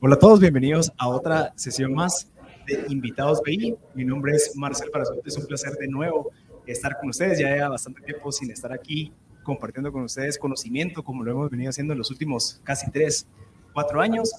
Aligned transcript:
Hola 0.00 0.16
a 0.16 0.18
todos, 0.18 0.40
bienvenidos 0.40 0.92
a 0.98 1.08
otra 1.08 1.52
sesión 1.56 1.94
más 1.94 2.28
de 2.66 2.84
Invitados 2.88 3.40
BI. 3.44 3.76
Mi 3.94 4.04
nombre 4.04 4.34
es 4.34 4.56
Marcel 4.56 4.90
Parazote, 4.90 5.22
es 5.24 5.36
un 5.36 5.46
placer 5.46 5.74
de 5.74 5.88
nuevo 5.88 6.30
estar 6.66 6.98
con 6.98 7.10
ustedes. 7.10 7.38
Ya 7.38 7.54
lleva 7.54 7.68
bastante 7.68 8.02
tiempo 8.02 8.32
sin 8.32 8.50
estar 8.50 8.72
aquí 8.72 9.12
compartiendo 9.42 9.92
con 9.92 10.02
ustedes 10.02 10.38
conocimiento, 10.38 11.02
como 11.02 11.22
lo 11.22 11.30
hemos 11.30 11.50
venido 11.50 11.70
haciendo 11.70 11.92
en 11.92 11.98
los 11.98 12.10
últimos 12.10 12.60
casi 12.64 12.90
tres, 12.90 13.26
cuatro 13.72 14.00
años. 14.00 14.32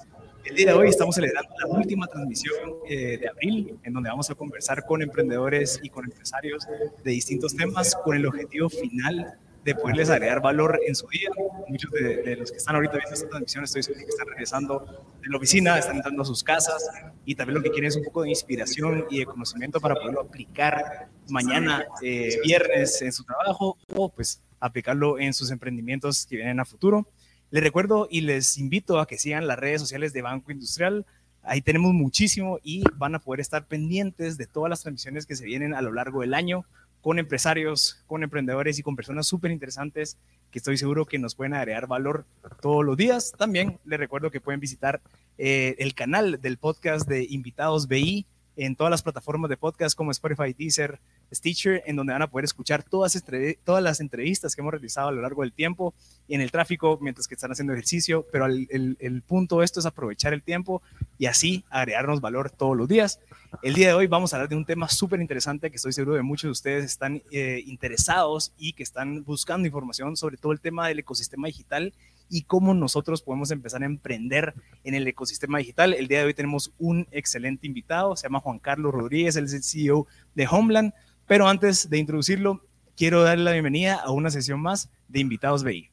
El 0.44 0.56
día 0.56 0.68
de 0.68 0.74
hoy 0.74 0.90
estamos 0.90 1.16
celebrando 1.16 1.54
la 1.62 1.68
última 1.68 2.08
transmisión 2.08 2.74
eh, 2.90 3.18
de 3.18 3.30
abril, 3.30 3.80
en 3.84 3.94
donde 3.94 4.10
vamos 4.10 4.30
a 4.30 4.36
conversar 4.36 4.86
con 4.86 5.02
emprendedores 5.02 5.80
y 5.82 5.90
con 5.90 6.04
empresarios 6.04 6.68
de 7.04 7.12
distintos 7.12 7.56
temas 7.56 7.96
con 8.04 8.18
el 8.18 8.26
objetivo 8.26 8.70
final 8.70 9.38
de 9.64 9.76
poderles 9.76 10.10
agregar 10.10 10.42
valor 10.42 10.80
en 10.86 10.96
su 10.96 11.08
día. 11.08 11.30
Muchos 11.68 11.90
de, 11.92 12.36
los 12.38 12.52
que 12.52 12.58
están 12.58 12.76
ahorita 12.76 12.98
viendo 12.98 13.14
esta 13.14 13.30
transmisión 13.30 13.64
estoy 13.64 13.84
seguro 13.84 14.06
que 14.06 14.10
están 14.10 14.28
regresando 14.28 14.80
de 15.22 15.30
la 15.30 15.38
oficina, 15.38 15.78
están 15.78 15.98
entrando 15.98 16.22
a 16.22 16.26
sus 16.26 16.44
casas 16.44 16.90
y 17.26 17.36
también 17.36 17.56
lo 17.56 17.64
que 17.64 17.72
quieren 17.72 17.88
es 17.88 17.96
un 17.96 18.04
poco 18.04 18.24
de 18.24 18.30
inspiración 18.30 19.06
y 19.10 19.20
de 19.20 19.26
conocimiento 19.26 19.80
para 19.80 19.96
poderlo 19.96 20.22
aplicar 20.22 21.08
mañana, 21.30 21.86
eh, 22.02 22.40
viernes, 22.44 23.02
en 23.02 23.14
su 23.14 23.24
trabajo 23.24 23.78
o 23.96 24.10
pues 24.10 24.42
aplicarlo 24.60 25.20
en 25.20 25.34
sus 25.34 25.52
emprendimientos 25.52 26.26
que 26.26 26.36
vienen 26.36 26.60
a 26.60 26.66
futuro. 26.66 27.08
Les 27.52 27.64
recuerdo 27.64 28.08
y 28.10 28.22
les 28.22 28.58
invito 28.58 29.00
a 29.00 29.08
que 29.08 29.18
sigan 29.18 29.48
las 29.48 29.60
redes 29.60 29.80
sociales 29.80 30.12
de 30.12 30.22
Banco 30.22 30.52
Industrial. 30.52 31.06
Ahí 31.44 31.62
tenemos 31.62 31.94
muchísimo 31.94 32.60
y 32.64 32.84
van 32.96 33.16
a 33.16 33.20
poder 33.20 33.42
estar 33.42 33.68
pendientes 33.68 34.38
de 34.38 34.48
todas 34.48 34.70
las 34.70 34.82
transmisiones 34.82 35.26
que 35.26 35.36
se 35.36 35.46
vienen 35.46 35.74
a 35.74 35.82
lo 35.82 35.94
largo 35.94 36.22
del 36.22 36.34
año 36.34 36.66
con 37.04 37.20
empresarios, 37.20 38.02
con 38.08 38.24
emprendedores 38.24 38.80
y 38.80 38.82
con 38.82 38.96
personas 38.96 39.28
súper 39.28 39.52
interesantes 39.52 40.18
que 40.50 40.60
estoy 40.60 40.78
seguro 40.78 41.06
que 41.06 41.20
nos 41.20 41.36
pueden 41.36 41.54
agregar 41.54 41.86
valor 41.86 42.26
todos 42.62 42.86
los 42.86 42.96
días. 42.96 43.34
También 43.38 43.78
les 43.84 44.00
recuerdo 44.00 44.32
que 44.32 44.40
pueden 44.40 44.62
visitar 44.62 45.02
eh, 45.38 45.76
el 45.80 45.96
canal 45.96 46.40
del 46.42 46.58
podcast 46.58 47.08
de 47.08 47.28
Invitados 47.30 47.90
BI 47.90 48.26
en 48.56 48.76
todas 48.76 48.92
las 48.92 49.02
plataformas 49.02 49.50
de 49.50 49.58
podcast 49.58 49.96
como 49.96 50.12
Spotify, 50.12 50.54
Deezer, 50.54 51.00
Stitcher, 51.34 51.84
en 51.86 51.96
donde 51.96 52.14
van 52.14 52.22
a 52.22 52.28
poder 52.28 52.46
escuchar 52.46 52.84
todas, 52.84 53.22
todas 53.64 53.84
las 53.84 54.00
entrevistas 54.00 54.56
que 54.56 54.62
hemos 54.62 54.72
realizado 54.72 55.10
a 55.10 55.12
lo 55.12 55.22
largo 55.22 55.42
del 55.42 55.54
tiempo 55.54 55.94
y 56.28 56.36
en 56.36 56.42
el 56.42 56.52
tráfico 56.52 57.00
mientras 57.02 57.28
que 57.28 57.36
están 57.36 57.52
haciendo 57.52 57.74
ejercicio, 57.74 58.26
pero 58.32 58.46
el, 58.46 58.98
el, 59.00 59.22
punto 59.24 59.60
de 59.60 59.66
esto 59.66 59.80
es 59.80 59.86
aprovechar 59.86 60.34
el 60.34 60.44
tiempo 60.44 60.82
y 61.18 61.26
así 61.26 61.64
agregarnos 61.70 62.22
valor 62.22 62.52
todos 62.52 62.78
los 62.78 62.88
días. 62.88 63.20
El 63.62 63.74
día 63.74 63.88
de 63.88 63.94
hoy 63.94 64.08
vamos 64.08 64.34
a 64.34 64.38
hablar 64.38 64.50
de 64.50 64.56
un 64.56 64.66
tema 64.66 64.88
súper 64.90 65.22
interesante 65.22 65.70
que 65.70 65.78
estoy 65.78 65.94
seguro 65.94 66.16
de 66.16 66.22
muchos 66.22 66.48
de 66.48 66.52
ustedes 66.52 66.86
están 66.86 67.22
eh, 67.32 67.64
interesados 67.66 68.52
y 68.58 68.74
que 68.74 68.84
están 68.84 69.24
buscando 69.24 69.68
información 69.68 70.16
sobre 70.18 70.38
todo 70.38 70.52
el 70.52 70.60
tema 70.60 70.88
del 70.88 71.00
ecosistema 71.00 71.48
digital 71.48 71.94
y 72.34 72.46
cómo 72.46 72.74
nosotros 72.74 73.22
podemos 73.22 73.52
empezar 73.52 73.84
a 73.84 73.86
emprender 73.86 74.56
en 74.84 74.96
el 74.96 75.08
ecosistema 75.08 75.60
digital. 75.60 75.94
El 75.94 76.08
día 76.08 76.18
de 76.18 76.26
hoy 76.26 76.34
tenemos 76.34 76.74
un 76.80 77.08
excelente 77.12 77.68
invitado, 77.68 78.16
se 78.16 78.24
llama 78.24 78.40
Juan 78.40 78.58
Carlos 78.58 78.92
Rodríguez, 78.92 79.36
el 79.36 79.48
CEO 79.48 80.08
de 80.34 80.48
Homeland, 80.50 80.94
pero 81.28 81.48
antes 81.48 81.92
de 81.92 82.00
introducirlo, 82.00 82.66
quiero 82.98 83.22
darle 83.22 83.44
la 83.44 83.52
bienvenida 83.52 84.02
a 84.04 84.10
una 84.10 84.32
sesión 84.32 84.60
más 84.62 84.90
de 85.08 85.20
Invitados 85.20 85.64
BI. 85.64 85.92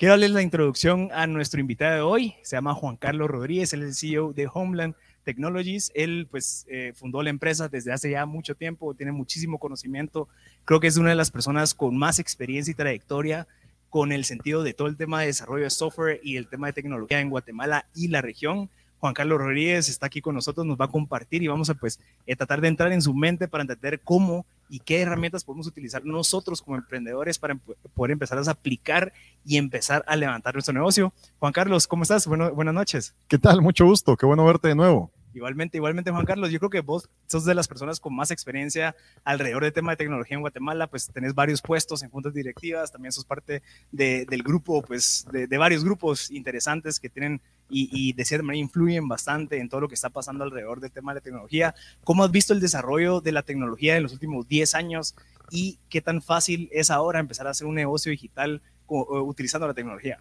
Quiero 0.00 0.14
darles 0.14 0.30
la 0.30 0.40
introducción 0.40 1.10
a 1.12 1.26
nuestro 1.26 1.60
invitado 1.60 1.94
de 1.94 2.00
hoy. 2.00 2.34
Se 2.40 2.56
llama 2.56 2.72
Juan 2.72 2.96
Carlos 2.96 3.28
Rodríguez, 3.28 3.74
el 3.74 3.94
CEO 3.94 4.32
de 4.32 4.48
Homeland 4.50 4.94
Technologies. 5.24 5.92
Él 5.94 6.26
pues 6.30 6.64
eh, 6.70 6.94
fundó 6.96 7.22
la 7.22 7.28
empresa 7.28 7.68
desde 7.68 7.92
hace 7.92 8.10
ya 8.10 8.24
mucho 8.24 8.54
tiempo, 8.54 8.94
tiene 8.94 9.12
muchísimo 9.12 9.58
conocimiento. 9.58 10.26
Creo 10.64 10.80
que 10.80 10.86
es 10.86 10.96
una 10.96 11.10
de 11.10 11.16
las 11.16 11.30
personas 11.30 11.74
con 11.74 11.98
más 11.98 12.18
experiencia 12.18 12.72
y 12.72 12.74
trayectoria 12.74 13.46
con 13.90 14.10
el 14.10 14.24
sentido 14.24 14.62
de 14.62 14.72
todo 14.72 14.88
el 14.88 14.96
tema 14.96 15.20
de 15.20 15.26
desarrollo 15.26 15.64
de 15.64 15.70
software 15.70 16.18
y 16.24 16.38
el 16.38 16.48
tema 16.48 16.68
de 16.68 16.72
tecnología 16.72 17.20
en 17.20 17.28
Guatemala 17.28 17.84
y 17.94 18.08
la 18.08 18.22
región. 18.22 18.70
Juan 19.00 19.14
Carlos 19.14 19.38
Rodríguez 19.38 19.88
está 19.88 20.06
aquí 20.06 20.20
con 20.20 20.34
nosotros, 20.34 20.66
nos 20.66 20.78
va 20.78 20.84
a 20.84 20.88
compartir 20.88 21.42
y 21.42 21.48
vamos 21.48 21.70
a 21.70 21.74
pues 21.74 21.98
eh, 22.26 22.36
tratar 22.36 22.60
de 22.60 22.68
entrar 22.68 22.92
en 22.92 23.02
su 23.02 23.14
mente 23.14 23.48
para 23.48 23.62
entender 23.62 24.00
cómo 24.00 24.46
y 24.68 24.78
qué 24.78 25.00
herramientas 25.00 25.42
podemos 25.42 25.66
utilizar 25.66 26.04
nosotros 26.04 26.62
como 26.62 26.76
emprendedores 26.76 27.38
para 27.38 27.58
poder 27.94 28.12
empezar 28.12 28.38
a 28.38 28.50
aplicar 28.50 29.12
y 29.44 29.56
empezar 29.56 30.04
a 30.06 30.14
levantar 30.16 30.54
nuestro 30.54 30.74
negocio. 30.74 31.12
Juan 31.38 31.52
Carlos, 31.52 31.88
¿cómo 31.88 32.02
estás? 32.02 32.26
Bueno, 32.26 32.52
buenas 32.54 32.74
noches. 32.74 33.14
¿Qué 33.26 33.38
tal? 33.38 33.62
Mucho 33.62 33.86
gusto, 33.86 34.16
qué 34.16 34.26
bueno 34.26 34.44
verte 34.44 34.68
de 34.68 34.74
nuevo. 34.74 35.10
Igualmente, 35.32 35.76
igualmente, 35.76 36.10
Juan 36.10 36.24
Carlos, 36.24 36.50
yo 36.50 36.58
creo 36.58 36.70
que 36.70 36.80
vos 36.80 37.08
sos 37.26 37.44
de 37.44 37.54
las 37.54 37.68
personas 37.68 38.00
con 38.00 38.14
más 38.14 38.30
experiencia 38.32 38.96
alrededor 39.24 39.62
del 39.62 39.72
tema 39.72 39.92
de 39.92 39.96
tecnología 39.96 40.34
en 40.34 40.40
Guatemala, 40.40 40.88
pues 40.88 41.08
tenés 41.12 41.34
varios 41.34 41.62
puestos 41.62 42.02
en 42.02 42.10
juntas 42.10 42.34
directivas, 42.34 42.90
también 42.90 43.12
sos 43.12 43.24
parte 43.24 43.62
del 43.92 44.42
grupo, 44.42 44.82
pues 44.82 45.26
de, 45.30 45.46
varios 45.56 45.84
grupos 45.84 46.30
interesantes 46.30 46.98
que 46.98 47.08
tienen 47.08 47.40
y, 47.70 47.88
y, 47.92 48.12
de 48.12 48.24
cierta 48.24 48.44
manera 48.44 48.60
influyen 48.60 49.08
bastante 49.08 49.58
en 49.58 49.68
todo 49.68 49.80
lo 49.80 49.88
que 49.88 49.94
está 49.94 50.10
pasando 50.10 50.44
alrededor 50.44 50.80
del 50.80 50.90
tema 50.90 51.12
de 51.12 51.20
la 51.20 51.22
tecnología. 51.22 51.74
¿Cómo 52.04 52.24
has 52.24 52.30
visto 52.30 52.52
el 52.52 52.60
desarrollo 52.60 53.20
de 53.20 53.32
la 53.32 53.42
tecnología 53.42 53.96
en 53.96 54.02
los 54.02 54.12
últimos 54.12 54.46
10 54.48 54.74
años 54.74 55.14
y 55.50 55.78
qué 55.88 56.00
tan 56.00 56.22
fácil 56.22 56.68
es 56.72 56.90
ahora 56.90 57.20
empezar 57.20 57.46
a 57.46 57.50
hacer 57.50 57.66
un 57.66 57.74
negocio 57.74 58.10
digital 58.10 58.60
utilizando 58.88 59.66
la 59.66 59.74
tecnología? 59.74 60.18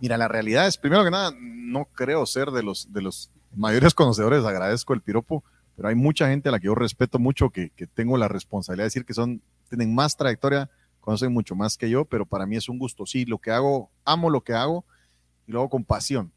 Mira, 0.00 0.16
la 0.16 0.28
realidad 0.28 0.66
es, 0.66 0.78
primero 0.78 1.04
que 1.04 1.10
nada, 1.10 1.32
no 1.38 1.84
creo 1.84 2.26
ser 2.26 2.50
de 2.50 2.62
los, 2.62 2.92
de 2.92 3.02
los 3.02 3.30
mayores 3.54 3.94
conocedores, 3.94 4.44
agradezco 4.44 4.94
el 4.94 5.00
piropo, 5.00 5.44
pero 5.76 5.88
hay 5.88 5.94
mucha 5.94 6.28
gente 6.28 6.48
a 6.48 6.52
la 6.52 6.58
que 6.58 6.66
yo 6.66 6.74
respeto 6.74 7.18
mucho, 7.18 7.50
que, 7.50 7.70
que 7.70 7.86
tengo 7.86 8.18
la 8.18 8.28
responsabilidad 8.28 8.84
de 8.84 8.88
decir 8.88 9.04
que 9.04 9.14
son, 9.14 9.42
tienen 9.68 9.94
más 9.94 10.16
trayectoria, 10.16 10.70
conocen 11.00 11.32
mucho 11.32 11.54
más 11.54 11.76
que 11.76 11.90
yo, 11.90 12.04
pero 12.04 12.24
para 12.24 12.46
mí 12.46 12.56
es 12.56 12.68
un 12.68 12.78
gusto. 12.78 13.06
Sí, 13.06 13.24
lo 13.24 13.38
que 13.38 13.50
hago, 13.50 13.90
amo 14.04 14.30
lo 14.30 14.42
que 14.42 14.54
hago 14.54 14.84
y 15.46 15.52
lo 15.52 15.60
hago 15.60 15.70
con 15.70 15.84
pasión. 15.84 16.32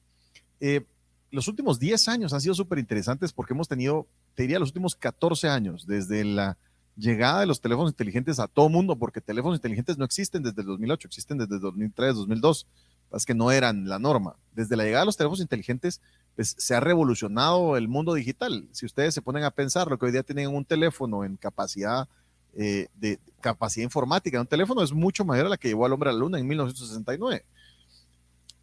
Eh, 0.68 0.84
los 1.30 1.48
últimos 1.48 1.78
10 1.78 2.08
años 2.08 2.34
han 2.34 2.42
sido 2.42 2.56
súper 2.56 2.80
interesantes 2.80 3.32
porque 3.32 3.54
hemos 3.54 3.68
tenido, 3.68 4.08
te 4.34 4.44
diría, 4.44 4.58
los 4.58 4.70
últimos 4.70 4.96
14 4.96 5.48
años, 5.48 5.86
desde 5.86 6.26
la 6.26 6.58
llegada 6.98 7.42
de 7.42 7.46
los 7.46 7.62
teléfonos 7.62 7.92
inteligentes 7.92 8.40
a 8.40 8.48
todo 8.48 8.68
mundo, 8.68 8.96
porque 8.96 9.22
teléfonos 9.22 9.60
inteligentes 9.60 10.00
no 10.00 10.06
existen 10.06 10.42
desde 10.42 10.62
el 10.62 10.68
2008, 10.68 11.08
existen 11.08 11.38
desde 11.38 11.56
el 11.56 11.62
2003, 11.62 12.16
2002, 12.16 12.68
es 13.14 13.26
que 13.28 13.36
no 13.36 13.52
eran 13.52 13.88
la 13.88 14.00
norma. 14.00 14.38
Desde 14.56 14.76
la 14.76 14.86
llegada 14.86 15.02
de 15.04 15.06
los 15.06 15.18
teléfonos 15.18 15.42
inteligentes, 15.42 16.02
pues 16.36 16.56
se 16.58 16.74
ha 16.74 16.80
revolucionado 16.80 17.78
el 17.78 17.88
mundo 17.88 18.16
digital. 18.16 18.68
Si 18.72 18.88
ustedes 18.88 19.14
se 19.14 19.22
ponen 19.22 19.44
a 19.44 19.52
pensar 19.52 19.88
lo 19.88 20.00
que 20.00 20.08
hoy 20.08 20.12
día 20.12 20.24
tienen 20.24 20.50
un 20.50 20.66
teléfono 20.66 21.24
en 21.24 21.36
capacidad 21.36 22.08
eh, 22.56 22.88
de 22.96 23.20
capacidad 23.40 23.84
informática, 23.84 24.42
un 24.42 24.48
teléfono 24.48 24.82
es 24.82 24.94
mucho 24.94 25.26
mayor 25.26 25.46
a 25.46 25.50
la 25.50 25.58
que 25.58 25.68
llevó 25.68 25.86
al 25.86 25.94
hombre 25.94 26.10
a 26.10 26.14
la 26.14 26.20
luna 26.20 26.40
en 26.40 26.48
1969. 26.48 27.46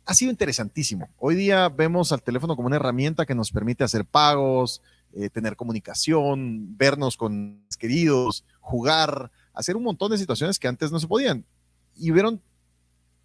Ha 0.04 0.14
sido 0.14 0.30
interesantísimo. 0.30 1.08
Hoy 1.18 1.34
día 1.36 1.68
vemos 1.68 2.12
al 2.12 2.22
teléfono 2.22 2.56
como 2.56 2.66
una 2.66 2.76
herramienta 2.76 3.24
que 3.24 3.34
nos 3.34 3.52
permite 3.52 3.84
hacer 3.84 4.04
pagos, 4.04 4.82
eh, 5.12 5.30
tener 5.30 5.56
comunicación, 5.56 6.76
vernos 6.76 7.16
con 7.16 7.64
queridos, 7.78 8.44
jugar, 8.60 9.30
hacer 9.54 9.76
un 9.76 9.84
montón 9.84 10.10
de 10.10 10.18
situaciones 10.18 10.58
que 10.58 10.68
antes 10.68 10.90
no 10.90 10.98
se 10.98 11.06
podían. 11.06 11.44
Y 11.96 12.10
vieron 12.10 12.40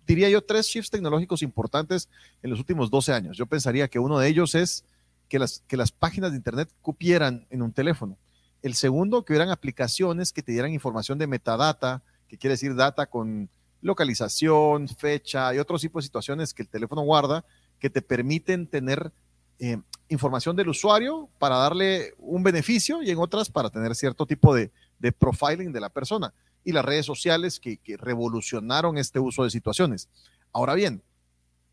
diría 0.07 0.29
yo, 0.29 0.41
tres 0.41 0.67
shifts 0.67 0.89
tecnológicos 0.89 1.41
importantes 1.43 2.09
en 2.41 2.49
los 2.49 2.59
últimos 2.59 2.89
12 2.89 3.11
años. 3.13 3.38
Yo 3.38 3.45
pensaría 3.45 3.89
que 3.89 3.99
uno 3.99 4.17
de 4.17 4.29
ellos 4.29 4.55
es 4.55 4.85
que 5.27 5.38
las, 5.38 5.63
que 5.67 5.77
las 5.77 5.91
páginas 5.91 6.31
de 6.31 6.38
Internet 6.38 6.69
cupieran 6.81 7.45
en 7.49 7.61
un 7.61 7.73
teléfono. 7.73 8.17
El 8.61 8.73
segundo, 8.73 9.23
que 9.23 9.33
hubieran 9.33 9.49
aplicaciones 9.49 10.31
que 10.31 10.41
te 10.41 10.53
dieran 10.53 10.71
información 10.73 11.17
de 11.19 11.27
metadata, 11.27 12.01
que 12.27 12.38
quiere 12.38 12.53
decir 12.53 12.73
data 12.75 13.05
con 13.07 13.49
localización, 13.88 14.88
fecha 14.88 15.53
y 15.56 15.59
otros 15.59 15.81
tipos 15.81 16.03
de 16.03 16.08
situaciones 16.08 16.53
que 16.53 16.62
el 16.62 16.70
teléfono 16.70 17.02
guarda, 17.02 17.44
que 17.80 17.90
te 17.90 18.02
permiten 18.02 18.68
tener 18.68 19.12
eh, 19.59 19.81
información 20.09 20.56
del 20.56 20.70
usuario 20.70 21.30
para 21.40 21.57
darle 21.57 22.13
un 22.18 22.44
beneficio 22.44 23.01
y 23.01 23.10
en 23.10 23.18
otras 23.18 23.50
para 23.50 23.69
tener 23.69 23.95
cierto 23.95 24.25
tipo 24.25 24.54
de, 24.54 24.72
de 25.00 25.12
profiling 25.12 25.72
de 25.72 25.81
la 25.81 25.89
persona 25.89 26.34
y 26.68 26.74
las 26.74 26.84
redes 26.84 27.06
sociales 27.06 27.62
que, 27.62 27.80
revolucionaron 27.98 28.98
este 28.98 29.19
uso 29.19 29.45
de 29.45 29.50
situaciones. 29.50 30.10
Ahora 30.51 30.74
bien, 30.74 31.01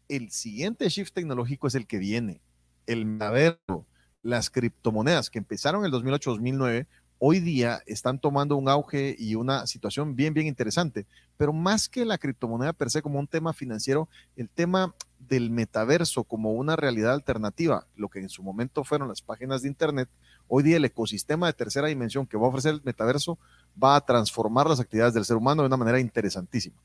el 0.09 0.31
siguiente 0.31 0.89
shift 0.89 1.13
tecnológico 1.13 1.67
es 1.67 1.75
el 1.75 1.89
que 1.89 1.99
viene, 1.99 2.41
el 2.87 3.05
metaverso, 3.05 3.87
las 4.23 4.51
criptomonedas 4.51 5.31
que 5.31 5.39
empezaron 5.39 5.85
en 5.85 5.93
el 5.93 6.01
2008-2009, 6.01 6.87
hoy 7.19 7.41
día 7.41 7.83
están 7.87 8.19
tomando 8.19 8.57
un 8.57 8.69
auge 8.69 9.17
y 9.19 9.35
una 9.35 9.67
situación 9.67 10.17
bien, 10.17 10.35
bien 10.35 10.47
interesante. 10.47 11.07
Pero 11.37 11.53
más 11.53 11.89
que 11.89 12.05
la 12.05 12.19
criptomoneda 12.19 12.73
per 12.73 12.91
se 12.91 13.03
como 13.03 13.19
un 13.19 13.27
tema 13.27 13.53
financiero, 13.53 14.09
el 14.37 14.49
tema 14.49 14.95
del 15.19 15.51
metaverso 15.51 16.25
como 16.25 16.53
una 16.53 16.77
realidad 16.77 17.15
alternativa, 17.15 17.87
lo 17.97 18.09
que 18.09 18.21
en 18.21 18.29
su 18.29 18.43
momento 18.43 18.85
fueron 18.85 19.09
las 19.09 19.23
páginas 19.23 19.63
de 19.63 19.69
Internet, 19.69 20.09
hoy 20.49 20.63
día 20.63 20.77
el 20.77 20.85
ecosistema 20.85 21.47
de 21.47 21.55
tercera 21.55 21.89
dimensión 21.89 22.27
que 22.27 22.37
va 22.37 22.47
a 22.47 22.51
ofrecer 22.51 22.75
el 22.75 22.83
metaverso 22.85 23.39
va 23.83 23.97
a 23.97 24.05
transformar 24.05 24.69
las 24.69 24.81
actividades 24.81 25.15
del 25.15 25.25
ser 25.25 25.37
humano 25.37 25.63
de 25.63 25.69
una 25.69 25.77
manera 25.77 26.01
interesantísima. 26.01 26.77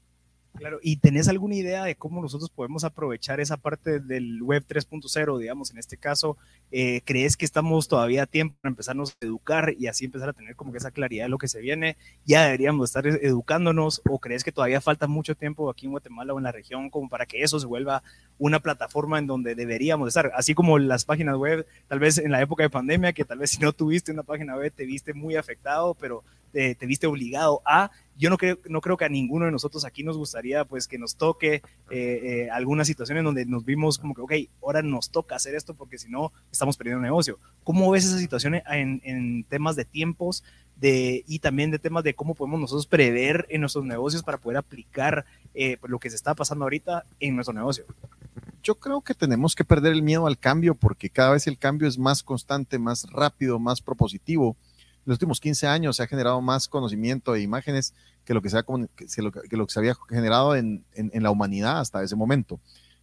Claro, 0.56 0.80
¿y 0.82 0.98
tenés 0.98 1.28
alguna 1.30 1.56
idea 1.56 1.86
de 1.86 1.96
cómo 1.96 2.22
nosotros 2.22 2.50
podemos 2.50 2.84
aprovechar 2.84 3.40
esa 3.40 3.56
parte 3.56 4.00
del 4.00 4.42
web 4.42 4.66
3.0, 4.68 5.38
digamos, 5.38 5.72
en 5.72 5.78
este 5.78 5.96
caso? 5.96 6.38
Eh, 6.72 7.02
¿Crees 7.06 7.38
que 7.38 7.46
estamos 7.46 7.88
todavía 7.88 8.24
a 8.24 8.26
tiempo 8.26 8.58
para 8.60 8.72
empezarnos 8.72 9.12
a 9.12 9.26
educar 9.26 9.74
y 9.78 9.88
así 9.88 10.06
empezar 10.06 10.28
a 10.30 10.34
tener 10.34 10.56
como 10.56 10.76
esa 10.76 10.92
claridad 10.92 11.26
de 11.26 11.30
lo 11.30 11.38
que 11.38 11.48
se 11.48 11.62
viene? 11.62 11.98
¿Ya 12.26 12.44
deberíamos 12.44 12.90
estar 12.90 13.08
educándonos 13.08 14.02
o 14.10 14.20
crees 14.20 14.44
que 14.44 14.52
todavía 14.52 14.82
falta 14.82 15.08
mucho 15.08 15.36
tiempo 15.36 15.70
aquí 15.70 15.86
en 15.86 15.92
Guatemala 15.92 16.34
o 16.34 16.40
en 16.40 16.44
la 16.44 16.52
región 16.52 16.90
como 16.90 17.08
para 17.08 17.26
que 17.26 17.42
eso 17.42 17.60
se 17.60 17.68
vuelva 17.68 18.04
una 18.38 18.60
plataforma 18.60 19.18
en 19.18 19.28
donde 19.28 19.56
deberíamos 19.56 20.10
estar? 20.10 20.32
Así 20.36 20.56
como 20.56 20.78
las 20.78 21.06
páginas 21.06 21.38
web, 21.38 21.66
tal 21.88 22.00
vez 22.00 22.18
en 22.18 22.32
la 22.32 22.42
época 22.42 22.64
de 22.64 22.70
pandemia, 22.70 23.14
que 23.14 23.24
tal 23.24 23.38
vez 23.38 23.52
si 23.52 23.60
no 23.60 23.72
tuviste 23.72 24.12
una 24.12 24.24
página 24.24 24.58
web 24.58 24.74
te 24.76 24.86
viste 24.86 25.14
muy 25.14 25.38
afectado, 25.38 25.94
pero 25.94 26.24
te 26.52 26.86
viste 26.88 27.06
obligado 27.08 27.62
a 27.66 27.92
yo 28.20 28.30
no 28.30 28.38
creo, 28.38 28.60
no 28.68 28.82
creo 28.82 28.98
que 28.98 29.06
a 29.06 29.10
ninguno 29.10 29.46
de 29.46 29.52
nosotros 29.52 29.86
aquí 29.86 30.04
nos 30.04 30.18
gustaría 30.18 30.66
pues 30.66 30.90
que 30.90 30.98
nos 30.98 31.16
toque 31.16 31.62
eh, 31.90 32.50
eh, 32.50 33.22
donde 33.24 33.46
nos 33.46 33.64
vimos 33.64 33.98
como 33.98 34.14
que, 34.14 34.22
ok, 34.22 34.34
ahora 34.62 34.82
nos 34.82 35.10
toca 35.10 35.38
hacer 35.38 35.56
esto 35.56 35.74
porque 35.74 35.98
si 35.98 36.10
no 36.10 36.34
estamos 36.52 36.76
perdiendo 36.76 37.02
negocio. 37.02 37.40
¿Cómo 37.64 37.90
ves 37.90 38.06
esa 38.06 38.18
situación 38.18 38.56
en, 38.56 39.02
en 39.06 39.46
temas 39.46 39.78
de 39.78 39.86
tiempos 39.86 40.44
de, 40.76 41.24
y 41.28 41.40
también 41.40 41.72
de 41.72 41.80
temas 41.80 42.04
de 42.04 42.14
cómo 42.14 42.36
podemos 42.36 42.60
nosotros 42.60 42.88
prever 42.88 43.46
en 43.50 43.62
nuestros 43.62 43.86
negocios 43.86 44.22
para 44.22 44.38
poder 44.38 44.58
aplicar 44.58 45.26
eh, 45.54 45.78
pues, 45.80 45.90
lo 45.90 45.98
que 45.98 46.10
se 46.10 46.18
está 46.18 46.36
pasando 46.36 46.66
ahorita 46.66 47.06
en 47.22 47.36
nuestro 47.36 47.54
negocio? 47.54 47.86
Yo 48.64 48.76
creo 48.76 49.00
que 49.00 49.14
tenemos 49.14 49.56
que 49.56 49.64
perder 49.64 49.94
el 49.94 50.04
miedo 50.04 50.28
al 50.28 50.38
cambio 50.38 50.76
porque 50.76 51.10
cada 51.10 51.32
vez 51.32 51.48
el 51.48 51.58
cambio 51.58 51.88
es 51.88 51.98
más 51.98 52.22
constante, 52.22 52.80
más 52.80 53.10
rápido, 53.10 53.60
más 53.60 53.80
propositivo 53.80 54.58
los 55.10 55.16
últimos 55.16 55.40
15 55.40 55.66
años 55.66 55.96
se 55.96 56.04
ha 56.04 56.08
generado 56.08 56.40
más 56.40 56.68
conocimiento 56.68 57.34
e 57.34 57.42
imágenes 57.42 57.96
que 58.26 58.36
lo 58.36 58.44
que 58.44 58.52
se, 58.52 58.60
ha, 58.60 58.64
que 58.64 59.22
lo, 59.24 59.32
que 59.32 59.58
lo 59.58 59.66
que 59.66 59.74
se 59.74 59.80
había 59.80 59.96
generado 60.08 60.56
en, 60.56 60.86
en, 60.94 61.24
la 61.24 61.32
humanidad 61.32 61.80
hasta 61.80 62.04
ese 62.04 62.16
momento. 62.16 62.60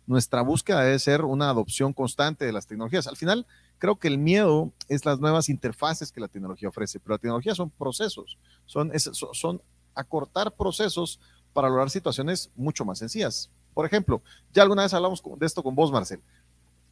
Nuestra 0.07 0.43
búsqueda 0.43 0.83
debe 0.83 1.01
ser 1.01 1.23
una 1.23 1.51
adopción 1.51 1.93
constante 1.93 2.45
de 2.45 2.53
las 2.53 2.69
tecnologías. 2.69 3.09
Al 3.09 3.17
final, 3.17 3.45
creo 3.79 3.97
que 3.97 4.07
el 4.07 4.19
miedo 4.19 4.71
es 4.89 5.05
las 5.05 5.19
nuevas 5.19 5.49
interfaces 5.49 6.13
que 6.13 6.21
la 6.21 6.29
tecnología 6.29 6.69
ofrece, 6.69 7.01
pero 7.01 7.17
la 7.17 7.19
tecnología 7.19 7.57
son 7.57 7.71
procesos, 7.71 8.39
son, 8.67 8.93
son 9.33 9.61
acortar 9.97 10.53
procesos 10.53 11.19
para 11.53 11.69
lograr 11.69 11.91
situaciones 11.91 12.51
mucho 12.55 12.85
más 12.85 13.01
sencillas. 13.01 13.51
Por 13.75 13.85
ejemplo, 13.85 14.23
ya 14.55 14.63
alguna 14.63 14.83
vez 14.83 14.95
hablamos 14.95 15.21
de 15.41 15.45
esto 15.45 15.61
con 15.61 15.75
vos, 15.75 15.91
Marcel. 15.91 16.21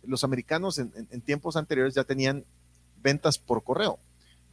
Los 0.02 0.24
americanos 0.24 0.80
en, 0.80 0.90
en 1.08 1.20
tiempos 1.20 1.54
anteriores 1.54 1.94
ya 1.94 2.02
tenían 2.02 2.44
ventas 3.00 3.38
por 3.38 3.62
correo 3.62 4.00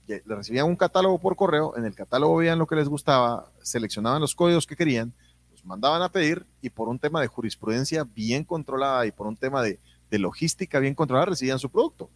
le 0.08 0.36
recibían 0.36 0.68
un 0.68 0.76
catálogo 0.76 1.20
por 1.20 1.36
correo, 1.36 1.78
en 1.78 1.86
el 1.86 1.96
catálogo 1.96 2.38
veían 2.38 2.60
lo 2.60 2.68
que 2.68 2.76
les 2.76 2.88
gustaba, 2.88 3.50
seleccionaban 3.62 4.22
los 4.22 4.36
códigos 4.36 4.68
que 4.68 4.76
querían, 4.76 5.14
los 5.52 5.66
mandaban 5.66 6.02
a 6.02 6.10
pedir 6.10 6.46
y 6.62 6.70
por 6.70 6.90
un 6.90 7.00
tema 7.00 7.22
de 7.22 7.28
jurisprudencia 7.28 8.04
bien 8.04 8.44
controlada 8.44 9.06
y 9.06 9.12
por 9.12 9.28
un 9.28 9.38
tema 9.38 9.62
de, 9.62 9.80
logística 10.12 10.80
bien 10.80 10.94
controlada 10.94 11.28
recibían 11.28 11.60
su 11.60 11.70
producto. 11.70 12.10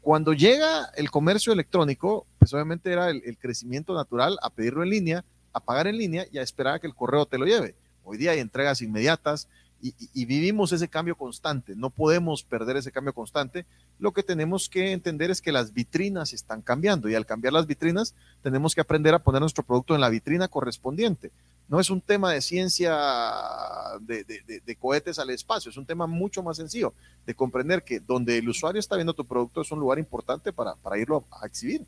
Cuando 0.00 0.32
llega 0.32 0.86
el 0.96 1.10
comercio 1.10 1.52
electrónico, 1.52 2.26
pues 2.38 2.52
obviamente 2.52 2.92
era 2.92 3.10
el, 3.10 3.38
crecimiento 3.38 3.94
natural 3.94 4.38
a 4.42 4.50
pedirlo 4.50 4.82
en 4.82 4.90
línea, 4.90 5.24
a 5.52 5.60
pagar 5.60 5.86
en 5.86 5.98
línea 5.98 6.26
y 6.32 6.38
a 6.38 6.42
esperar 6.42 6.74
a 6.74 6.78
que 6.80 6.88
el 6.88 6.94
correo 6.94 7.26
te 7.26 7.38
lo 7.38 7.46
lleve. 7.46 7.76
Hoy 8.02 8.16
día 8.16 8.32
hay 8.32 8.40
entregas 8.40 8.82
inmediatas, 8.82 9.48
y, 9.80 10.24
vivimos 10.24 10.72
ese 10.72 10.88
cambio 10.88 11.16
constante. 11.16 11.74
No 11.76 11.90
podemos 11.90 12.42
perder 12.42 12.76
ese 12.76 12.90
cambio 12.90 13.12
constante. 13.12 13.64
Lo 13.98 14.12
que 14.12 14.22
tenemos 14.22 14.68
que 14.68 14.92
entender 14.92 15.30
es 15.30 15.40
que 15.40 15.52
las 15.52 15.72
vitrinas 15.72 16.32
están 16.32 16.62
cambiando 16.62 17.08
y 17.08 17.14
al 17.14 17.26
cambiar 17.26 17.52
las 17.52 17.66
vitrinas 17.66 18.14
tenemos 18.42 18.74
que 18.74 18.80
aprender 18.80 19.14
a 19.14 19.20
poner 19.20 19.40
nuestro 19.40 19.64
producto 19.64 19.94
en 19.94 20.00
la 20.00 20.08
vitrina 20.08 20.48
correspondiente. 20.48 21.30
No 21.68 21.78
es 21.78 21.90
un 21.90 22.00
tema 22.00 22.32
de 22.32 22.40
ciencia 22.40 22.98
de, 24.00 24.76
cohetes 24.80 25.18
al 25.18 25.30
espacio, 25.30 25.70
es 25.70 25.76
un 25.76 25.86
tema 25.86 26.06
mucho 26.06 26.42
más 26.42 26.56
sencillo 26.56 26.94
de 27.26 27.34
comprender 27.34 27.84
que 27.84 28.00
donde 28.00 28.38
el 28.38 28.48
usuario 28.48 28.80
está 28.80 28.96
viendo 28.96 29.12
tu 29.12 29.26
producto 29.26 29.60
es 29.60 29.70
un 29.70 29.78
lugar 29.78 29.98
importante 29.98 30.52
para, 30.52 30.98
irlo 30.98 31.24
a 31.30 31.46
exhibir. 31.46 31.84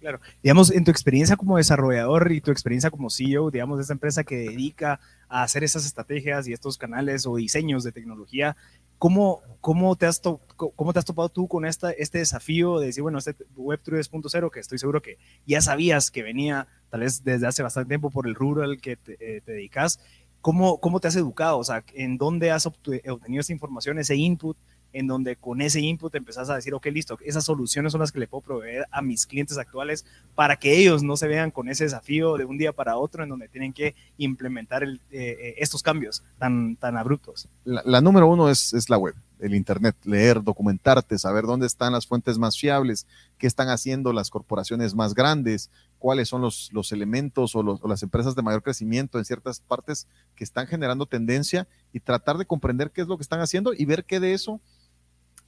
Claro, 0.00 0.18
digamos, 0.42 0.70
en 0.70 0.82
tu 0.82 0.90
experiencia 0.90 1.36
como 1.36 1.58
desarrollador 1.58 2.32
y 2.32 2.40
tu 2.40 2.50
experiencia 2.50 2.90
como 2.90 3.10
CEO, 3.10 3.50
digamos, 3.50 3.76
de 3.76 3.82
esta 3.82 3.92
empresa 3.92 4.24
que 4.24 4.36
dedica 4.36 4.98
a 5.28 5.42
hacer 5.42 5.62
esas 5.62 5.84
estrategias 5.84 6.48
y 6.48 6.54
estos 6.54 6.78
canales 6.78 7.26
o 7.26 7.36
diseños 7.36 7.84
de 7.84 7.92
tecnología, 7.92 8.56
¿cómo, 8.96 9.42
cómo, 9.60 9.94
te, 9.96 10.06
has 10.06 10.22
cómo 10.56 10.92
te 10.94 10.98
has 10.98 11.04
topado 11.04 11.28
tú 11.28 11.48
con 11.48 11.66
esta, 11.66 11.90
este 11.90 12.16
desafío 12.16 12.80
de 12.80 12.86
decir, 12.86 13.02
bueno, 13.02 13.18
este 13.18 13.36
Web 13.56 13.80
3.0, 13.84 14.50
que 14.50 14.60
estoy 14.60 14.78
seguro 14.78 15.02
que 15.02 15.18
ya 15.46 15.60
sabías 15.60 16.10
que 16.10 16.22
venía 16.22 16.66
tal 16.88 17.00
vez 17.00 17.22
desde 17.22 17.46
hace 17.46 17.62
bastante 17.62 17.88
tiempo 17.88 18.10
por 18.10 18.26
el 18.26 18.34
rubro 18.34 18.62
al 18.62 18.80
que 18.80 18.96
te, 18.96 19.18
eh, 19.20 19.42
te 19.42 19.52
dedicas, 19.52 20.00
¿cómo, 20.40 20.80
¿cómo 20.80 21.00
te 21.00 21.08
has 21.08 21.16
educado? 21.16 21.58
O 21.58 21.64
sea, 21.64 21.84
¿en 21.92 22.16
dónde 22.16 22.50
has 22.50 22.64
obtenido 22.64 23.40
esa 23.40 23.52
información, 23.52 23.98
ese 23.98 24.16
input? 24.16 24.56
En 24.92 25.06
donde 25.06 25.36
con 25.36 25.60
ese 25.60 25.80
input 25.80 26.14
empezás 26.14 26.50
a 26.50 26.56
decir, 26.56 26.74
ok, 26.74 26.86
listo, 26.86 27.18
esas 27.24 27.44
soluciones 27.44 27.92
son 27.92 28.00
las 28.00 28.12
que 28.12 28.18
le 28.18 28.26
puedo 28.26 28.42
proveer 28.42 28.86
a 28.90 29.02
mis 29.02 29.26
clientes 29.26 29.58
actuales 29.58 30.04
para 30.34 30.56
que 30.56 30.78
ellos 30.78 31.02
no 31.02 31.16
se 31.16 31.28
vean 31.28 31.50
con 31.50 31.68
ese 31.68 31.84
desafío 31.84 32.36
de 32.36 32.44
un 32.44 32.58
día 32.58 32.72
para 32.72 32.96
otro 32.96 33.22
en 33.22 33.28
donde 33.28 33.48
tienen 33.48 33.72
que 33.72 33.94
implementar 34.18 34.82
eh, 34.82 34.98
eh, 35.10 35.54
estos 35.58 35.82
cambios 35.82 36.22
tan, 36.38 36.76
tan 36.76 36.96
abruptos. 36.96 37.48
La, 37.64 38.00
número 38.00 38.26
uno 38.26 38.48
es, 38.48 38.72
es, 38.72 38.90
la 38.90 38.98
web, 38.98 39.14
el 39.38 39.54
Internet, 39.54 39.96
leer, 40.04 40.42
documentarte, 40.42 41.18
saber 41.18 41.44
dónde 41.44 41.66
están 41.66 41.92
las 41.92 42.06
fuentes 42.06 42.38
más 42.38 42.58
fiables, 42.58 43.06
qué 43.38 43.46
están 43.46 43.68
haciendo 43.68 44.12
las 44.12 44.30
corporaciones 44.30 44.94
más 44.94 45.14
grandes, 45.14 45.70
cuáles 45.98 46.28
son 46.28 46.40
los, 46.40 46.70
los 46.72 46.92
elementos 46.92 47.54
o, 47.54 47.60
o 47.60 47.88
las 47.88 48.02
empresas 48.02 48.34
de 48.34 48.42
mayor 48.42 48.62
crecimiento 48.62 49.18
en 49.18 49.24
ciertas 49.24 49.60
partes 49.60 50.08
que 50.34 50.44
están 50.44 50.66
generando 50.66 51.06
tendencia 51.06 51.68
y 51.92 52.00
tratar 52.00 52.38
de 52.38 52.46
comprender 52.46 52.90
qué 52.90 53.02
es 53.02 53.08
lo 53.08 53.16
que 53.16 53.22
están 53.22 53.40
haciendo 53.40 53.72
y 53.74 53.84
ver 53.84 54.04
qué 54.04 54.18
de 54.18 54.32
eso 54.32 54.60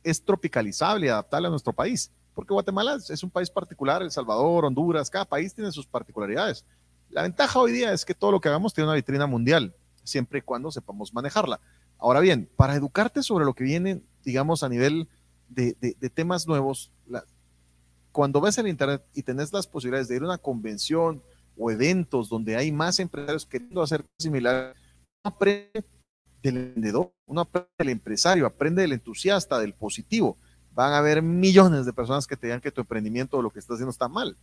es 0.02 0.24
tropicalizable 0.24 1.06
y 1.06 1.08
adaptable 1.08 1.48
a 1.48 1.50
nuestro 1.50 1.72
país, 1.72 2.10
porque 2.34 2.52
Guatemala 2.52 2.96
es 2.96 3.22
un 3.22 3.30
país 3.30 3.50
particular, 3.50 4.02
El 4.02 4.10
Salvador, 4.10 4.64
Honduras, 4.64 5.10
cada 5.10 5.24
país 5.24 5.54
tiene 5.54 5.70
sus 5.70 5.86
particularidades. 5.86 6.64
La 7.10 7.22
ventaja 7.22 7.58
hoy 7.58 7.72
día 7.72 7.92
es 7.92 8.04
que 8.04 8.14
todo 8.14 8.32
lo 8.32 8.40
que 8.40 8.48
hagamos 8.48 8.72
tiene 8.72 8.88
una 8.88 8.96
vitrina 8.96 9.26
mundial, 9.26 9.74
siempre 10.02 10.38
y 10.38 10.42
cuando 10.42 10.70
sepamos 10.70 11.12
manejarla. 11.12 11.60
Ahora 11.98 12.20
bien, 12.20 12.48
para 12.56 12.74
educarte 12.74 13.22
sobre 13.22 13.44
lo 13.44 13.54
que 13.54 13.64
viene, 13.64 14.00
digamos, 14.24 14.62
a 14.62 14.68
nivel 14.68 15.08
de, 15.48 15.74
temas 16.14 16.46
nuevos, 16.46 16.90
cuando 18.10 18.40
ves 18.40 18.58
el 18.58 18.66
Internet 18.66 19.04
y 19.14 19.22
tenés 19.22 19.52
las 19.52 19.66
posibilidades 19.66 20.08
de 20.08 20.16
ir 20.16 20.22
a 20.22 20.26
una 20.26 20.38
convención 20.38 21.22
o 21.56 21.70
eventos 21.70 22.28
donde 22.28 22.56
hay 22.56 22.72
más 22.72 22.98
empresarios 22.98 23.46
queriendo 23.46 23.82
hacer 23.82 24.04
similar, 24.18 24.74
aprende 25.22 25.84
del 26.42 26.72
vendedor, 26.72 27.12
uno 27.26 27.42
aprende 27.42 27.70
del 27.78 27.88
empresario, 27.90 28.46
aprende 28.46 28.82
del 28.82 28.92
entusiasta, 28.92 29.58
del 29.58 29.74
positivo. 29.74 30.36
Van 30.74 30.92
a 30.92 30.98
haber 30.98 31.22
millones 31.22 31.86
de 31.86 31.92
personas 31.92 32.26
que 32.26 32.36
te 32.36 32.46
digan 32.46 32.60
que 32.60 32.72
tu 32.72 32.80
emprendimiento 32.80 33.36
o 33.36 33.42
lo 33.42 33.50
que 33.50 33.58
estás 33.58 33.74
haciendo 33.74 33.90
está 33.90 34.08
mal. 34.08 34.36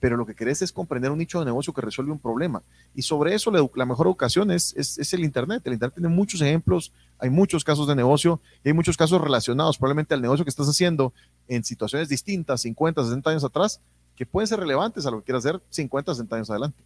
Pero 0.00 0.16
lo 0.16 0.26
que 0.26 0.34
querés 0.34 0.62
es 0.62 0.72
comprender 0.72 1.10
un 1.10 1.18
nicho 1.18 1.38
de 1.38 1.44
negocio 1.44 1.72
que 1.72 1.80
resuelve 1.80 2.10
un 2.10 2.18
problema. 2.18 2.62
Y 2.94 3.02
sobre 3.02 3.34
eso 3.34 3.50
la, 3.50 3.86
mejor 3.86 4.06
educación 4.06 4.50
es, 4.50 4.74
es, 4.76 5.12
el 5.12 5.22
Internet. 5.22 5.62
El 5.66 5.74
Internet 5.74 5.94
tiene 5.94 6.08
muchos 6.08 6.40
ejemplos, 6.40 6.92
hay 7.18 7.30
muchos 7.30 7.62
casos 7.62 7.86
de 7.86 7.94
negocio 7.94 8.40
y 8.64 8.68
hay 8.68 8.74
muchos 8.74 8.96
casos 8.96 9.20
relacionados 9.20 9.78
probablemente 9.78 10.14
al 10.14 10.22
negocio 10.22 10.44
que 10.44 10.50
estás 10.50 10.68
haciendo 10.68 11.12
en 11.46 11.62
situaciones 11.62 12.08
distintas, 12.08 12.62
50, 12.62 13.04
60 13.04 13.30
años 13.30 13.44
atrás, 13.44 13.80
que 14.16 14.26
pueden 14.26 14.48
ser 14.48 14.58
relevantes 14.58 15.06
a 15.06 15.10
lo 15.10 15.18
que 15.18 15.26
quieras 15.26 15.46
hacer 15.46 15.60
50, 15.70 16.14
60 16.14 16.36
años 16.36 16.50
adelante. 16.50 16.82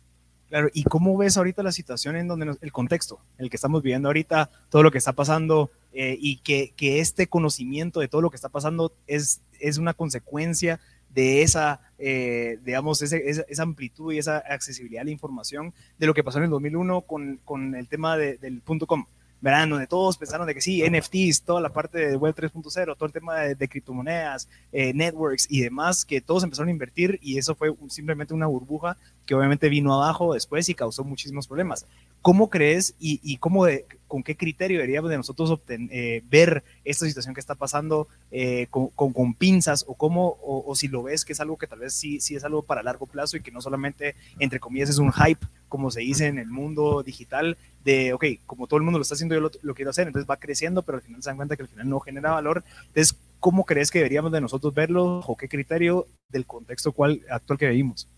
Claro, 0.48 0.68
¿y 0.72 0.84
cómo 0.84 1.16
ves 1.16 1.36
ahorita 1.36 1.62
la 1.62 1.72
situación 1.72 2.16
en 2.16 2.28
donde 2.28 2.56
el 2.60 2.72
contexto, 2.72 3.18
el 3.38 3.50
que 3.50 3.56
estamos 3.56 3.82
viviendo 3.82 4.08
ahorita, 4.08 4.50
todo 4.70 4.84
lo 4.84 4.92
que 4.92 4.98
está 4.98 5.12
pasando 5.12 5.70
eh, 5.92 6.16
y 6.20 6.36
que, 6.38 6.72
que, 6.76 7.00
este 7.00 7.26
conocimiento 7.26 7.98
de 7.98 8.08
todo 8.08 8.20
lo 8.20 8.30
que 8.30 8.36
está 8.36 8.48
pasando 8.48 8.92
es, 9.08 9.40
es 9.58 9.78
una 9.78 9.92
consecuencia 9.92 10.78
de 11.10 11.42
esa, 11.42 11.80
eh, 11.98 12.58
digamos, 12.64 13.02
ese, 13.02 13.22
esa, 13.26 13.62
amplitud 13.62 14.12
y 14.12 14.18
esa 14.18 14.36
accesibilidad 14.36 15.00
a 15.00 15.06
la 15.06 15.10
información 15.10 15.72
de 15.98 16.06
lo 16.06 16.14
que 16.14 16.22
pasó 16.22 16.38
en 16.38 16.44
el 16.44 16.50
2001 16.50 17.00
con, 17.00 17.40
con 17.44 17.74
el 17.74 17.88
tema 17.88 18.16
del 18.16 18.60
punto 18.60 18.86
com? 18.86 19.06
Verán, 19.40 19.70
donde 19.70 19.86
todos 19.86 20.16
pensaron 20.16 20.46
de 20.46 20.54
que 20.54 20.60
sí, 20.60 20.82
NFTs, 20.82 21.42
toda 21.42 21.60
la 21.60 21.68
parte 21.68 21.98
de 21.98 22.16
Web 22.16 22.34
3.0, 22.34 22.96
todo 22.96 23.06
el 23.06 23.12
tema 23.12 23.40
de, 23.40 23.68
criptomonedas, 23.68 24.48
eh, 24.72 24.92
networks 24.94 25.46
y 25.50 25.60
demás, 25.60 26.04
que 26.04 26.20
todos 26.20 26.42
empezaron 26.44 26.68
a 26.68 26.72
invertir 26.72 27.18
y 27.22 27.38
eso 27.38 27.54
fue 27.54 27.74
simplemente 27.88 28.34
una 28.34 28.46
burbuja 28.46 28.96
que 29.26 29.34
obviamente 29.34 29.68
vino 29.68 29.92
abajo 29.92 30.34
después 30.34 30.68
y 30.68 30.74
causó 30.74 31.04
muchísimos 31.04 31.46
problemas. 31.46 31.86
¿Cómo 32.22 32.50
crees 32.50 32.94
y, 32.98 33.36
cómo 33.36 33.66
con 34.08 34.22
qué 34.22 34.36
criterio 34.36 34.78
deberíamos 34.78 35.10
de 35.10 35.16
nosotros 35.16 35.60
eh, 35.68 36.22
ver 36.28 36.64
esta 36.84 37.06
situación 37.06 37.34
que 37.34 37.40
está 37.40 37.54
pasando 37.54 38.08
eh, 38.30 38.66
con, 38.70 39.34
pinzas 39.34 39.84
o 39.86 39.94
cómo, 39.94 40.36
o, 40.42 40.74
si 40.74 40.88
lo 40.88 41.04
ves 41.04 41.24
que 41.24 41.32
es 41.32 41.40
algo 41.40 41.56
que 41.56 41.66
tal 41.66 41.80
vez 41.80 41.94
sí, 41.94 42.20
sí 42.20 42.34
es 42.34 42.44
algo 42.44 42.62
para 42.62 42.82
largo 42.82 43.06
plazo 43.06 43.36
y 43.36 43.42
que 43.42 43.50
no 43.52 43.60
solamente, 43.60 44.16
entre 44.38 44.60
comillas, 44.60 44.90
es 44.90 44.98
un 44.98 45.12
hype, 45.12 45.44
como 45.68 45.90
se 45.90 46.00
dice 46.00 46.26
en 46.26 46.38
el 46.38 46.48
mundo 46.48 47.02
digital, 47.02 47.56
de, 47.84 48.12
ok, 48.12 48.24
como 48.44 48.66
todo 48.66 48.78
el 48.78 48.84
mundo 48.84 48.98
lo 48.98 49.02
está 49.02 49.14
haciendo, 49.14 49.34
yo 49.36 49.50
lo, 49.62 49.74
quiero 49.74 49.90
hacer, 49.90 50.08
entonces 50.08 50.28
va 50.28 50.36
creciendo, 50.36 50.82
pero 50.82 50.98
al 50.98 51.04
final 51.04 51.22
se 51.22 51.30
dan 51.30 51.36
cuenta 51.36 51.56
que 51.56 51.62
al 51.62 51.68
final 51.68 51.88
no 51.88 52.00
genera 52.00 52.32
valor. 52.32 52.64
Entonces, 52.88 53.16
¿cómo 53.38 53.64
crees 53.64 53.90
que 53.90 53.98
deberíamos 53.98 54.32
de 54.32 54.40
nosotros 54.40 54.74
verlo 54.74 55.20
o 55.20 55.36
qué 55.36 55.48
criterio 55.48 56.06
del 56.28 56.46
contexto 56.46 56.92
cual, 56.92 57.22
actual 57.30 57.58
que 57.58 57.68
vivimos? 57.68 58.08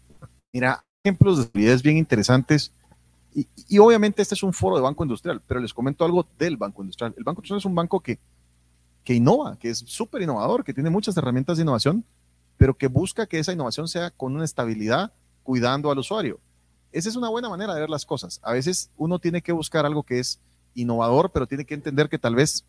Mira, 0.54 0.82
ejemplos 1.04 1.38
de 1.38 1.50
habilidades 1.52 1.82
bien 1.82 1.98
interesantes 1.98 2.72
Y, 3.68 3.78
obviamente 3.78 4.22
este 4.22 4.34
es 4.34 4.42
un 4.42 4.52
foro 4.52 4.76
de 4.76 4.82
Banco 4.82 5.04
Industrial, 5.04 5.40
pero 5.46 5.60
les 5.60 5.72
comento 5.72 6.04
algo 6.04 6.26
del 6.38 6.56
Banco 6.56 6.82
Industrial. 6.82 7.14
El 7.16 7.24
Banco 7.24 7.40
Industrial 7.40 7.58
es 7.58 7.64
un 7.64 7.74
banco 7.74 8.00
que, 8.00 8.18
que 9.04 9.14
innova, 9.14 9.56
que 9.58 9.70
es 9.70 9.78
súper 9.78 10.22
innovador, 10.22 10.64
que 10.64 10.74
tiene 10.74 10.90
muchas 10.90 11.16
herramientas 11.16 11.56
de 11.56 11.62
innovación, 11.62 12.04
pero 12.56 12.76
que 12.76 12.88
busca 12.88 13.26
que 13.26 13.38
esa 13.38 13.52
innovación 13.52 13.86
sea 13.86 14.10
con 14.10 14.34
una 14.34 14.44
estabilidad, 14.44 15.12
cuidando 15.44 15.90
al 15.90 15.98
usuario. 15.98 16.40
Esa 16.90 17.08
es 17.08 17.16
una 17.16 17.28
buena 17.28 17.48
manera 17.48 17.74
de 17.74 17.80
ver 17.80 17.90
las 17.90 18.04
cosas. 18.04 18.40
A 18.42 18.52
veces 18.52 18.90
uno 18.96 19.18
tiene 19.18 19.40
que 19.40 19.52
buscar 19.52 19.86
algo 19.86 20.02
que 20.02 20.18
es 20.18 20.40
innovador, 20.74 21.30
pero 21.30 21.46
tiene 21.46 21.64
que 21.64 21.74
entender 21.74 22.08
que 22.08 22.18
tal 22.18 22.34
vez 22.34 22.64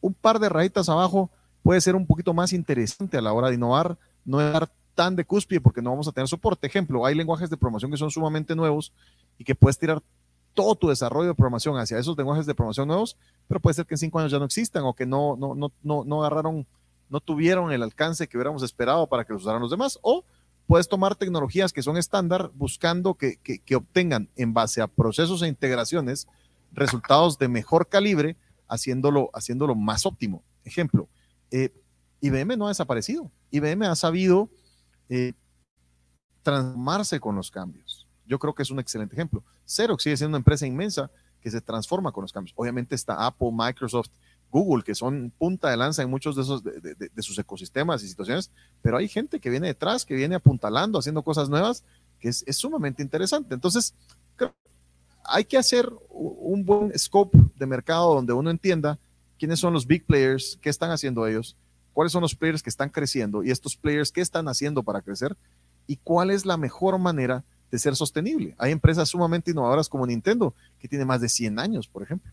un 0.00 0.14
par 0.14 0.40
de 0.40 0.48
rayitas 0.48 0.88
abajo 0.88 1.30
puede 1.62 1.80
ser 1.80 1.94
un 1.94 2.06
poquito 2.06 2.34
más 2.34 2.52
interesante 2.52 3.18
a 3.18 3.20
la 3.20 3.32
hora 3.32 3.48
de 3.48 3.54
innovar, 3.54 3.98
no 4.24 4.38
dar 4.38 4.68
tan 4.94 5.14
de 5.14 5.24
cúspide 5.24 5.60
porque 5.60 5.80
no 5.80 5.90
vamos 5.90 6.08
a 6.08 6.12
tener 6.12 6.26
soporte. 6.26 6.66
Ejemplo, 6.66 7.06
hay 7.06 7.14
lenguajes 7.14 7.50
de 7.50 7.56
programación 7.56 7.92
que 7.92 7.96
son 7.96 8.10
sumamente 8.10 8.56
nuevos 8.56 8.92
y 9.38 9.44
que 9.44 9.54
puedes 9.54 9.78
tirar 9.78 10.02
todo 10.54 10.74
tu 10.74 10.88
desarrollo 10.88 11.28
de 11.28 11.34
programación 11.34 11.78
hacia 11.78 11.98
esos 11.98 12.16
lenguajes 12.16 12.44
de 12.44 12.54
programación 12.54 12.88
nuevos, 12.88 13.16
pero 13.46 13.60
puede 13.60 13.74
ser 13.74 13.86
que 13.86 13.94
en 13.94 13.98
cinco 13.98 14.18
años 14.18 14.32
ya 14.32 14.38
no 14.38 14.44
existan 14.44 14.82
o 14.84 14.92
que 14.94 15.06
no, 15.06 15.36
no, 15.36 15.54
no, 15.54 15.72
no, 15.82 16.04
no 16.04 16.20
agarraron, 16.20 16.66
no 17.08 17.20
tuvieron 17.20 17.70
el 17.70 17.82
alcance 17.82 18.26
que 18.26 18.36
hubiéramos 18.36 18.62
esperado 18.62 19.06
para 19.06 19.24
que 19.24 19.32
los 19.32 19.42
usaran 19.42 19.62
los 19.62 19.70
demás, 19.70 19.98
o 20.02 20.24
puedes 20.66 20.88
tomar 20.88 21.16
tecnologías 21.16 21.72
que 21.72 21.82
son 21.82 21.96
estándar 21.96 22.50
buscando 22.54 23.14
que, 23.14 23.36
que, 23.38 23.76
obtengan 23.76 24.28
en 24.36 24.52
base 24.52 24.82
a 24.82 24.86
procesos 24.86 25.42
e 25.42 25.48
integraciones 25.48 26.28
resultados 26.72 27.38
de 27.38 27.48
mejor 27.48 27.88
calibre, 27.88 28.36
haciéndolo, 28.68 29.30
haciéndolo 29.32 29.74
más 29.74 30.04
óptimo. 30.04 30.42
Ejemplo, 30.64 31.08
eh, 31.50 31.72
IBM 32.20 32.58
no 32.58 32.66
ha 32.66 32.68
desaparecido. 32.68 33.30
IBM 33.50 33.86
ha 33.86 33.96
sabido 33.96 34.50
eh, 35.08 35.32
transformarse 36.42 37.18
con 37.18 37.34
los 37.36 37.50
cambios. 37.50 37.87
Yo 38.28 38.38
creo 38.38 38.54
que 38.54 38.62
es 38.62 38.70
un 38.70 38.78
excelente 38.78 39.14
ejemplo. 39.14 39.42
Xerox 39.66 40.02
sigue 40.02 40.16
siendo 40.16 40.36
una 40.36 40.38
empresa 40.38 40.66
inmensa 40.66 41.10
que 41.40 41.50
se 41.50 41.60
transforma 41.60 42.12
con 42.12 42.22
los 42.22 42.32
cambios. 42.32 42.54
Obviamente 42.56 42.94
está 42.94 43.26
Apple, 43.26 43.50
Microsoft, 43.52 44.10
Google, 44.50 44.82
que 44.82 44.94
son 44.94 45.32
punta 45.36 45.70
de 45.70 45.76
lanza 45.76 46.02
en 46.02 46.10
muchos 46.10 46.36
de 46.36 46.42
esos 46.42 46.62
de, 46.62 47.22
sus 47.22 47.38
ecosistemas 47.38 48.02
y 48.02 48.08
situaciones, 48.08 48.50
pero 48.82 48.96
hay 48.96 49.08
gente 49.08 49.40
que 49.40 49.50
viene 49.50 49.66
detrás, 49.66 50.04
que 50.04 50.14
viene 50.14 50.34
apuntalando, 50.34 50.98
haciendo 50.98 51.22
cosas 51.22 51.48
nuevas, 51.48 51.84
que 52.18 52.28
es, 52.28 52.44
sumamente 52.50 53.02
interesante. 53.02 53.54
Entonces, 53.54 53.94
hay 55.24 55.44
que 55.44 55.58
hacer 55.58 55.90
un 56.10 56.64
buen 56.64 56.98
scope 56.98 57.38
de 57.56 57.66
mercado 57.66 58.14
donde 58.14 58.32
uno 58.32 58.50
entienda 58.50 58.98
quiénes 59.38 59.60
son 59.60 59.74
los 59.74 59.86
big 59.86 60.06
players, 60.06 60.58
qué 60.62 60.70
están 60.70 60.90
haciendo 60.90 61.26
ellos, 61.26 61.56
cuáles 61.92 62.12
son 62.12 62.22
los 62.22 62.34
players 62.34 62.62
que 62.62 62.70
están 62.70 62.88
creciendo 62.88 63.42
y 63.42 63.50
estos 63.50 63.76
players 63.76 64.12
qué 64.12 64.20
están 64.20 64.48
haciendo 64.48 64.82
para 64.82 65.02
crecer 65.02 65.36
y 65.86 65.96
cuál 65.96 66.30
es 66.30 66.46
la 66.46 66.56
mejor 66.56 66.98
manera 66.98 67.38
de 67.38 67.44
ser 67.76 67.96
sostenible. 67.96 68.54
Hay 68.56 68.70
empresas 68.72 69.08
sumamente 69.08 69.50
innovadoras 69.50 69.88
como 69.88 70.06
Nintendo, 70.06 70.54
que 70.78 70.86
tiene 70.88 71.04
más 71.04 71.20
de 71.20 71.28
100 71.28 71.58
años, 71.58 71.88
por 71.88 72.04
ejemplo. 72.04 72.32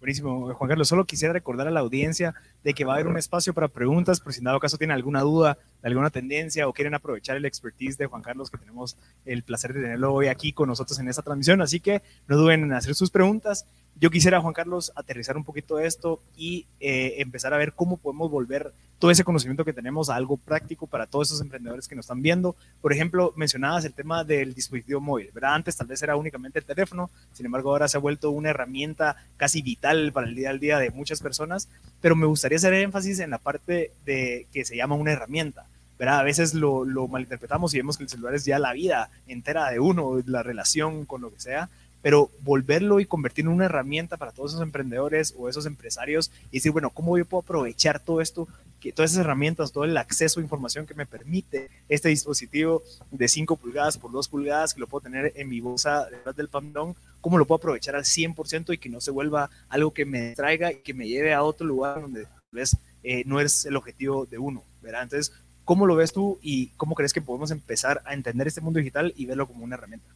Buenísimo, 0.00 0.54
Juan 0.54 0.68
Carlos. 0.68 0.86
Solo 0.86 1.04
quisiera 1.04 1.32
recordar 1.32 1.66
a 1.66 1.72
la 1.72 1.80
audiencia 1.80 2.34
de 2.62 2.72
que 2.72 2.84
va 2.84 2.92
a 2.92 2.94
haber 2.96 3.08
un 3.08 3.18
espacio 3.18 3.52
para 3.52 3.66
preguntas, 3.66 4.20
por 4.20 4.32
si 4.32 4.38
en 4.38 4.44
dado 4.44 4.60
caso 4.60 4.78
tienen 4.78 4.94
alguna 4.94 5.22
duda, 5.22 5.58
alguna 5.82 6.10
tendencia 6.10 6.68
o 6.68 6.72
quieren 6.72 6.94
aprovechar 6.94 7.36
el 7.36 7.44
expertise 7.44 7.96
de 7.96 8.06
Juan 8.06 8.22
Carlos, 8.22 8.50
que 8.50 8.58
tenemos 8.58 8.96
el 9.24 9.42
placer 9.42 9.72
de 9.72 9.82
tenerlo 9.82 10.12
hoy 10.12 10.28
aquí 10.28 10.52
con 10.52 10.68
nosotros 10.68 10.98
en 10.98 11.08
esta 11.08 11.22
transmisión. 11.22 11.62
Así 11.62 11.80
que 11.80 12.02
no 12.26 12.36
duden 12.36 12.64
en 12.64 12.72
hacer 12.72 12.94
sus 12.94 13.10
preguntas 13.10 13.66
yo 14.00 14.10
quisiera, 14.10 14.40
Juan 14.40 14.54
Carlos, 14.54 14.92
aterrizar 14.94 15.36
un 15.36 15.42
poquito 15.42 15.80
esto 15.80 16.20
y 16.36 16.66
eh, 16.78 17.16
empezar 17.18 17.52
a 17.52 17.58
ver 17.58 17.72
cómo 17.72 17.96
podemos 17.96 18.30
volver 18.30 18.72
todo 19.00 19.10
ese 19.10 19.24
conocimiento 19.24 19.64
que 19.64 19.72
tenemos 19.72 20.08
a 20.08 20.14
algo 20.14 20.36
práctico 20.36 20.86
para 20.86 21.06
todos 21.06 21.28
esos 21.28 21.40
emprendedores 21.40 21.88
que 21.88 21.96
nos 21.96 22.04
están 22.04 22.22
viendo. 22.22 22.54
Por 22.80 22.92
ejemplo, 22.92 23.32
mencionabas 23.34 23.84
el 23.84 23.94
tema 23.94 24.22
del 24.22 24.54
dispositivo 24.54 25.00
móvil, 25.00 25.30
¿verdad? 25.34 25.54
Antes 25.54 25.76
tal 25.76 25.88
vez 25.88 26.00
era 26.00 26.14
únicamente 26.14 26.60
el 26.60 26.64
teléfono, 26.64 27.10
sin 27.32 27.46
embargo 27.46 27.70
ahora 27.70 27.88
se 27.88 27.96
ha 27.96 28.00
vuelto 28.00 28.30
una 28.30 28.50
herramienta 28.50 29.16
casi 29.36 29.62
vital 29.62 30.12
para 30.12 30.28
el 30.28 30.36
día 30.36 30.50
al 30.50 30.60
día 30.60 30.78
de 30.78 30.90
muchas 30.90 31.20
personas, 31.20 31.68
pero 32.00 32.14
me 32.14 32.26
gustaría 32.26 32.56
hacer 32.56 32.74
énfasis 32.74 33.18
en 33.18 33.30
la 33.30 33.38
parte 33.38 33.90
de 34.04 34.46
que 34.52 34.64
se 34.64 34.76
llama 34.76 34.94
una 34.94 35.12
herramienta. 35.12 35.66
¿Verdad? 35.98 36.20
A 36.20 36.22
veces 36.22 36.54
lo, 36.54 36.84
lo 36.84 37.08
malinterpretamos 37.08 37.74
y 37.74 37.78
vemos 37.78 37.96
que 37.96 38.04
el 38.04 38.08
celular 38.08 38.34
es 38.34 38.44
ya 38.44 38.58
la 38.58 38.72
vida 38.72 39.10
entera 39.26 39.70
de 39.70 39.80
uno, 39.80 40.22
la 40.26 40.42
relación 40.42 41.04
con 41.04 41.20
lo 41.22 41.32
que 41.32 41.40
sea, 41.40 41.68
pero 42.02 42.30
volverlo 42.40 43.00
y 43.00 43.06
convertirlo 43.06 43.50
en 43.50 43.56
una 43.56 43.64
herramienta 43.66 44.16
para 44.16 44.32
todos 44.32 44.52
esos 44.52 44.62
emprendedores 44.62 45.34
o 45.36 45.48
esos 45.48 45.66
empresarios 45.66 46.30
y 46.50 46.58
decir, 46.58 46.72
bueno, 46.72 46.90
¿cómo 46.90 47.18
yo 47.18 47.24
puedo 47.24 47.42
aprovechar 47.42 48.00
todo 48.00 48.20
esto, 48.20 48.48
que, 48.80 48.92
todas 48.92 49.10
esas 49.10 49.24
herramientas, 49.24 49.72
todo 49.72 49.84
el 49.84 49.96
acceso 49.96 50.38
a 50.38 50.42
información 50.42 50.86
que 50.86 50.94
me 50.94 51.06
permite 51.06 51.68
este 51.88 52.08
dispositivo 52.08 52.82
de 53.10 53.28
5 53.28 53.56
pulgadas 53.56 53.98
por 53.98 54.12
2 54.12 54.28
pulgadas, 54.28 54.74
que 54.74 54.80
lo 54.80 54.86
puedo 54.86 55.02
tener 55.02 55.32
en 55.36 55.48
mi 55.48 55.60
bolsa 55.60 56.06
detrás 56.08 56.36
del 56.36 56.48
pandón, 56.48 56.94
cómo 57.20 57.38
lo 57.38 57.46
puedo 57.46 57.58
aprovechar 57.58 57.96
al 57.96 58.04
100% 58.04 58.74
y 58.74 58.78
que 58.78 58.88
no 58.88 59.00
se 59.00 59.10
vuelva 59.10 59.50
algo 59.68 59.92
que 59.92 60.04
me 60.04 60.34
traiga 60.34 60.72
y 60.72 60.76
que 60.76 60.94
me 60.94 61.08
lleve 61.08 61.34
a 61.34 61.42
otro 61.42 61.66
lugar 61.66 62.00
donde 62.00 62.24
tal 62.24 62.32
vez 62.52 62.76
eh, 63.02 63.24
no 63.26 63.40
es 63.40 63.66
el 63.66 63.76
objetivo 63.76 64.26
de 64.26 64.38
uno, 64.38 64.62
¿verdad? 64.82 65.02
Entonces, 65.02 65.32
¿cómo 65.68 65.84
lo 65.84 65.96
ves 65.96 66.14
tú 66.14 66.38
y 66.40 66.68
cómo 66.78 66.94
crees 66.94 67.12
que 67.12 67.20
podemos 67.20 67.50
empezar 67.50 68.00
a 68.06 68.14
entender 68.14 68.48
este 68.48 68.62
mundo 68.62 68.78
digital 68.78 69.12
y 69.14 69.26
verlo 69.26 69.46
como 69.46 69.64
una 69.64 69.74
herramienta? 69.74 70.06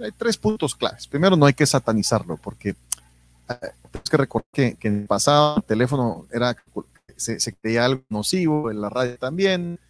hay 0.00 0.12
tres 0.12 0.38
puntos 0.38 0.76
claves. 0.76 1.08
Primero, 1.08 1.34
no 1.34 1.44
hay 1.44 1.54
que 1.54 1.66
satanizarlo, 1.66 2.36
porque 2.36 2.68
eh, 2.68 2.74
tenemos 3.90 4.08
que 4.08 4.16
recordar 4.16 4.46
que, 4.52 4.76
en 4.80 5.00
el 5.00 5.06
pasado 5.08 5.56
el 5.56 5.64
teléfono 5.64 6.28
era, 6.30 6.56
se, 7.16 7.52
creía 7.54 7.84
algo 7.84 8.04
nocivo, 8.10 8.70
en 8.70 8.80
la 8.80 8.90
radio 8.90 9.18
también, 9.18 9.80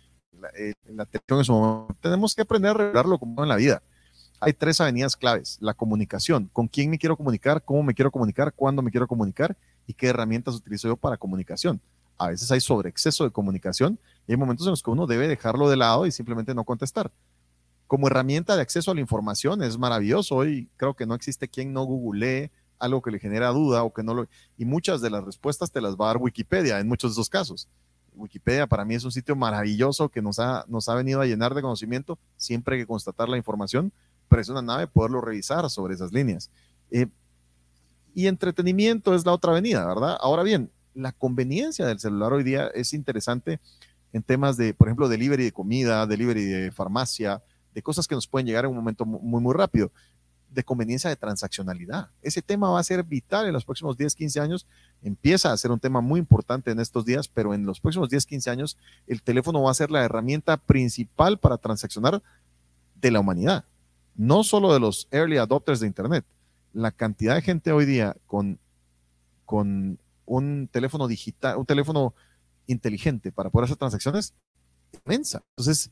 la, 0.40 0.48
eh, 0.58 0.72
la 0.86 1.04
televisión 1.04 1.40
en 1.40 1.44
su 1.44 1.52
momento. 1.52 1.94
Tenemos 2.00 2.34
que 2.34 2.40
aprender 2.40 2.70
a 2.70 2.74
regularlo 2.74 3.18
como 3.18 3.42
en 3.42 3.50
la 3.50 3.56
vida. 3.56 3.82
Hay 4.40 4.54
tres 4.54 4.80
avenidas 4.80 5.14
claves. 5.14 5.58
La 5.60 5.74
comunicación. 5.74 6.48
¿Con 6.54 6.68
quién 6.68 6.88
me 6.88 6.98
quiero 6.98 7.18
comunicar? 7.18 7.62
¿Cómo 7.62 7.82
me 7.82 7.92
quiero 7.92 8.10
comunicar? 8.10 8.54
¿Cuándo 8.54 8.80
me 8.80 8.90
quiero 8.90 9.06
comunicar? 9.06 9.58
¿Y 9.86 9.92
qué 9.92 10.06
herramientas 10.06 10.54
utilizo 10.54 10.88
yo 10.88 10.96
para 10.96 11.18
comunicación? 11.18 11.82
A 12.16 12.28
veces 12.28 12.50
hay 12.50 12.62
sobreexceso 12.62 13.24
de 13.24 13.30
comunicación 13.30 13.98
y 14.26 14.32
hay 14.32 14.36
momentos 14.36 14.66
en 14.66 14.70
los 14.70 14.82
que 14.82 14.90
uno 14.90 15.06
debe 15.06 15.28
dejarlo 15.28 15.68
de 15.68 15.76
lado 15.76 16.06
y 16.06 16.12
simplemente 16.12 16.54
no 16.54 16.64
contestar 16.64 17.10
como 17.92 18.06
herramienta 18.06 18.56
de 18.56 18.62
acceso 18.62 18.90
a 18.90 18.94
la 18.94 19.02
información 19.02 19.62
es 19.62 19.76
maravilloso. 19.76 20.36
Hoy 20.36 20.66
creo 20.78 20.94
que 20.94 21.04
no 21.04 21.14
existe 21.14 21.46
quien 21.46 21.74
no 21.74 21.82
googlee 21.82 22.50
algo 22.78 23.02
que 23.02 23.10
le 23.10 23.18
genera 23.18 23.50
duda 23.50 23.82
o 23.82 23.92
que 23.92 24.02
no 24.02 24.14
lo... 24.14 24.26
Y 24.56 24.64
muchas 24.64 25.02
de 25.02 25.10
las 25.10 25.22
respuestas 25.22 25.70
te 25.70 25.82
las 25.82 25.94
va 25.96 26.06
a 26.06 26.08
dar 26.08 26.16
Wikipedia 26.16 26.80
en 26.80 26.88
muchos 26.88 27.10
de 27.10 27.20
esos 27.20 27.28
casos. 27.28 27.68
Wikipedia 28.14 28.66
para 28.66 28.86
mí 28.86 28.94
es 28.94 29.04
un 29.04 29.12
sitio 29.12 29.36
maravilloso 29.36 30.08
que 30.08 30.22
nos 30.22 30.38
ha, 30.38 30.64
nos 30.68 30.88
ha 30.88 30.94
venido 30.94 31.20
a 31.20 31.26
llenar 31.26 31.54
de 31.54 31.60
conocimiento 31.60 32.18
siempre 32.38 32.76
hay 32.76 32.82
que 32.82 32.86
constatar 32.86 33.28
la 33.28 33.36
información, 33.36 33.92
pero 34.26 34.40
es 34.40 34.48
una 34.48 34.62
nave 34.62 34.86
poderlo 34.86 35.20
revisar 35.20 35.68
sobre 35.68 35.92
esas 35.92 36.14
líneas. 36.14 36.48
Eh, 36.90 37.08
y 38.14 38.26
entretenimiento 38.26 39.14
es 39.14 39.26
la 39.26 39.32
otra 39.32 39.50
avenida, 39.50 39.86
¿verdad? 39.86 40.16
Ahora 40.18 40.44
bien, 40.44 40.70
la 40.94 41.12
conveniencia 41.12 41.84
del 41.84 42.00
celular 42.00 42.32
hoy 42.32 42.42
día 42.42 42.68
es 42.68 42.94
interesante 42.94 43.60
en 44.12 44.22
temas 44.22 44.56
de, 44.56 44.74
por 44.74 44.88
ejemplo, 44.88 45.08
delivery 45.08 45.44
de 45.44 45.52
comida, 45.52 46.06
delivery 46.06 46.44
de 46.44 46.70
farmacia, 46.70 47.42
de 47.74 47.82
cosas 47.82 48.06
que 48.06 48.14
nos 48.14 48.26
pueden 48.26 48.46
llegar 48.46 48.64
en 48.64 48.70
un 48.70 48.76
momento 48.76 49.04
muy, 49.04 49.40
muy 49.40 49.54
rápido, 49.54 49.90
de 50.50 50.62
conveniencia 50.62 51.08
de 51.08 51.16
transaccionalidad. 51.16 52.10
Ese 52.20 52.42
tema 52.42 52.70
va 52.70 52.78
a 52.78 52.84
ser 52.84 53.02
vital 53.02 53.46
en 53.46 53.54
los 53.54 53.64
próximos 53.64 53.96
10, 53.96 54.14
15 54.14 54.40
años. 54.40 54.66
Empieza 55.02 55.50
a 55.50 55.56
ser 55.56 55.70
un 55.70 55.80
tema 55.80 56.02
muy 56.02 56.20
importante 56.20 56.70
en 56.70 56.78
estos 56.78 57.06
días, 57.06 57.26
pero 57.26 57.54
en 57.54 57.64
los 57.64 57.80
próximos 57.80 58.10
10, 58.10 58.26
15 58.26 58.50
años 58.50 58.76
el 59.06 59.22
teléfono 59.22 59.62
va 59.62 59.70
a 59.70 59.74
ser 59.74 59.90
la 59.90 60.04
herramienta 60.04 60.58
principal 60.58 61.38
para 61.38 61.56
transaccionar 61.56 62.22
de 63.00 63.10
la 63.10 63.20
humanidad, 63.20 63.64
no 64.14 64.44
solo 64.44 64.72
de 64.74 64.80
los 64.80 65.08
early 65.10 65.38
adopters 65.38 65.80
de 65.80 65.86
Internet. 65.86 66.24
La 66.74 66.90
cantidad 66.90 67.34
de 67.34 67.42
gente 67.42 67.72
hoy 67.72 67.86
día 67.86 68.16
con, 68.26 68.58
con 69.46 69.98
un 70.26 70.68
teléfono 70.70 71.08
digital, 71.08 71.56
un 71.56 71.66
teléfono 71.66 72.14
inteligente 72.66 73.32
para 73.32 73.50
poder 73.50 73.64
hacer 73.64 73.76
transacciones, 73.76 74.34
inmensa. 75.04 75.42
Entonces, 75.56 75.90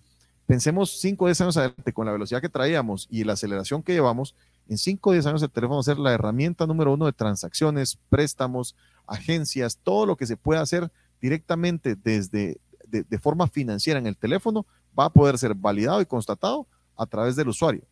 Pensemos 0.50 0.98
5 0.98 1.24
o 1.24 1.28
10 1.28 1.40
años 1.42 1.56
adelante 1.58 1.92
con 1.92 2.06
la 2.06 2.10
velocidad 2.10 2.40
que 2.40 2.48
traíamos 2.48 3.06
y 3.08 3.22
la 3.22 3.34
aceleración 3.34 3.84
que 3.84 3.92
llevamos, 3.92 4.34
en 4.68 4.78
5 4.78 5.10
o 5.10 5.12
10 5.12 5.26
años 5.26 5.42
el 5.44 5.50
teléfono 5.52 5.76
va 5.76 5.80
a 5.80 5.84
ser 5.84 5.96
la 5.96 6.12
herramienta 6.12 6.66
número 6.66 6.92
uno 6.92 7.06
de 7.06 7.12
transacciones, 7.12 8.00
préstamos, 8.08 8.74
agencias, 9.06 9.78
todo 9.80 10.06
lo 10.06 10.16
que 10.16 10.26
se 10.26 10.36
pueda 10.36 10.60
hacer 10.60 10.90
directamente 11.20 11.94
desde 11.94 12.60
de, 12.88 13.18
forma 13.20 13.46
financiera 13.46 14.00
en 14.00 14.08
el 14.08 14.16
teléfono 14.16 14.66
va 14.98 15.04
a 15.04 15.12
poder 15.12 15.38
ser 15.38 15.54
validado 15.54 16.00
y 16.00 16.06
constatado 16.06 16.66
a 16.96 17.06
través 17.06 17.36
del 17.36 17.46
usuario 17.46 17.82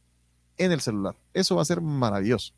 en 0.56 0.72
el 0.72 0.80
celular. 0.80 1.14
Eso 1.34 1.54
va 1.54 1.62
a 1.62 1.64
ser 1.64 1.80
maravilloso. 1.80 2.54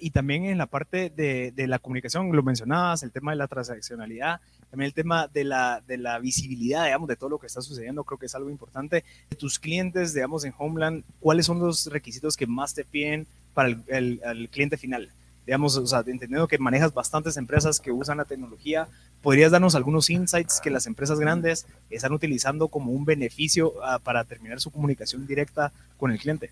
Y 0.00 0.10
también 0.10 0.44
en 0.46 0.58
la 0.58 0.66
parte 0.66 1.08
de, 1.08 1.66
la 1.68 1.78
comunicación, 1.78 2.34
lo 2.34 2.42
mencionabas, 2.42 3.04
el 3.04 3.12
tema 3.12 3.30
de 3.30 3.36
la 3.36 3.46
transaccionalidad, 3.46 4.40
también 4.70 4.88
el 4.88 4.94
tema 4.94 5.28
de 5.28 5.44
la, 5.44 6.18
visibilidad, 6.20 6.86
digamos, 6.86 7.08
de 7.08 7.14
todo 7.14 7.30
lo 7.30 7.38
que 7.38 7.46
está 7.46 7.62
sucediendo, 7.62 8.02
creo 8.02 8.18
que 8.18 8.26
es 8.26 8.34
algo 8.34 8.50
importante. 8.50 9.04
Tus 9.38 9.60
clientes, 9.60 10.14
digamos, 10.14 10.44
en 10.44 10.52
Homeland, 10.58 11.04
¿cuáles 11.20 11.46
son 11.46 11.60
los 11.60 11.86
requisitos 11.86 12.36
que 12.36 12.48
más 12.48 12.74
te 12.74 12.84
piden 12.84 13.28
para 13.54 13.68
el, 13.68 14.20
el, 14.24 14.48
cliente 14.48 14.76
final? 14.76 15.10
Digamos, 15.46 15.76
o 15.76 15.86
sea, 15.86 16.00
entendiendo 16.00 16.48
que 16.48 16.58
manejas 16.58 16.92
bastantes 16.92 17.36
empresas 17.36 17.78
que 17.78 17.92
usan 17.92 18.18
la 18.18 18.24
tecnología, 18.24 18.88
¿podrías 19.22 19.52
darnos 19.52 19.76
algunos 19.76 20.10
insights 20.10 20.60
que 20.60 20.70
las 20.70 20.88
empresas 20.88 21.20
grandes 21.20 21.66
están 21.88 22.12
utilizando 22.12 22.66
como 22.66 22.90
un 22.90 23.04
beneficio 23.04 23.74
ah, 23.84 24.00
para 24.00 24.24
terminar 24.24 24.60
su 24.60 24.72
comunicación 24.72 25.24
directa 25.24 25.72
con 25.96 26.10
el 26.10 26.18
cliente? 26.18 26.50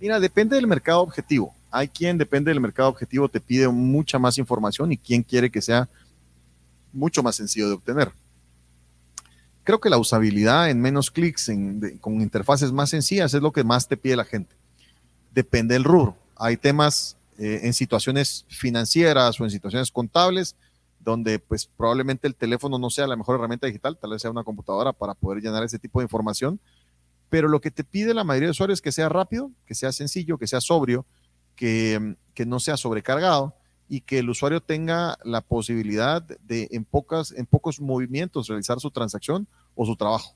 Mira, 0.00 0.20
depende 0.20 0.54
del 0.54 0.68
mercado 0.68 1.00
objetivo. 1.00 1.57
Hay 1.70 1.88
quien, 1.88 2.18
depende 2.18 2.50
del 2.50 2.60
mercado 2.60 2.88
objetivo, 2.88 3.28
te 3.28 3.40
pide 3.40 3.68
mucha 3.68 4.18
más 4.18 4.38
información 4.38 4.92
y 4.92 4.96
quien 4.96 5.22
quiere 5.22 5.50
que 5.50 5.60
sea 5.60 5.88
mucho 6.92 7.22
más 7.22 7.36
sencillo 7.36 7.68
de 7.68 7.74
obtener. 7.74 8.12
Creo 9.64 9.80
que 9.80 9.90
la 9.90 9.98
usabilidad 9.98 10.70
en 10.70 10.80
menos 10.80 11.10
clics, 11.10 11.50
con 12.00 12.20
interfaces 12.22 12.72
más 12.72 12.90
sencillas, 12.90 13.34
es 13.34 13.42
lo 13.42 13.52
que 13.52 13.64
más 13.64 13.86
te 13.86 13.98
pide 13.98 14.16
la 14.16 14.24
gente. 14.24 14.54
Depende 15.34 15.74
del 15.74 15.84
rubro. 15.84 16.16
Hay 16.36 16.56
temas 16.56 17.16
eh, 17.38 17.60
en 17.64 17.74
situaciones 17.74 18.46
financieras 18.48 19.38
o 19.40 19.44
en 19.44 19.50
situaciones 19.50 19.90
contables 19.90 20.56
donde 21.00 21.38
pues 21.38 21.66
probablemente 21.66 22.26
el 22.26 22.34
teléfono 22.34 22.78
no 22.78 22.90
sea 22.90 23.06
la 23.06 23.16
mejor 23.16 23.36
herramienta 23.36 23.66
digital, 23.66 23.96
tal 23.96 24.10
vez 24.10 24.22
sea 24.22 24.30
una 24.30 24.44
computadora 24.44 24.92
para 24.92 25.14
poder 25.14 25.42
llenar 25.42 25.64
ese 25.64 25.78
tipo 25.78 26.00
de 26.00 26.04
información, 26.04 26.60
pero 27.30 27.48
lo 27.48 27.60
que 27.60 27.70
te 27.70 27.84
pide 27.84 28.14
la 28.14 28.24
mayoría 28.24 28.48
de 28.48 28.52
usuarios 28.52 28.78
es 28.78 28.82
que 28.82 28.92
sea 28.92 29.08
rápido, 29.08 29.50
que 29.66 29.74
sea 29.74 29.92
sencillo, 29.92 30.38
que 30.38 30.46
sea 30.46 30.60
sobrio, 30.60 31.06
que, 31.58 32.16
que 32.32 32.46
no 32.46 32.60
sea 32.60 32.76
sobrecargado 32.76 33.54
y 33.88 34.02
que 34.02 34.20
el 34.20 34.30
usuario 34.30 34.60
tenga 34.60 35.18
la 35.24 35.40
posibilidad 35.40 36.22
de 36.22 36.68
en, 36.70 36.84
pocas, 36.84 37.32
en 37.32 37.46
pocos 37.46 37.80
movimientos 37.80 38.48
realizar 38.48 38.80
su 38.80 38.90
transacción 38.90 39.46
o 39.74 39.84
su 39.84 39.96
trabajo. 39.96 40.34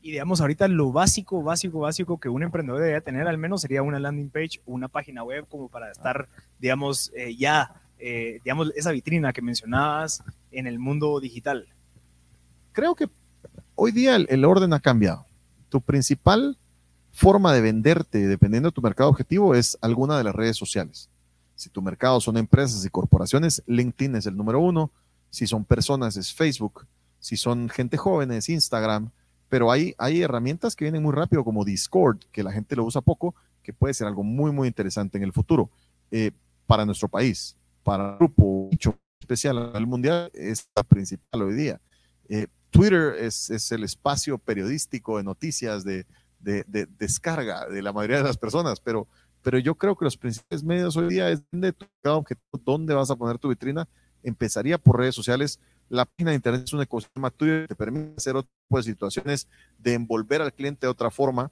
Y 0.00 0.12
digamos, 0.12 0.40
ahorita 0.40 0.68
lo 0.68 0.92
básico, 0.92 1.42
básico, 1.42 1.80
básico 1.80 2.20
que 2.20 2.28
un 2.28 2.42
emprendedor 2.42 2.80
debería 2.80 3.00
tener 3.00 3.26
al 3.26 3.36
menos 3.36 3.62
sería 3.62 3.82
una 3.82 3.98
landing 3.98 4.30
page 4.30 4.60
o 4.64 4.72
una 4.72 4.88
página 4.88 5.24
web 5.24 5.46
como 5.48 5.68
para 5.68 5.90
estar, 5.90 6.28
digamos, 6.60 7.10
eh, 7.16 7.34
ya 7.36 7.82
eh, 7.98 8.40
digamos, 8.44 8.72
esa 8.76 8.92
vitrina 8.92 9.32
que 9.32 9.42
mencionabas 9.42 10.22
en 10.50 10.66
el 10.66 10.78
mundo 10.78 11.18
digital? 11.20 11.66
Creo 12.72 12.94
que 12.94 13.08
hoy 13.74 13.92
día 13.92 14.16
el, 14.16 14.44
orden 14.44 14.72
ha 14.72 14.80
cambiado. 14.80 15.26
Tu 15.68 15.80
principal 15.80 16.56
forma 17.18 17.52
de 17.52 17.60
venderte, 17.60 18.26
dependiendo 18.26 18.68
de 18.68 18.72
tu 18.72 18.80
mercado 18.80 19.10
objetivo, 19.10 19.54
es 19.54 19.76
alguna 19.80 20.16
de 20.16 20.24
las 20.24 20.34
redes 20.34 20.56
sociales. 20.56 21.10
Si 21.54 21.68
tu 21.68 21.82
mercado 21.82 22.20
son 22.20 22.36
empresas 22.36 22.84
y 22.84 22.90
corporaciones, 22.90 23.62
LinkedIn 23.66 24.16
es 24.16 24.26
el 24.26 24.36
número 24.36 24.60
uno. 24.60 24.90
Si 25.28 25.46
son 25.46 25.64
personas, 25.64 26.16
es 26.16 26.32
Facebook. 26.32 26.86
Si 27.18 27.36
son 27.36 27.68
gente 27.68 27.96
joven, 27.96 28.30
es 28.30 28.48
Instagram. 28.48 29.10
Pero 29.48 29.72
hay, 29.72 29.94
hay 29.98 30.22
herramientas 30.22 30.76
que 30.76 30.84
vienen 30.84 31.02
muy 31.02 31.12
rápido, 31.12 31.42
como 31.42 31.64
Discord, 31.64 32.18
que 32.30 32.42
la 32.42 32.52
gente 32.52 32.76
lo 32.76 32.84
usa 32.84 33.00
poco, 33.00 33.34
que 33.62 33.72
puede 33.72 33.94
ser 33.94 34.06
algo 34.06 34.22
muy, 34.22 34.52
muy 34.52 34.68
interesante 34.68 35.18
en 35.18 35.24
el 35.24 35.32
futuro 35.32 35.70
eh, 36.10 36.30
para 36.66 36.86
nuestro 36.86 37.08
país 37.08 37.56
para 37.88 38.10
el 38.10 38.16
grupo 38.18 38.68
especial 39.18 39.70
al 39.74 39.86
mundial 39.86 40.30
es 40.34 40.68
la 40.76 40.82
principal 40.82 41.40
hoy 41.40 41.54
día. 41.54 41.80
Eh, 42.28 42.46
Twitter 42.68 43.14
es, 43.18 43.48
es, 43.48 43.72
el 43.72 43.82
espacio 43.82 44.36
periodístico 44.36 45.16
de 45.16 45.24
noticias, 45.24 45.84
de, 45.84 46.04
de, 46.38 46.64
descarga 46.98 47.66
de 47.66 47.82
la 47.82 47.92
mayoría 47.92 48.18
de 48.18 48.24
las 48.24 48.36
personas, 48.36 48.80
pero, 48.80 49.06
pero 49.42 49.58
yo 49.58 49.74
creo 49.74 49.96
que 49.96 50.04
los 50.04 50.16
principales 50.16 50.62
medios 50.62 50.96
hoy 50.96 51.08
día 51.08 51.30
es 51.30 51.42
de 51.50 51.72
tu 51.72 51.86
objetivo, 52.04 52.60
dónde 52.64 52.94
vas 52.94 53.10
a 53.10 53.16
poner 53.16 53.38
tu 53.38 53.48
vitrina. 53.48 53.88
Empezaría 54.22 54.78
por 54.78 54.98
redes 54.98 55.14
sociales. 55.14 55.60
La 55.88 56.04
página 56.04 56.30
de 56.30 56.36
internet 56.36 56.62
es 56.64 56.72
un 56.72 56.82
ecosistema 56.82 57.30
tuyo 57.30 57.62
que 57.62 57.68
te 57.68 57.74
permite 57.74 58.14
hacer 58.16 58.36
otro 58.36 58.50
tipo 58.64 58.76
de 58.76 58.82
situaciones, 58.82 59.48
de 59.78 59.94
envolver 59.94 60.42
al 60.42 60.52
cliente 60.52 60.86
de 60.86 60.90
otra 60.90 61.10
forma. 61.10 61.50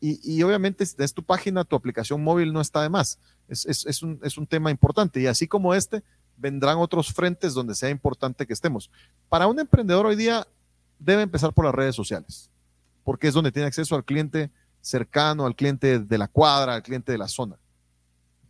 Y, 0.00 0.18
y 0.22 0.42
obviamente, 0.42 0.84
si 0.84 0.96
es 0.98 1.14
tu 1.14 1.22
página, 1.22 1.64
tu 1.64 1.76
aplicación 1.76 2.22
móvil 2.22 2.52
no 2.52 2.60
está 2.60 2.82
de 2.82 2.88
más 2.88 3.18
es, 3.52 4.02
un, 4.02 4.20
es 4.22 4.38
un 4.38 4.46
tema 4.46 4.70
importante. 4.70 5.20
Y 5.20 5.26
así 5.26 5.46
como 5.46 5.74
este, 5.74 6.02
vendrán 6.36 6.78
otros 6.78 7.12
frentes 7.12 7.54
donde 7.54 7.74
sea 7.74 7.90
importante 7.90 8.46
que 8.46 8.52
estemos. 8.52 8.90
Para 9.28 9.46
un 9.46 9.58
emprendedor 9.58 10.06
hoy 10.06 10.16
día 10.16 10.46
debe 10.98 11.22
empezar 11.22 11.52
por 11.52 11.64
las 11.64 11.74
redes 11.74 11.94
sociales, 11.94 12.50
porque 13.04 13.28
es 13.28 13.34
donde 13.34 13.52
tiene 13.52 13.66
acceso 13.66 13.94
al 13.94 14.04
cliente 14.04 14.50
cercano, 14.80 15.46
al 15.46 15.54
cliente 15.54 16.00
de 16.00 16.18
la 16.18 16.28
cuadra, 16.28 16.74
al 16.74 16.82
cliente 16.82 17.12
de 17.12 17.18
la 17.18 17.28
zona. 17.28 17.56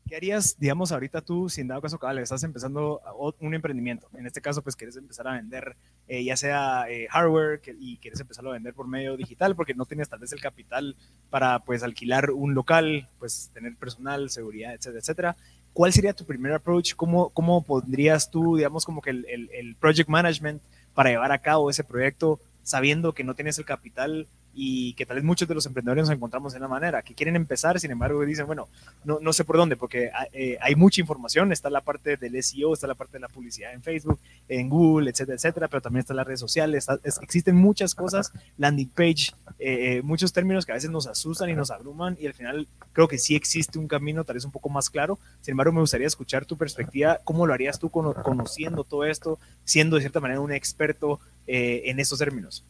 ¿Qué 0.09 0.17
harías, 0.17 0.59
digamos, 0.59 0.93
ahorita 0.93 1.21
tú, 1.23 1.49
sin 1.49 1.69
dado 1.69 1.81
caso 1.81 1.99
estás 2.19 2.43
empezando 2.43 3.01
un 3.39 3.55
emprendimiento? 3.55 4.09
En 4.15 4.27
este 4.27 4.41
caso, 4.41 4.61
pues 4.61 4.77
quieres 4.77 4.97
empezar 4.97 5.29
a 5.29 5.33
vender 5.33 5.77
eh, 6.09 6.25
ya 6.25 6.37
sea 6.37 6.85
eh, 6.91 7.07
hardware 7.09 7.63
y 7.79 7.97
quieres 7.99 8.21
empezarlo 8.21 8.51
a 8.51 8.55
vender 8.55 8.75
por 8.75 8.89
medio 8.89 9.17
digital 9.17 9.55
porque 9.55 9.75
no 9.75 9.87
tienes 9.87 10.09
tal 10.09 10.19
vez 10.19 10.33
el 10.33 10.41
capital 10.41 10.97
para, 11.31 11.61
pues, 11.61 11.83
alquilar 11.83 12.31
un 12.31 12.53
local, 12.55 13.09
pues, 13.19 13.51
tener 13.55 13.77
personal, 13.77 14.29
seguridad, 14.29 14.75
etcétera, 14.75 14.99
etcétera. 15.01 15.37
¿Cuál 15.73 15.93
sería 15.93 16.13
tu 16.13 16.27
primer 16.27 16.53
approach? 16.53 16.95
¿Cómo, 16.95 17.31
cómo 17.31 17.65
pondrías 17.65 18.31
tú, 18.31 18.57
digamos, 18.57 18.85
como 18.85 19.01
que 19.01 19.11
el, 19.11 19.25
el, 19.31 19.49
el 19.53 19.77
project 19.77 20.11
management 20.11 20.61
para 20.95 21.11
llevar 21.11 21.33
a 21.33 21.39
cabo 21.39 21.71
ese 21.71 21.85
proyecto 21.85 22.41
sabiendo 22.65 23.15
que 23.15 23.25
no 23.25 23.35
tienes 23.35 23.59
el 23.59 23.65
capital 23.65 24.27
y 24.55 24.93
que 24.95 25.07
tal 25.07 25.17
vez 25.17 25.25
muchos 25.25 25.49
de 25.49 25.55
los 25.55 25.65
emprendedores 25.67 26.05
nos 26.05 26.15
encontramos 26.15 26.53
de 26.53 26.59
una 26.59 26.69
manera, 26.69 27.03
que 27.03 27.15
quieren 27.15 27.37
empezar, 27.37 27.81
sin 27.81 27.91
embargo 27.91 28.25
dicen, 28.25 28.47
bueno, 28.47 28.69
no, 29.05 29.19
no 29.21 29.33
sé 29.33 29.45
por 29.45 29.57
dónde, 29.57 29.77
porque 29.77 30.11
eh, 30.33 30.59
hay 30.61 30.75
mucha 30.75 31.01
información, 31.01 31.53
está 31.53 31.71
la 31.71 31.81
parte 31.81 32.17
del 32.17 32.43
SEO, 32.43 32.75
está 32.75 32.87
la 32.87 32.95
parte 32.95 33.15
de 33.15 33.21
la 33.21 33.29
publicidad 33.29 33.73
en 33.73 33.83
Facebook, 33.83 34.19
en 34.49 34.69
Google, 34.69 35.11
etcétera, 35.11 35.37
etcétera, 35.37 35.69
pero 35.69 35.81
también 35.81 36.01
están 36.01 36.17
las 36.17 36.27
redes 36.27 36.41
sociales, 36.41 36.87
existen 37.23 37.57
muchas 37.57 37.95
cosas, 37.95 38.33
landing 38.59 38.91
page, 38.91 39.33
eh, 39.59 39.97
eh, 39.97 40.03
muchos 40.03 40.33
términos 40.33 40.67
que 40.67 40.73
a 40.73 40.75
veces 40.75 40.91
nos 40.91 41.07
asustan 41.07 41.49
y 41.49 41.55
nos 41.55 41.71
abruman 41.71 42.17
y 42.21 42.27
al 42.27 42.35
final 42.35 42.69
creo 42.93 43.09
que 43.09 43.19
sí 43.19 43.35
existe 43.35 43.79
un 43.79 43.89
camino 43.89 44.25
tal 44.25 44.35
vez 44.35 44.45
un 44.45 44.53
poco 44.53 44.69
más 44.69 44.91
claro, 44.91 45.19
sin 45.41 45.53
embargo 45.53 45.73
me 45.73 45.81
gustaría 45.81 46.07
escuchar 46.07 46.45
tu 46.45 46.57
perspectiva, 46.57 47.21
cómo 47.25 47.47
lo 47.47 47.55
harías 47.55 47.79
tú 47.79 47.91
conociendo 47.91 48.85
todo 48.85 49.05
esto, 49.05 49.39
siendo 49.65 49.97
de 49.97 50.03
cierta 50.03 50.21
manera 50.21 50.41
un 50.41 50.53
experto 50.53 51.21
en 51.47 51.99
estos 51.99 52.21
términos. 52.21 52.65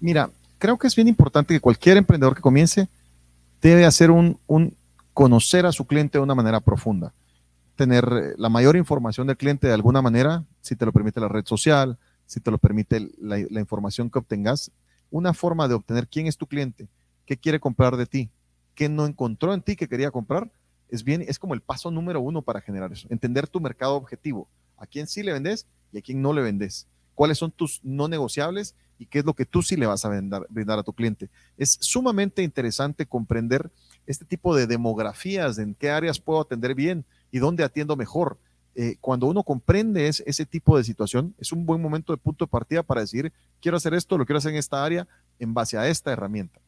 Mira, 0.00 0.30
creo 0.62 0.78
que 0.78 0.86
es 0.86 0.94
bien 0.94 1.08
importante 1.08 1.52
que 1.52 1.60
cualquier 1.60 1.96
emprendedor 1.96 2.36
que 2.36 2.40
comience 2.40 2.88
debe 3.60 3.84
hacer 3.84 4.12
un, 4.12 4.38
conocer 5.12 5.66
a 5.66 5.72
su 5.72 5.88
cliente 5.88 6.18
de 6.18 6.22
una 6.22 6.36
manera 6.36 6.60
profunda. 6.60 7.12
Tener 7.74 8.04
eh, 8.04 8.34
la 8.38 8.48
mayor 8.48 8.76
información 8.76 9.26
del 9.26 9.36
cliente 9.36 9.66
de 9.66 9.74
alguna 9.74 10.00
manera, 10.02 10.44
si 10.60 10.76
te 10.76 10.86
lo 10.86 10.92
permite 10.92 11.18
la 11.18 11.26
red 11.26 11.44
social, 11.46 11.98
si 12.26 12.38
te 12.38 12.52
lo 12.52 12.58
permite 12.58 13.10
la, 13.18 13.44
la 13.50 13.58
información 13.58 14.08
que 14.08 14.20
obtengas, 14.20 14.70
una 15.10 15.34
forma 15.34 15.66
de 15.66 15.74
obtener 15.74 16.06
quién 16.06 16.28
es 16.28 16.36
tu 16.36 16.46
cliente, 16.46 16.86
qué 17.26 17.36
quiere 17.36 17.58
comprar 17.58 17.96
de 17.96 18.06
ti, 18.06 18.30
qué 18.76 18.88
no 18.88 19.04
encontró 19.04 19.54
en 19.54 19.62
ti 19.62 19.74
que 19.74 19.88
quería 19.88 20.12
comprar, 20.12 20.48
es 20.88 21.02
bien, 21.02 21.24
es 21.26 21.40
como 21.40 21.54
el 21.54 21.60
paso 21.60 21.90
número 21.90 22.20
uno 22.20 22.40
para 22.40 22.60
generar 22.60 22.92
eso. 22.92 23.08
Entender 23.10 23.48
tu 23.48 23.58
mercado 23.58 23.96
objetivo, 23.96 24.46
a 24.76 24.86
quién 24.86 25.08
sí 25.08 25.24
le 25.24 25.32
vendes 25.32 25.66
y 25.92 25.98
a 25.98 26.02
quién 26.02 26.22
no 26.22 26.32
le 26.32 26.40
vendes. 26.40 26.86
Cuáles 27.16 27.38
son 27.38 27.50
tus 27.50 27.80
no 27.82 28.06
negociables 28.06 28.76
y 29.02 29.06
qué 29.06 29.18
es 29.18 29.24
lo 29.24 29.34
que 29.34 29.44
tú 29.44 29.62
sí 29.62 29.74
le 29.74 29.86
vas 29.86 30.04
a 30.04 30.08
brindar, 30.08 30.78
a 30.78 30.82
tu 30.84 30.92
cliente. 30.92 31.28
Es 31.56 31.76
sumamente 31.80 32.44
interesante 32.44 33.04
comprender 33.04 33.68
este 34.06 34.24
tipo 34.24 34.54
de 34.54 34.68
demografías, 34.68 35.58
en 35.58 35.74
qué 35.74 35.90
áreas 35.90 36.20
puedo 36.20 36.40
atender 36.40 36.76
bien 36.76 37.04
y 37.32 37.40
dónde 37.40 37.64
atiendo 37.64 37.96
mejor. 37.96 38.38
Eh, 38.76 38.94
cuando 39.00 39.26
uno 39.26 39.42
comprende 39.42 40.06
ese 40.06 40.46
tipo 40.46 40.78
de 40.78 40.84
situación, 40.84 41.34
es 41.40 41.50
un 41.50 41.66
buen 41.66 41.82
momento 41.82 42.12
de 42.12 42.16
punto 42.16 42.44
de 42.44 42.50
partida 42.50 42.84
para 42.84 43.00
decir, 43.00 43.32
quiero 43.60 43.76
hacer 43.76 43.92
esto, 43.92 44.16
lo 44.16 44.24
quiero 44.24 44.38
hacer 44.38 44.52
en 44.52 44.58
esta 44.58 44.84
área 44.84 45.08
en 45.40 45.52
base 45.52 45.76
a 45.76 45.88
esta 45.88 46.12
herramienta. 46.12 46.60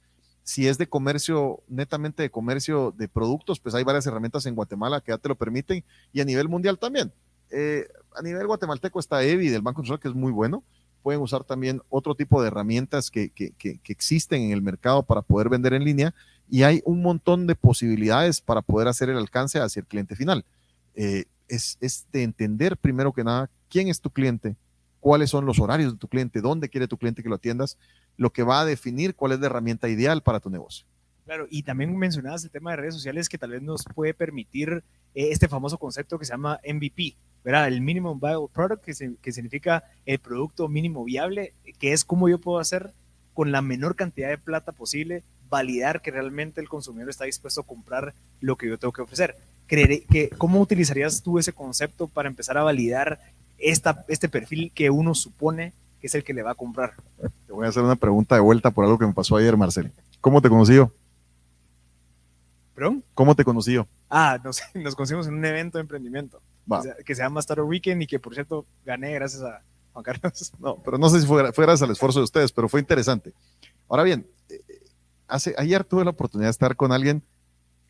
Si 0.43 0.67
es 0.67 0.77
de 0.77 0.89
comercio, 0.89 1.63
netamente 1.69 2.25
de 2.25 2.31
comercio 2.31 2.93
de 2.99 3.07
productos, 3.07 3.61
pues 3.61 3.77
hay 3.77 3.85
varias 3.85 4.07
herramientas 4.07 4.45
en 4.47 4.57
Guatemala 4.57 5.01
que 5.01 5.13
ya 5.13 5.19
te 5.19 5.29
lo 5.29 5.37
permiten 5.37 5.85
y 6.13 6.21
a 6.21 6.25
nivel 6.25 6.49
mundial 6.49 6.81
también. 6.81 7.13
Eh, 7.53 7.87
a 8.17 8.23
nivel 8.23 8.49
guatemalteco 8.49 8.99
está 8.99 9.23
EVI 9.23 9.51
del 9.51 9.63
Banco 9.63 9.83
Central, 9.83 10.01
que 10.01 10.09
es 10.09 10.15
muy 10.15 10.33
bueno 10.33 10.65
pueden 11.05 11.21
usar 11.21 11.45
también 11.45 11.83
otro 11.91 12.15
tipo 12.15 12.41
de 12.41 12.49
herramientas 12.49 13.11
que, 13.11 13.31
existen 13.85 14.41
en 14.41 14.53
el 14.53 14.63
mercado 14.63 15.03
para 15.03 15.21
poder 15.21 15.51
vender 15.51 15.75
en 15.75 15.85
línea 15.85 16.15
y 16.49 16.63
hay 16.63 16.81
un 16.87 17.03
montón 17.03 17.47
de 17.47 17.55
posibilidades 17.55 18.41
para 18.41 18.63
poder 18.63 18.89
hacer 18.89 19.11
el 19.11 19.19
alcance 19.19 19.61
hacia 19.61 19.81
el 19.81 19.87
cliente 19.87 20.17
final. 20.17 20.47
Eh, 20.95 21.27
es, 21.47 21.77
es, 21.83 22.07
de 22.11 22.23
entender 22.23 22.79
primero 22.79 23.13
que 23.13 23.23
nada 23.23 23.51
quién 23.69 23.89
es 23.89 24.01
tu 24.01 24.09
cliente, 24.09 24.57
cuáles 24.99 25.29
son 25.29 25.45
los 25.45 25.59
horarios 25.59 25.93
de 25.93 25.99
tu 25.99 26.09
cliente, 26.09 26.41
dónde 26.41 26.71
quiere 26.71 26.89
tu 26.89 26.97
cliente 26.97 27.23
que 27.23 27.29
lo 27.29 27.35
atiendas, 27.35 27.77
lo 28.17 28.33
que 28.33 28.43
va 28.43 28.61
a 28.61 28.65
definir 28.65 29.15
cuál 29.15 29.33
es 29.33 29.41
la 29.41 29.47
herramienta 29.47 29.91
ideal 29.91 30.23
para 30.23 30.41
tu 30.41 30.49
negocio. 30.49 30.87
Claro, 31.27 31.47
y 31.51 31.65
también 31.65 31.95
mencionabas 31.95 32.45
el 32.45 32.51
tema 32.51 32.71
de 32.71 32.79
redes 32.79 32.95
sociales 32.95 33.29
que 33.29 33.37
tal 33.37 33.51
vez 33.51 33.61
nos 33.61 33.85
puede 33.95 34.15
permitir 34.15 34.83
eh, 35.15 35.29
este 35.33 35.49
famoso 35.49 35.77
concepto 35.79 36.19
que 36.19 36.25
se 36.25 36.33
llama 36.33 36.61
MVP, 36.67 37.17
¿verdad? 37.45 37.69
El 37.69 37.83
Minimum 37.83 38.19
Viable 38.19 38.49
Product, 38.53 38.83
que, 38.83 39.15
que 39.21 39.33
significa 39.33 39.85
el 40.07 40.19
producto 40.19 40.67
mínimo 40.69 41.05
viable, 41.05 41.53
que 41.79 41.93
es 41.93 42.05
cómo 42.05 42.29
yo 42.29 42.41
puedo 42.41 42.59
hacer 42.59 42.93
con 43.35 43.53
la 43.53 43.61
menor 43.61 43.97
cantidad 43.97 44.31
de 44.31 44.39
plata 44.39 44.73
posible, 44.73 45.23
validar 45.51 46.01
que 46.01 46.11
realmente 46.11 46.61
el 46.61 46.69
consumidor 46.69 47.11
está 47.11 47.25
dispuesto 47.27 47.61
a 47.61 47.67
comprar 47.67 48.15
lo 48.41 48.57
que 48.57 48.69
yo 48.69 48.79
tengo 48.79 48.93
que 48.93 49.03
ofrecer. 49.03 49.37
que, 49.69 50.31
¿Cómo 50.39 50.61
utilizarías 50.61 51.23
tú 51.23 51.39
ese 51.39 51.53
concepto 51.53 52.09
para 52.09 52.29
empezar 52.29 52.57
a 52.57 52.63
validar 52.63 53.21
esta, 53.59 54.05
este 54.09 54.29
perfil 54.29 54.73
que 54.75 54.89
uno 54.89 55.15
supone 55.15 55.73
que 56.01 56.07
es 56.07 56.15
el 56.15 56.25
que 56.25 56.33
le 56.33 56.43
va 56.43 56.53
a 56.53 56.57
comprar? 56.57 56.95
Te 57.47 57.53
voy 57.53 57.67
a 57.67 57.69
hacer 57.69 57.83
una 57.83 57.97
pregunta 57.97 58.37
de 58.37 58.41
vuelta 58.41 58.71
por 58.71 58.85
algo 58.85 58.99
que 58.99 59.07
me 59.07 59.13
pasó 59.13 59.37
ayer, 59.37 59.57
Marcel. 59.57 59.93
¿Cómo 60.21 60.41
te 60.41 60.49
conocí 60.49 60.77
yo? 60.77 60.91
¿Perdón? 62.75 63.05
¿Cómo 63.13 63.35
te 63.35 63.45
conocí 63.45 63.75
yo? 63.75 63.87
Ah, 64.09 64.39
nos, 64.43 64.63
nos 64.75 64.95
conocimos 64.95 65.27
en 65.27 65.35
un 65.35 65.45
evento 65.45 65.79
de 65.79 65.83
emprendimiento 65.83 66.41
que 67.05 67.15
se 67.15 67.23
llama 67.23 67.41
Startup 67.41 67.67
Weekend 67.67 68.03
y 68.03 68.07
que 68.07 68.19
por 68.19 68.35
cierto 68.35 68.67
gané 68.85 69.15
gracias 69.15 69.43
a 69.43 69.63
Juan 69.93 70.03
Carlos. 70.03 70.53
No, 70.59 70.83
pero 70.83 70.99
no 70.99 71.09
sé 71.09 71.21
si 71.21 71.27
fue, 71.27 71.43
gracias 71.43 71.83
al 71.83 71.91
esfuerzo 71.91 72.21
de 72.21 72.25
ustedes, 72.25 72.53
pero 72.53 72.69
fue 72.69 72.81
interesante. 72.81 73.33
Ahora 73.89 74.03
bien, 74.03 74.27
eh, 74.49 74.61
hace, 75.29 75.55
ayer 75.59 75.85
tuve 75.85 76.05
la 76.05 76.11
oportunidad 76.11 76.49
de 76.49 76.53
estar 76.53 76.77
con 76.77 76.93
alguien 76.93 77.23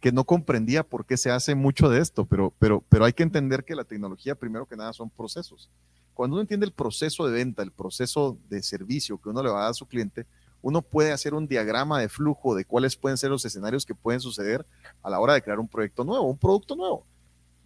que 0.01 0.13
no 0.13 0.25
comprendía 0.25 0.83
por 0.83 1.07
qué 1.07 1.17
se 1.17 1.31
hace 1.31 1.55
mucho 1.55 1.89
de 1.89 2.01
esto, 2.01 2.27
pero, 2.27 2.53
pero, 2.59 2.85
pero 2.91 3.07
hay 3.07 3.15
que 3.15 3.23
entender 3.23 3.65
que 3.65 3.75
la 3.75 3.85
tecnología, 3.85 4.35
primero 4.35 4.67
que 4.67 4.77
nada, 4.77 4.93
son 4.93 5.09
procesos. 5.09 5.71
Cuando 6.13 6.35
uno 6.35 6.43
entiende 6.43 6.67
el 6.67 6.73
proceso 6.73 7.27
de 7.27 7.33
venta, 7.33 7.63
el 7.63 7.73
proceso 7.73 8.37
de 8.49 8.63
servicio 8.63 9.19
que 9.19 9.31
uno 9.31 9.43
le 9.43 9.49
va 9.49 9.61
a 9.61 9.63
dar 9.63 9.71
a 9.71 9.75
su 9.75 9.87
cliente, 9.87 10.27
uno 10.61 10.83
puede 10.83 11.13
hacer 11.13 11.35
un 11.35 11.47
diagrama 11.47 12.01
de 12.01 12.09
flujo 12.09 12.55
de 12.55 12.65
cuáles 12.65 12.97
pueden 12.97 13.19
ser 13.19 13.31
los 13.31 13.45
escenarios 13.45 13.85
que 13.85 13.95
pueden 13.95 14.21
suceder 14.21 14.65
a 15.03 15.11
la 15.11 15.21
hora 15.21 15.35
de 15.35 15.43
crear 15.43 15.59
un 15.59 15.69
proyecto 15.69 16.05
nuevo, 16.05 16.25
un 16.25 16.39
producto 16.39 16.77
nuevo. 16.77 17.07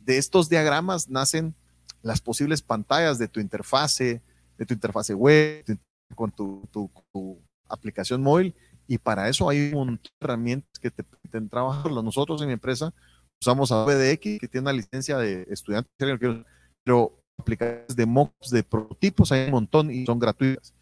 De 0.09 0.17
estos 0.17 0.49
diagramas 0.49 1.11
nacen 1.11 1.55
las 2.01 2.23
posibles 2.23 2.63
pantallas 2.63 3.19
de 3.19 3.29
tu 3.29 3.41
interfase, 3.41 4.23
de 4.57 4.65
tu 4.65 4.73
interfase 4.73 5.13
web, 5.13 5.63
con 6.15 6.33
tu, 6.33 6.67
aplicación 7.69 8.23
móvil, 8.23 8.55
y 8.87 8.97
para 8.97 9.29
eso 9.29 9.51
hay 9.51 9.71
un 9.75 9.75
montón 9.75 9.99
de 9.99 10.25
herramientas 10.25 10.79
que 10.81 10.91
te 10.91 11.05
permiten 11.05 11.51
trabajar. 11.51 11.93
Nosotros 11.93 12.41
en 12.41 12.47
mi 12.47 12.55
empresa 12.55 12.95
usamos 13.39 13.71
a 13.71 13.85
VDX, 13.85 14.41
que 14.41 14.49
tiene 14.49 14.63
una 14.63 14.73
licencia 14.73 15.19
de 15.19 15.47
estudiante, 15.51 15.91
pero 16.83 17.21
aplicaciones 17.39 17.95
de 17.95 18.07
mocks, 18.07 18.49
de 18.49 18.63
prototipos, 18.63 19.31
hay 19.31 19.45
un 19.45 19.51
montón 19.51 19.91
y 19.91 20.07
son 20.07 20.19
gratuitas. 20.19 20.73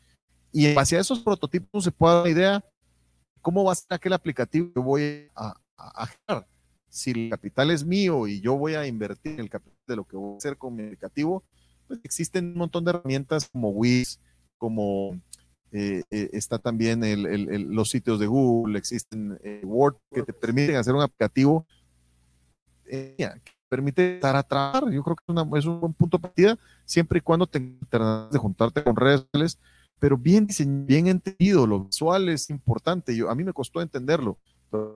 Y 0.52 0.66
en 0.66 0.76
base 0.76 0.98
a 0.98 1.00
esos 1.00 1.18
prototipos 1.18 1.82
se 1.82 1.90
puede 1.90 2.14
dar 2.14 2.22
una 2.22 2.30
idea 2.30 2.64
cómo 3.42 3.64
va 3.64 3.72
a 3.72 3.74
ser 3.74 3.88
aquel 3.90 4.12
aplicativo 4.12 4.72
que 4.72 4.78
voy 4.78 5.28
a, 5.34 5.52
a, 5.76 6.46
Si 6.96 7.10
el 7.10 7.30
capital 7.30 7.70
es 7.70 7.84
mío 7.84 8.26
y 8.26 8.40
yo 8.40 8.56
voy 8.56 8.74
a 8.74 8.86
invertir 8.86 9.38
el 9.38 9.50
capital 9.50 9.78
de 9.86 9.96
lo 9.96 10.04
que 10.04 10.16
voy 10.16 10.34
a 10.34 10.36
hacer 10.38 10.56
aplicativo, 10.58 11.44
pues 11.86 12.00
existen 12.02 12.46
un 12.46 12.58
montón 12.58 12.84
de 12.84 12.90
herramientas 12.90 13.48
como 13.52 13.68
Wiz, 13.68 14.18
como 14.56 15.20
eh, 15.72 16.04
eh, 16.10 16.30
está 16.32 16.58
también 16.58 17.04
el, 17.04 17.22
los 17.68 17.90
sitios 17.90 18.18
de 18.18 18.26
Google, 18.26 18.78
existen 18.78 19.38
eh, 19.44 19.60
Word 19.62 19.96
que 20.10 20.22
te 20.22 20.32
permiten 20.32 20.76
hacer 20.76 20.94
un 20.94 21.02
aplicativo 21.02 21.66
que 22.86 23.40
permite 23.68 24.14
estar 24.14 24.34
a 24.34 24.42
trabajar. 24.42 24.90
Yo 24.90 25.02
creo 25.02 25.16
que 25.16 25.58
es, 25.58 25.66
un 25.66 25.80
buen 25.80 25.92
punto 25.92 26.16
de 26.16 26.22
partida 26.22 26.58
siempre 26.86 27.18
y 27.18 27.20
cuando 27.20 27.46
te 27.46 27.58
de 27.58 28.38
juntarte 28.38 28.82
con 28.82 28.96
redes 28.96 29.26
sociales, 29.32 29.58
pero 29.98 30.16
bien 30.16 30.48
bien 30.86 31.08
entendido. 31.08 31.66
Lo 31.66 31.84
visual 31.84 32.30
es 32.30 32.48
importante. 32.48 33.14
Yo, 33.14 33.28
a 33.28 33.34
mí 33.34 33.44
me 33.44 33.52
costó 33.52 33.82
entenderlo. 33.82 34.38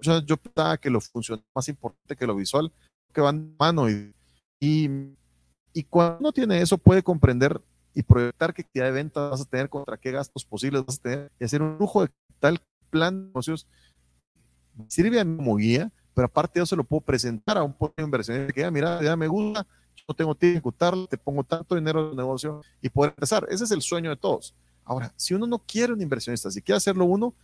Yo, 0.02 0.20
yo 0.20 0.36
pensaba 0.36 0.76
que 0.76 0.90
lo 0.90 1.00
funcional 1.00 1.44
más 1.54 1.68
importante 1.68 2.16
que 2.16 2.26
lo 2.26 2.36
visual, 2.36 2.72
que 3.12 3.20
van 3.20 3.50
de 3.50 3.56
mano 3.58 3.90
y, 3.90 4.12
y, 4.60 4.88
y 5.72 5.82
cuando 5.84 6.18
uno 6.20 6.32
tiene 6.32 6.60
eso 6.60 6.78
puede 6.78 7.02
comprender 7.02 7.60
y 7.94 8.02
proyectar 8.02 8.54
qué 8.54 8.62
actividad 8.62 8.86
de 8.86 8.92
venta 8.92 9.28
vas 9.28 9.40
a 9.40 9.44
tener, 9.44 9.68
contra 9.68 9.96
qué 9.96 10.12
gastos 10.12 10.44
posibles 10.44 10.84
vas 10.86 10.98
a 10.98 11.02
tener 11.02 11.32
y 11.38 11.44
hacer 11.44 11.62
un 11.62 11.76
lujo 11.78 12.02
de 12.02 12.10
tal 12.38 12.60
plan 12.88 13.20
de 13.20 13.26
negocios. 13.26 13.66
Sirve 14.88 15.20
a 15.20 15.24
mí 15.24 15.36
como 15.36 15.56
guía, 15.56 15.90
pero 16.14 16.26
aparte 16.26 16.60
yo 16.60 16.66
se 16.66 16.76
lo 16.76 16.84
puedo 16.84 17.00
presentar 17.00 17.58
a 17.58 17.64
un 17.64 17.74
inversionista 17.98 18.52
que 18.52 18.60
ya, 18.60 18.70
mira, 18.70 19.02
ya 19.02 19.16
me 19.16 19.26
gusta, 19.26 19.66
yo 19.96 20.14
tengo 20.14 20.34
de 20.34 20.52
ejecutarlo, 20.52 21.06
te 21.06 21.18
pongo 21.18 21.44
tanto 21.44 21.74
dinero 21.74 22.10
el 22.10 22.16
negocio 22.16 22.62
y 22.80 22.88
poder 22.88 23.10
empezar. 23.10 23.46
Ese 23.50 23.64
es 23.64 23.70
el 23.70 23.82
sueño 23.82 24.10
de 24.10 24.16
todos. 24.16 24.54
Ahora, 24.84 25.12
si 25.16 25.34
uno 25.34 25.46
no 25.46 25.58
quiere 25.58 25.92
un 25.92 26.00
inversionista, 26.00 26.50
si 26.50 26.62
quiere 26.62 26.78
hacerlo 26.78 27.04
uno, 27.04 27.34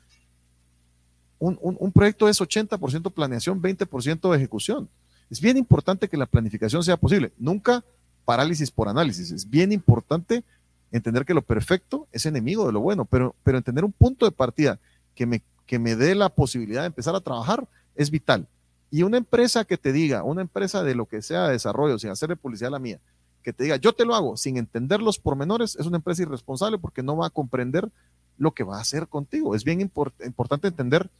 un, 1.39 1.59
un, 1.61 1.93
proyecto 1.93 2.29
es 2.29 2.41
80% 2.41 3.13
planeación, 3.13 3.61
20% 3.61 4.35
ejecución. 4.35 4.89
Es 5.31 5.41
bien 5.41 5.57
importante 5.57 6.09
que 6.09 6.17
la 6.17 6.27
planificación 6.27 6.83
sea 6.83 6.97
posible. 6.97 7.33
Nunca 7.39 7.85
parálisis 8.25 8.71
por 8.71 8.89
análisis. 8.89 9.31
Es 9.31 9.49
bien 9.49 9.73
importante 9.73 10.45
entender 10.93 11.25
que 11.25 11.35
lo 11.35 11.43
perfecto 11.43 12.07
es 12.13 12.27
enemigo 12.27 12.67
de 12.67 12.73
lo 12.73 12.81
bueno, 12.81 13.05
pero, 13.05 13.35
pero 13.43 13.59
entender 13.59 13.85
un 13.85 13.93
punto 13.93 14.25
de 14.25 14.33
partida 14.33 14.79
que 15.15 15.27
me, 15.27 15.43
que 15.67 15.79
me 15.79 15.97
dé 15.97 16.15
la 16.15 16.29
posibilidad 16.29 16.83
de 16.83 16.89
empezar 16.89 17.15
a 17.15 17.21
trabajar 17.21 17.67
es 17.95 18.11
vital. 18.11 18.47
Y 18.91 19.03
una 19.03 19.17
empresa 19.17 19.65
que 19.65 19.79
te 19.79 19.93
diga, 19.93 20.23
una 20.23 20.43
empresa 20.43 20.83
de 20.83 20.95
lo 20.95 21.07
que 21.07 21.23
sea 21.23 21.47
de 21.47 21.53
desarrollo, 21.53 21.99
sin 21.99 22.11
hacerle 22.11 22.37
publicidad 22.37 22.69
a 22.69 22.73
la 22.73 22.79
mía, 22.79 23.01
que 23.43 23.53
te 23.53 23.65
diga, 23.65 23.77
yo 23.77 23.93
te 23.93 24.05
lo 24.05 24.15
hago 24.15 24.37
sin 24.37 24.57
entender 24.57 25.01
los 25.01 25.19
pormenores, 25.19 25.77
es 25.77 25.87
una 25.87 25.97
empresa 25.97 26.23
irresponsable 26.23 26.79
porque 26.79 27.03
no 27.03 27.17
va 27.17 27.27
a 27.27 27.31
comprender 27.31 27.91
lo 28.39 28.53
que 28.53 28.65
va 28.65 28.79
a 28.79 28.81
hacer 28.81 29.09
contigo. 29.09 29.55
Es 29.55 29.65
bien 29.65 29.81
importante 29.81 30.69
entender, 30.69 31.11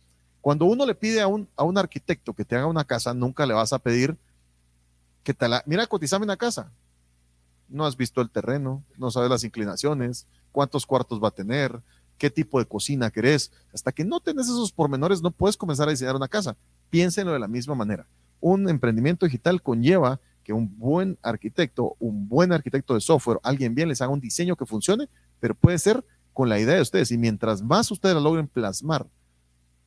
cuando 0.47 0.67
uno 0.67 0.87
le 0.87 0.95
pide 0.95 1.21
a 1.21 1.27
un, 1.27 1.49
a 1.57 1.65
un 1.65 1.77
arquitecto 1.77 2.33
que 2.33 2.45
te 2.45 2.55
haga 2.55 2.69
una 2.69 2.85
casa, 2.85 3.13
nunca 3.13 3.45
le 3.47 3.53
vas 3.53 3.73
a 3.73 3.81
pedir 3.81 4.17
que 5.25 5.35
te 5.35 5.49
la, 5.49 5.61
mira, 5.67 5.85
cotizame 5.89 6.23
una 6.23 6.37
casa 6.37 6.71
no 7.69 7.85
has 7.85 7.97
visto 7.97 8.21
el 8.21 8.31
terreno, 8.31 8.85
no 8.97 9.11
sabes 9.11 9.31
las 9.31 9.45
inclinaciones, 9.45 10.27
cuántos 10.53 10.87
cuartos 10.87 11.21
va 11.21 11.29
a 11.29 11.33
tener, 11.33 11.81
qué 12.19 12.31
tipo 12.31 12.59
de 12.59 12.67
cocina 12.67 13.11
querés. 13.11 13.51
Hasta 13.75 13.93
que 13.93 14.05
no 14.05 14.21
tenés 14.21 14.47
esos 14.47 14.73
pormenores, 14.73 15.23
no 15.23 15.31
puedes 15.31 15.57
comenzar 15.57 15.89
a 15.89 15.91
diseñar 15.91 16.17
una 16.17 16.29
casa. 16.29 16.57
Piénsenlo 16.91 17.33
de 17.33 17.39
la 17.39 17.49
misma 17.49 17.75
manera. 17.75 18.07
Un 18.41 18.69
emprendimiento 18.69 19.27
digital 19.27 19.63
conlleva 19.63 20.21
que 20.45 20.53
un 20.53 20.79
buen 20.79 21.19
arquitecto, 21.23 21.97
un 21.99 22.29
buen 22.29 22.53
arquitecto 22.53 22.95
de 22.95 23.01
software, 23.01 23.41
alguien 23.43 23.75
bien 23.75 23.89
les 23.89 24.01
haga 24.01 24.13
un 24.13 24.21
diseño 24.21 24.55
que 24.55 24.65
funcione, 24.65 25.09
pero 25.41 25.55
puede 25.55 25.79
ser 25.79 26.05
con 26.33 26.49
la 26.49 26.61
idea 26.61 26.77
de 26.77 26.83
ustedes. 26.83 27.11
Y 27.11 27.19
mientras 27.19 27.63
más 27.63 27.91
ustedes 27.91 28.15
lo 28.15 28.21
logren 28.21 28.47
plasmar, 28.47 29.09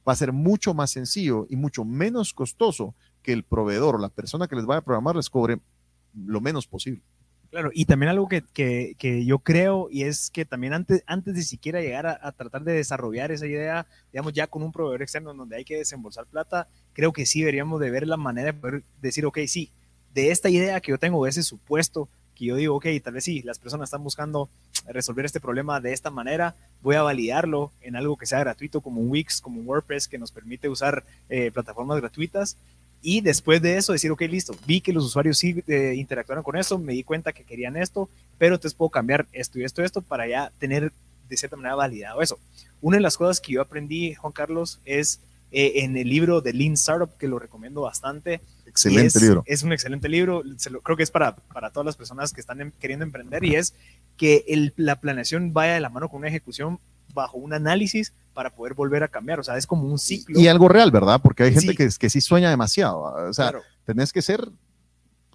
va 0.10 0.14
a 0.14 0.16
ser 0.16 0.34
mucho 0.34 0.74
más 0.74 0.90
sencillo 0.90 1.46
y 1.52 1.56
mucho 1.56 1.86
menos 1.86 2.34
costoso 2.34 2.96
que 3.22 3.32
el 3.32 3.44
proveedor 3.44 3.96
o 3.96 4.00
la 4.00 4.10
persona 4.10 4.48
que 4.48 4.56
les 4.56 4.66
vaya 4.66 4.80
a 4.80 4.84
programar 4.84 5.16
les 5.16 5.30
cobre 5.30 5.60
lo 6.16 6.42
menos 6.42 6.66
posible. 6.66 7.04
Claro, 7.52 7.70
y 7.74 7.86
también 7.86 8.10
algo 8.10 8.28
que, 8.28 8.44
que, 8.54 9.26
yo 9.26 9.40
creo 9.40 9.88
y 9.92 10.04
es 10.04 10.32
que 10.32 10.46
también 10.46 10.74
antes, 10.74 11.04
antes 11.06 11.36
de 11.36 11.44
siquiera 11.44 11.82
llegar 11.82 12.08
a, 12.08 12.32
tratar 12.32 12.64
de 12.64 12.74
desarrollar 12.74 13.32
esa 13.32 13.46
idea, 13.46 13.86
digamos, 14.12 14.34
ya 14.34 14.48
con 14.48 14.64
un 14.64 14.72
proveedor 14.72 15.04
externo 15.04 15.34
donde 15.34 15.58
hay 15.58 15.66
que 15.66 15.78
desembolsar 15.78 16.26
plata, 16.26 16.68
creo 16.94 17.14
que 17.14 17.28
sí 17.28 17.40
deberíamos 17.40 17.80
de 17.80 17.92
ver 17.92 18.08
la 18.08 18.18
manera 18.18 18.52
de 18.52 18.60
poder 18.60 18.84
decir, 19.02 19.26
ok, 19.26 19.40
sí, 19.48 19.72
de 20.14 20.32
esta 20.32 20.50
idea 20.50 20.80
que 20.80 20.92
yo 20.92 20.98
tengo, 20.98 21.24
de 21.24 21.30
ese 21.30 21.44
supuesto, 21.44 22.10
que 22.40 22.46
yo 22.46 22.56
digo, 22.56 22.78
ok, 22.78 22.86
tal 23.04 23.14
vez 23.14 23.26
sí, 23.26 23.42
las 23.42 23.60
personas 23.60 23.88
están 23.88 24.04
buscando 24.04 24.50
resolver 24.88 25.26
este 25.26 25.42
problema 25.42 25.82
de 25.82 25.92
esta 25.92 26.10
manera, 26.10 26.56
voy 26.82 26.96
a 26.96 27.02
validarlo 27.02 27.74
en 27.82 27.98
algo 27.98 28.16
que 28.16 28.26
sea 28.26 28.40
gratuito 28.40 28.80
como 28.80 29.02
Wix, 29.02 29.42
como 29.42 29.62
WordPress, 29.62 30.08
que 30.08 30.18
nos 30.18 30.32
permite 30.32 30.70
usar 30.70 31.04
eh, 31.28 31.52
plataformas 31.52 32.00
gratuitas 32.00 32.56
y 33.02 33.22
después 33.22 33.62
de 33.62 33.78
eso 33.78 33.92
decir, 33.92 34.10
ok, 34.12 34.22
listo, 34.22 34.56
vi 34.66 34.80
que 34.80 34.94
los 34.94 35.06
usuarios 35.06 35.38
sí 35.38 35.62
eh, 35.68 35.94
interactuaron 35.98 36.44
con 36.44 36.56
esto, 36.56 36.80
me 36.80 36.94
di 36.94 37.04
cuenta 37.04 37.34
que 37.34 37.44
querían 37.44 37.76
esto, 37.76 38.10
pero 38.38 38.56
entonces 38.56 38.76
puedo 38.76 38.90
cambiar 38.90 39.28
esto 39.34 39.60
y 39.60 39.66
esto 39.66 39.82
y 39.82 39.86
esto 39.86 40.02
para 40.02 40.28
ya 40.28 40.52
tener 40.60 40.94
de 41.28 41.38
cierta 41.38 41.58
manera 41.58 41.76
validado 41.76 42.22
eso. 42.22 42.40
Una 42.82 42.98
de 42.98 43.04
las 43.04 43.18
cosas 43.18 43.42
que 43.42 43.54
yo 43.54 43.62
aprendí, 43.62 44.16
Juan 44.16 44.34
Carlos, 44.34 44.80
es 44.86 45.20
eh, 45.52 45.84
en 45.84 45.98
el 45.98 46.08
libro 46.10 46.42
de 46.42 46.54
Lean 46.54 46.74
Startup, 46.74 47.10
que 47.18 47.28
lo 47.28 47.40
recomiendo 47.40 47.82
bastante. 47.82 48.42
Excelente 48.88 49.20
libro. 49.20 49.44
Es 49.46 49.64
un 49.64 49.74
excelente 49.74 50.10
libro, 50.10 50.44
creo 50.84 50.98
que 50.98 51.04
es 51.04 51.12
para, 51.12 51.36
para 51.36 51.72
todas 51.72 51.86
las 51.86 51.96
personas 51.96 52.34
que 52.34 52.42
están 52.42 52.62
em, 52.62 52.72
queriendo 52.80 53.04
emprender 53.04 53.44
y 53.44 53.56
es 53.56 53.74
que 54.18 54.46
el, 54.48 54.74
la 54.78 55.00
planeación 55.00 55.54
vaya 55.54 55.74
de 55.74 55.80
la 55.80 55.90
mano 55.90 56.10
con 56.10 56.20
una 56.20 56.28
ejecución 56.28 56.80
bajo 57.14 57.38
un 57.38 57.54
análisis 57.54 58.14
para 58.34 58.52
poder 58.52 58.74
volver 58.74 59.04
a 59.04 59.08
cambiar. 59.08 59.40
O 59.40 59.44
sea, 59.44 59.58
es 59.58 59.68
como 59.68 59.84
un 59.84 60.00
ciclo. 60.00 60.40
Y, 60.40 60.48
algo 60.48 60.68
real, 60.68 60.92
¿verdad? 60.92 61.20
Porque 61.22 61.44
hay 61.44 61.54
gente 61.54 61.76
que, 61.76 61.90
que 61.98 62.10
sí 62.10 62.22
sueña 62.22 62.50
demasiado. 62.50 63.02
O 63.02 63.34
sea, 63.34 63.54
tenés 63.86 64.14
que 64.14 64.22
ser 64.22 64.48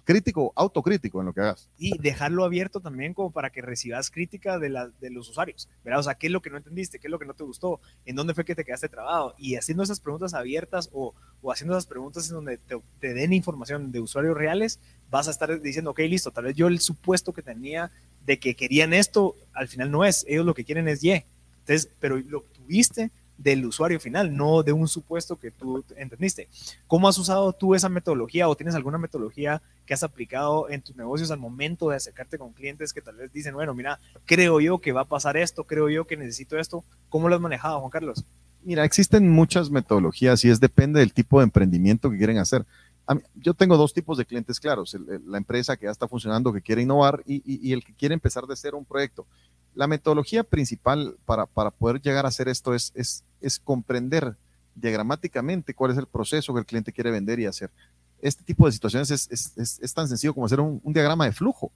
crítico, 0.05 0.53
autocrítico 0.55 1.19
en 1.19 1.25
lo 1.25 1.33
que 1.33 1.41
hagas. 1.41 1.67
Y 1.77 1.97
dejarlo 1.97 2.45
abierto 2.45 2.79
también 2.79 3.13
como 3.13 3.31
para 3.31 3.49
que 3.49 3.61
recibas 3.61 4.11
crítica 4.11 4.59
de, 4.59 4.69
la, 4.69 4.87
de 5.01 5.09
los 5.09 5.29
usuarios, 5.29 5.67
¿verdad? 5.83 5.99
O 5.99 6.03
sea, 6.03 6.15
¿qué 6.15 6.27
es 6.27 6.33
lo 6.33 6.41
que 6.41 6.51
no 6.51 6.57
entendiste? 6.57 6.99
¿Qué 6.99 7.07
es 7.07 7.11
lo 7.11 7.19
que 7.19 7.25
no 7.25 7.33
te 7.33 7.43
gustó? 7.43 7.81
¿En 8.05 8.15
dónde 8.15 8.33
fue 8.33 8.45
que 8.45 8.55
te 8.55 8.63
quedaste 8.63 8.87
trabado? 8.87 9.35
Y 9.37 9.55
haciendo 9.55 9.83
esas 9.83 9.99
preguntas 9.99 10.33
abiertas 10.33 10.89
o, 10.93 11.13
o 11.41 11.51
haciendo 11.51 11.73
esas 11.73 11.87
preguntas 11.87 12.29
en 12.29 12.35
donde 12.35 12.57
te, 12.57 13.13
den 13.13 13.33
información 13.33 13.91
de 13.91 13.99
usuarios 13.99 14.37
reales, 14.37 14.79
vas 15.09 15.27
a 15.27 15.31
estar 15.31 15.59
diciendo, 15.59 15.91
ok, 15.91 15.99
listo, 15.99 16.31
tal 16.31 16.45
vez 16.45 16.55
yo 16.55 16.67
el 16.67 16.79
supuesto 16.79 17.33
que 17.33 17.41
tenía 17.41 17.91
de 18.25 18.39
que 18.39 18.55
querían 18.55 18.93
esto, 18.93 19.35
al 19.53 19.67
final 19.67 19.91
no 19.91 20.05
es, 20.05 20.23
ellos 20.27 20.45
lo 20.45 20.53
que 20.53 20.65
quieren 20.65 20.87
es 20.87 21.03
Y. 21.03 21.11
Entonces, 21.11 21.89
pero 21.99 22.17
lo 22.17 22.41
tuviste 22.41 23.11
del 23.37 23.65
usuario 23.65 23.99
final, 23.99 24.35
no 24.35 24.63
de 24.63 24.71
un 24.71 24.87
supuesto 24.87 25.37
que 25.37 25.51
tú 25.51 25.83
entendiste. 25.97 26.47
¿Cómo 26.87 27.07
has 27.07 27.17
usado 27.17 27.51
tú 27.53 27.75
esa 27.75 27.89
metodología 27.89 28.47
o 28.47 28.55
tienes 28.55 28.75
alguna 28.75 28.97
metodología 28.97 29.61
que 29.85 29.93
has 29.93 30.03
aplicado 30.03 30.69
en 30.69 30.81
tus 30.81 30.95
negocios 30.95 31.31
al 31.31 31.39
momento 31.39 31.89
de 31.89 31.97
acercarte 31.97 32.37
con 32.37 32.53
clientes 32.53 32.93
que 32.93 33.01
tal 33.01 33.15
vez 33.17 33.31
dicen, 33.31 33.53
bueno, 33.53 33.73
mira, 33.73 33.99
creo 34.25 34.59
yo 34.59 34.79
que 34.79 34.91
va 34.91 35.01
a 35.01 35.05
pasar 35.05 35.37
esto, 35.37 35.63
creo 35.63 35.89
yo 35.89 36.05
que 36.05 36.17
necesito 36.17 36.57
esto? 36.57 36.83
¿Cómo 37.09 37.29
lo 37.29 37.35
has 37.35 37.41
manejado, 37.41 37.79
Juan 37.79 37.91
Carlos? 37.91 38.23
Mira, 38.63 38.83
existen 38.83 39.29
muchas 39.29 39.69
metodologías 39.69 40.43
y 40.43 40.49
es 40.49 40.59
depende 40.59 40.99
del 40.99 41.13
tipo 41.13 41.39
de 41.39 41.43
emprendimiento 41.43 42.09
que 42.09 42.17
quieren 42.17 42.39
hacer. 42.39 42.65
Yo 43.35 43.53
tengo 43.53 43.77
dos 43.77 43.93
tipos 43.93 44.17
de 44.17 44.25
clientes 44.25 44.59
claros, 44.59 44.97
la 45.27 45.37
empresa 45.37 45.77
que 45.77 45.85
ya 45.85 45.91
está 45.91 46.07
funcionando, 46.07 46.51
que 46.51 46.61
quiere 46.61 46.81
innovar 46.81 47.21
y, 47.27 47.71
el 47.71 47.83
que 47.83 47.93
quiere 47.93 48.15
empezar 48.15 48.47
de 48.47 48.55
cero 48.55 48.79
un 48.79 48.85
proyecto 48.85 49.27
la 49.75 49.87
metodología 49.87 50.43
principal 50.43 51.17
para, 51.25 51.45
poder 51.45 52.01
llegar 52.01 52.25
a 52.25 52.29
hacer 52.29 52.47
esto 52.47 52.73
es, 52.73 52.91
es, 52.95 53.23
comprender 53.59 54.37
diagramáticamente 54.75 55.73
cuál 55.73 55.91
es 55.91 55.97
el 55.97 56.07
proceso 56.07 56.53
que 56.53 56.59
el 56.59 56.65
cliente 56.65 56.91
quiere 56.91 57.11
vender 57.11 57.39
y 57.39 57.45
hacer. 57.45 57.71
Este 58.21 58.43
tipo 58.43 58.65
de 58.65 58.71
situaciones 58.71 59.11
es, 59.11 59.93
tan 59.93 60.07
sencillo 60.07 60.33
como 60.33 60.45
hacer 60.45 60.59
un, 60.59 60.81
diagrama 60.85 61.25
de 61.25 61.31
flujo. 61.31 61.71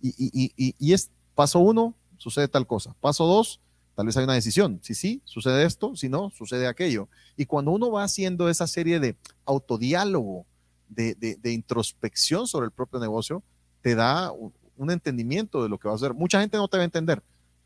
Y, 0.00 0.52
y, 0.78 0.92
es 0.92 1.10
paso 1.34 1.58
uno, 1.60 1.94
sucede 2.18 2.46
tal 2.48 2.66
cosa. 2.66 2.94
Paso 3.00 3.26
dos, 3.26 3.60
tal 3.94 4.06
vez 4.06 4.16
hay 4.16 4.24
una 4.24 4.34
decisión. 4.34 4.80
Si 4.82 4.94
sí, 4.94 5.22
sucede 5.24 5.64
esto, 5.64 5.96
si 5.96 6.08
no, 6.08 6.30
sucede 6.30 6.66
aquello. 6.66 7.08
Y 7.36 7.46
cuando 7.46 7.70
uno 7.70 7.90
va 7.90 8.04
haciendo 8.04 8.48
esa 8.48 8.66
serie 8.66 9.00
de 9.00 9.16
autodiálogo, 9.46 10.46
de, 10.88 11.14
de, 11.40 11.52
introspección 11.52 12.46
sobre 12.46 12.66
el 12.66 12.72
propio 12.72 13.00
negocio, 13.00 13.42
te 13.82 13.94
da 13.94 14.32
un, 14.76 14.90
entendimiento 14.90 15.62
de 15.62 15.68
lo 15.68 15.78
que 15.78 15.88
va 15.88 15.94
a 15.94 15.96
hacer. 15.96 16.14
Mucha 16.14 16.40
gente 16.40 16.56
no 16.56 16.68
te 16.68 16.76
va 16.76 16.82
a 16.82 16.84
entender. 16.84 17.22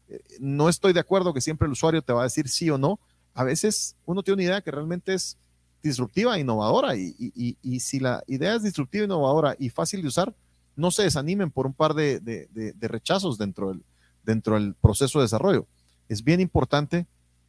Eh, 0.08 0.20
no 0.40 0.68
estoy 0.68 0.92
de 0.92 1.00
acuerdo 1.00 1.34
que 1.34 1.40
siempre 1.40 1.66
el 1.66 1.72
usuario 1.72 2.02
te 2.02 2.12
va 2.12 2.20
a 2.20 2.24
decir 2.24 2.48
sí 2.48 2.70
o 2.70 2.78
no. 2.78 2.98
A 3.38 3.44
veces 3.44 3.94
uno 4.04 4.24
tiene 4.24 4.34
una 4.34 4.42
idea 4.42 4.60
que 4.62 4.72
realmente 4.72 5.14
es 5.14 5.38
disruptiva 5.80 6.36
e 6.36 6.40
innovadora 6.40 6.96
y, 6.96 7.78
si 7.78 8.00
la 8.00 8.24
idea 8.26 8.56
es 8.56 8.64
disruptiva, 8.64 9.04
innovadora 9.04 9.54
y 9.60 9.68
fácil 9.68 10.02
de 10.02 10.08
usar, 10.08 10.34
no 10.74 10.90
se 10.90 11.04
desanimen 11.04 11.52
por 11.52 11.64
un 11.64 11.72
par 11.72 11.94
de 11.94 12.76
rechazos 12.80 13.38
dentro 13.38 13.68
del, 13.68 13.84
dentro 14.24 14.54
del 14.56 14.74
proceso 14.74 15.20
de 15.20 15.26
desarrollo. 15.26 15.68
Es 16.08 16.24
bien 16.24 16.40
importante 16.40 17.06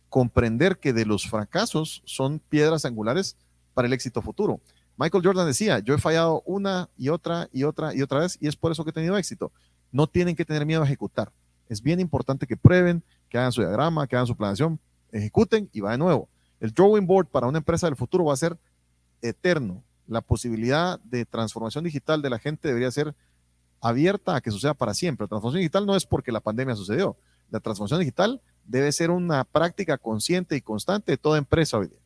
comprender 0.10 0.78
que 0.78 0.93
de 0.93 1.08
los 1.08 1.28
fracasos 1.28 2.04
son 2.06 2.38
piedras 2.38 2.86
angulares 2.86 3.36
para 3.73 3.88
el 3.88 3.93
éxito 3.93 4.21
futuro. 4.21 4.62
Michael 4.95 5.25
Jordan 5.25 5.47
decía, 5.47 5.80
yo 5.80 5.95
he 5.95 5.97
fallado 5.97 6.43
una 6.45 6.88
y 6.99 7.10
otra 7.10 7.49
y 7.52 7.63
otra 7.63 7.95
y 7.95 8.04
otra 8.04 8.19
vez 8.19 8.38
y 8.39 8.47
es 8.47 8.56
por 8.56 8.71
eso 8.71 8.84
que 8.84 8.91
he 8.91 8.93
tenido 8.93 9.17
éxito. 9.17 9.52
No 9.91 10.06
tienen 10.06 10.36
que 10.36 10.45
tener 10.45 10.67
miedo 10.67 10.84
a 10.84 10.86
ejecutar. 10.86 11.32
Es 11.67 11.82
bien 11.82 11.99
importante 11.99 12.45
que 12.45 12.58
prueben, 12.58 13.02
que 13.28 13.39
hagan 13.39 13.52
su 13.52 13.62
diagrama, 13.62 14.06
que 14.06 14.15
hagan 14.15 14.28
su 14.28 14.36
planeación, 14.36 14.80
ejecuten 15.12 15.69
y 15.72 15.82
va 15.82 15.91
de 15.91 15.98
nuevo. 15.98 16.30
El 16.60 16.72
drawing 16.72 17.08
board 17.08 17.28
para 17.28 17.48
una 17.48 17.60
empresa 17.60 17.88
del 17.88 17.95
futuro 17.95 18.26
va 18.26 18.34
a 18.34 18.38
ser 18.38 18.58
eterno. 19.22 19.84
La 20.08 20.22
posibilidad 20.22 21.00
de 21.02 21.26
transformación 21.26 21.84
digital 21.84 22.22
de 22.22 22.30
la 22.30 22.39
gente 22.39 22.67
debería 22.67 22.91
ser 22.91 23.15
abierta 23.82 24.36
a 24.36 24.41
que 24.41 24.52
suceda 24.52 24.74
para 24.74 24.93
siempre. 24.93 25.26
La 25.26 25.30
transformación 25.30 25.62
digital 25.62 25.86
no 25.86 25.95
es 25.95 26.06
porque 26.06 26.32
la 26.32 26.39
pandemia 26.41 26.76
sucedió. 26.76 27.15
La 27.50 27.60
transformación 27.60 28.00
digital 28.00 28.41
debe 28.65 28.91
ser 28.91 29.12
una 29.12 29.43
práctica 29.43 29.98
consciente 29.98 30.56
y 30.56 30.62
constante 30.62 31.13
de 31.13 31.17
toda 31.17 31.38
empresa 31.38 31.78
hoy 31.78 31.88
día. 31.88 32.00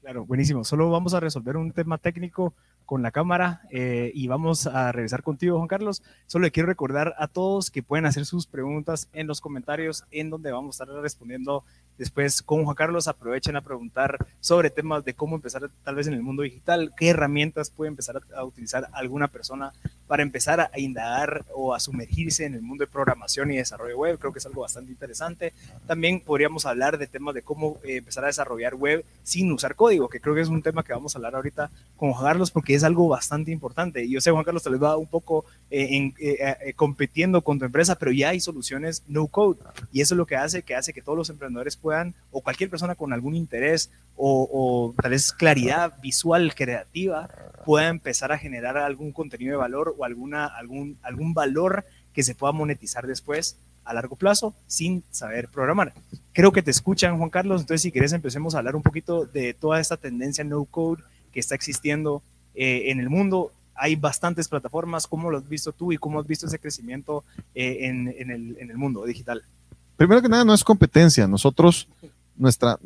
Claro, 0.00 0.26
buenísimo. 0.26 0.64
Solo 0.64 0.90
vamos 0.90 1.14
a 1.14 1.20
resolver 1.20 1.56
un 1.56 1.72
tema 1.72 1.96
técnico 1.96 2.54
con 2.84 3.02
la 3.02 3.12
cámara 3.12 3.62
eh, 3.70 4.10
y 4.14 4.26
vamos 4.26 4.66
a 4.66 4.90
regresar 4.92 5.22
contigo, 5.22 5.58
Juan 5.58 5.68
Carlos. 5.68 6.02
Solo 6.26 6.44
le 6.44 6.50
quiero 6.50 6.66
recordar 6.66 7.14
a 7.18 7.28
todos 7.28 7.70
que 7.70 7.82
pueden 7.82 8.06
hacer 8.06 8.26
sus 8.26 8.46
preguntas 8.46 9.08
en 9.12 9.28
los 9.28 9.40
comentarios, 9.40 10.04
en 10.10 10.28
donde 10.28 10.50
vamos 10.50 10.80
a 10.80 10.84
estar 10.84 11.00
respondiendo 11.00 11.64
Después 11.98 12.42
con 12.42 12.64
Juan 12.64 12.74
Carlos 12.74 13.08
aprovechen 13.08 13.56
a 13.56 13.60
preguntar 13.60 14.18
sobre 14.40 14.70
temas 14.70 15.04
de 15.04 15.14
cómo 15.14 15.36
empezar 15.36 15.70
tal 15.84 15.94
vez 15.94 16.06
en 16.06 16.14
el 16.14 16.22
mundo 16.22 16.42
digital, 16.42 16.92
qué 16.96 17.10
herramientas 17.10 17.70
puede 17.70 17.88
empezar 17.88 18.20
a, 18.34 18.44
utilizar 18.44 18.88
alguna 18.92 19.28
persona 19.28 19.72
para 20.12 20.24
empezar 20.24 20.60
a, 20.60 20.70
indagar 20.78 21.46
o 21.54 21.74
a 21.74 21.80
sumergirse 21.80 22.44
en 22.44 22.52
el 22.52 22.60
mundo 22.60 22.84
de 22.84 22.92
programación 22.92 23.50
y 23.50 23.56
desarrollo 23.56 23.96
web. 23.96 24.18
Creo 24.18 24.30
que 24.30 24.40
es 24.40 24.44
algo 24.44 24.60
bastante 24.60 24.92
interesante. 24.92 25.54
También 25.86 26.20
podríamos 26.20 26.66
hablar 26.66 26.98
de 26.98 27.06
temas 27.06 27.34
de 27.34 27.40
cómo 27.40 27.78
eh, 27.82 27.96
empezar 27.96 28.24
a 28.24 28.26
desarrollar 28.26 28.74
web 28.74 29.06
sin 29.22 29.50
usar 29.50 29.74
código, 29.74 30.10
que 30.10 30.20
creo 30.20 30.34
que 30.34 30.42
es 30.42 30.48
un 30.48 30.60
tema 30.60 30.82
que 30.82 30.92
vamos 30.92 31.14
a 31.14 31.18
hablar 31.18 31.34
ahorita 31.34 31.70
con 31.96 32.12
Juan 32.12 32.26
Carlos 32.26 32.50
porque 32.50 32.74
es 32.74 32.84
algo 32.84 33.08
bastante 33.08 33.52
importante. 33.52 34.06
Yo 34.06 34.20
sé, 34.20 34.30
Juan 34.30 34.44
Carlos, 34.44 34.62
tal 34.62 34.74
vez 34.74 34.82
va 34.82 34.98
un 34.98 35.06
poco 35.06 35.46
eh, 35.70 35.88
en, 35.92 36.14
eh, 36.18 36.74
compitiendo 36.76 37.40
con 37.40 37.58
tu 37.58 37.64
empresa, 37.64 37.94
pero 37.94 38.12
ya 38.12 38.28
hay 38.28 38.40
soluciones 38.40 39.04
no 39.08 39.28
code. 39.28 39.60
Y 39.92 40.02
eso 40.02 40.12
es 40.12 40.18
lo 40.18 40.26
que 40.26 40.36
hace 40.36 40.62
que 40.62 40.74
hace 40.74 40.92
que 40.92 41.00
todos 41.00 41.16
los 41.16 41.30
emprendedores 41.30 41.76
puedan, 41.76 42.14
o 42.32 42.42
cualquier 42.42 42.68
persona 42.68 42.96
con 42.96 43.14
algún 43.14 43.34
interés 43.34 43.90
o, 44.16 44.94
tal 45.00 45.10
vez 45.10 45.32
claridad 45.32 45.94
visual, 46.00 46.54
creativa, 46.54 47.28
pueda 47.64 47.88
empezar 47.88 48.32
a 48.32 48.38
generar 48.38 48.76
algún 48.76 49.12
contenido 49.12 49.52
de 49.52 49.56
valor 49.56 49.94
alguna, 50.04 50.46
algún, 50.46 50.98
algún 51.02 51.34
valor 51.34 51.84
que 52.12 52.22
se 52.22 52.34
pueda 52.34 52.52
monetizar 52.52 53.06
después 53.06 53.56
a 53.84 53.94
largo 53.94 54.16
plazo 54.16 54.54
sin 54.66 55.02
saber 55.10 55.48
programar. 55.48 55.92
Creo 56.32 56.52
que 56.52 56.62
te 56.62 56.70
escuchan, 56.70 57.18
Juan 57.18 57.30
Carlos, 57.30 57.62
entonces 57.62 57.82
si 57.82 57.92
quieres 57.92 58.12
empecemos 58.12 58.54
a 58.54 58.58
hablar 58.58 58.76
un 58.76 58.82
poquito 58.82 59.26
de 59.26 59.54
toda 59.54 59.80
esta 59.80 59.96
tendencia 59.96 60.44
no 60.44 60.64
code 60.64 61.02
que 61.32 61.40
está 61.40 61.54
existiendo 61.54 62.22
eh, 62.54 62.90
en 62.90 63.00
el 63.00 63.10
mundo. 63.10 63.52
Hay 63.74 63.96
bastantes 63.96 64.48
plataformas, 64.48 65.06
¿cómo 65.06 65.30
lo 65.30 65.38
has 65.38 65.48
visto 65.48 65.72
tú 65.72 65.92
y 65.92 65.96
cómo 65.96 66.20
has 66.20 66.26
visto 66.26 66.46
ese 66.46 66.58
crecimiento 66.58 67.24
eh, 67.54 67.78
en, 67.86 68.14
en, 68.16 68.30
el, 68.30 68.56
en 68.58 68.70
el 68.70 68.76
mundo 68.76 69.04
digital? 69.04 69.42
Primero 69.96 70.22
que 70.22 70.28
nada, 70.28 70.44
no 70.44 70.54
es 70.54 70.62
competencia. 70.62 71.26
Nosotros, 71.26 71.88
nuestra 72.36 72.78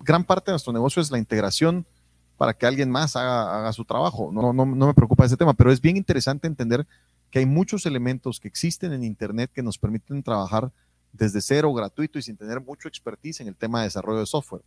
gran 0.00 0.24
parte 0.24 0.50
de 0.50 0.54
nuestro 0.54 0.72
negocio 0.72 1.00
es 1.00 1.10
la 1.10 1.18
integración 1.18 1.86
para 2.36 2.54
que 2.54 2.66
alguien 2.66 2.90
más 2.90 3.16
haga, 3.16 3.72
su 3.72 3.84
trabajo. 3.84 4.30
No, 4.32 4.52
no, 4.52 4.66
no 4.66 4.86
me 4.86 4.94
preocupa 4.94 5.24
ese 5.24 5.36
tema, 5.36 5.54
pero 5.54 5.72
es 5.72 5.80
bien 5.80 5.96
interesante 5.96 6.46
entender 6.46 6.86
que 7.30 7.38
hay 7.38 7.46
muchos 7.46 7.86
elementos 7.86 8.38
que 8.38 8.48
existen 8.48 8.92
en 8.92 9.02
Internet 9.04 9.50
que 9.54 9.62
nos 9.62 9.78
permiten 9.78 10.22
trabajar 10.22 10.70
desde 11.12 11.40
cero, 11.40 11.72
gratuito 11.72 12.18
y 12.18 12.22
sin 12.22 12.36
tener 12.36 12.60
mucho 12.60 12.88
expertise 12.88 13.40
en 13.40 13.48
el 13.48 13.56
tema 13.56 13.80
de 13.80 13.86
desarrollo 13.86 14.20
de 14.20 14.26
software. 14.26 14.62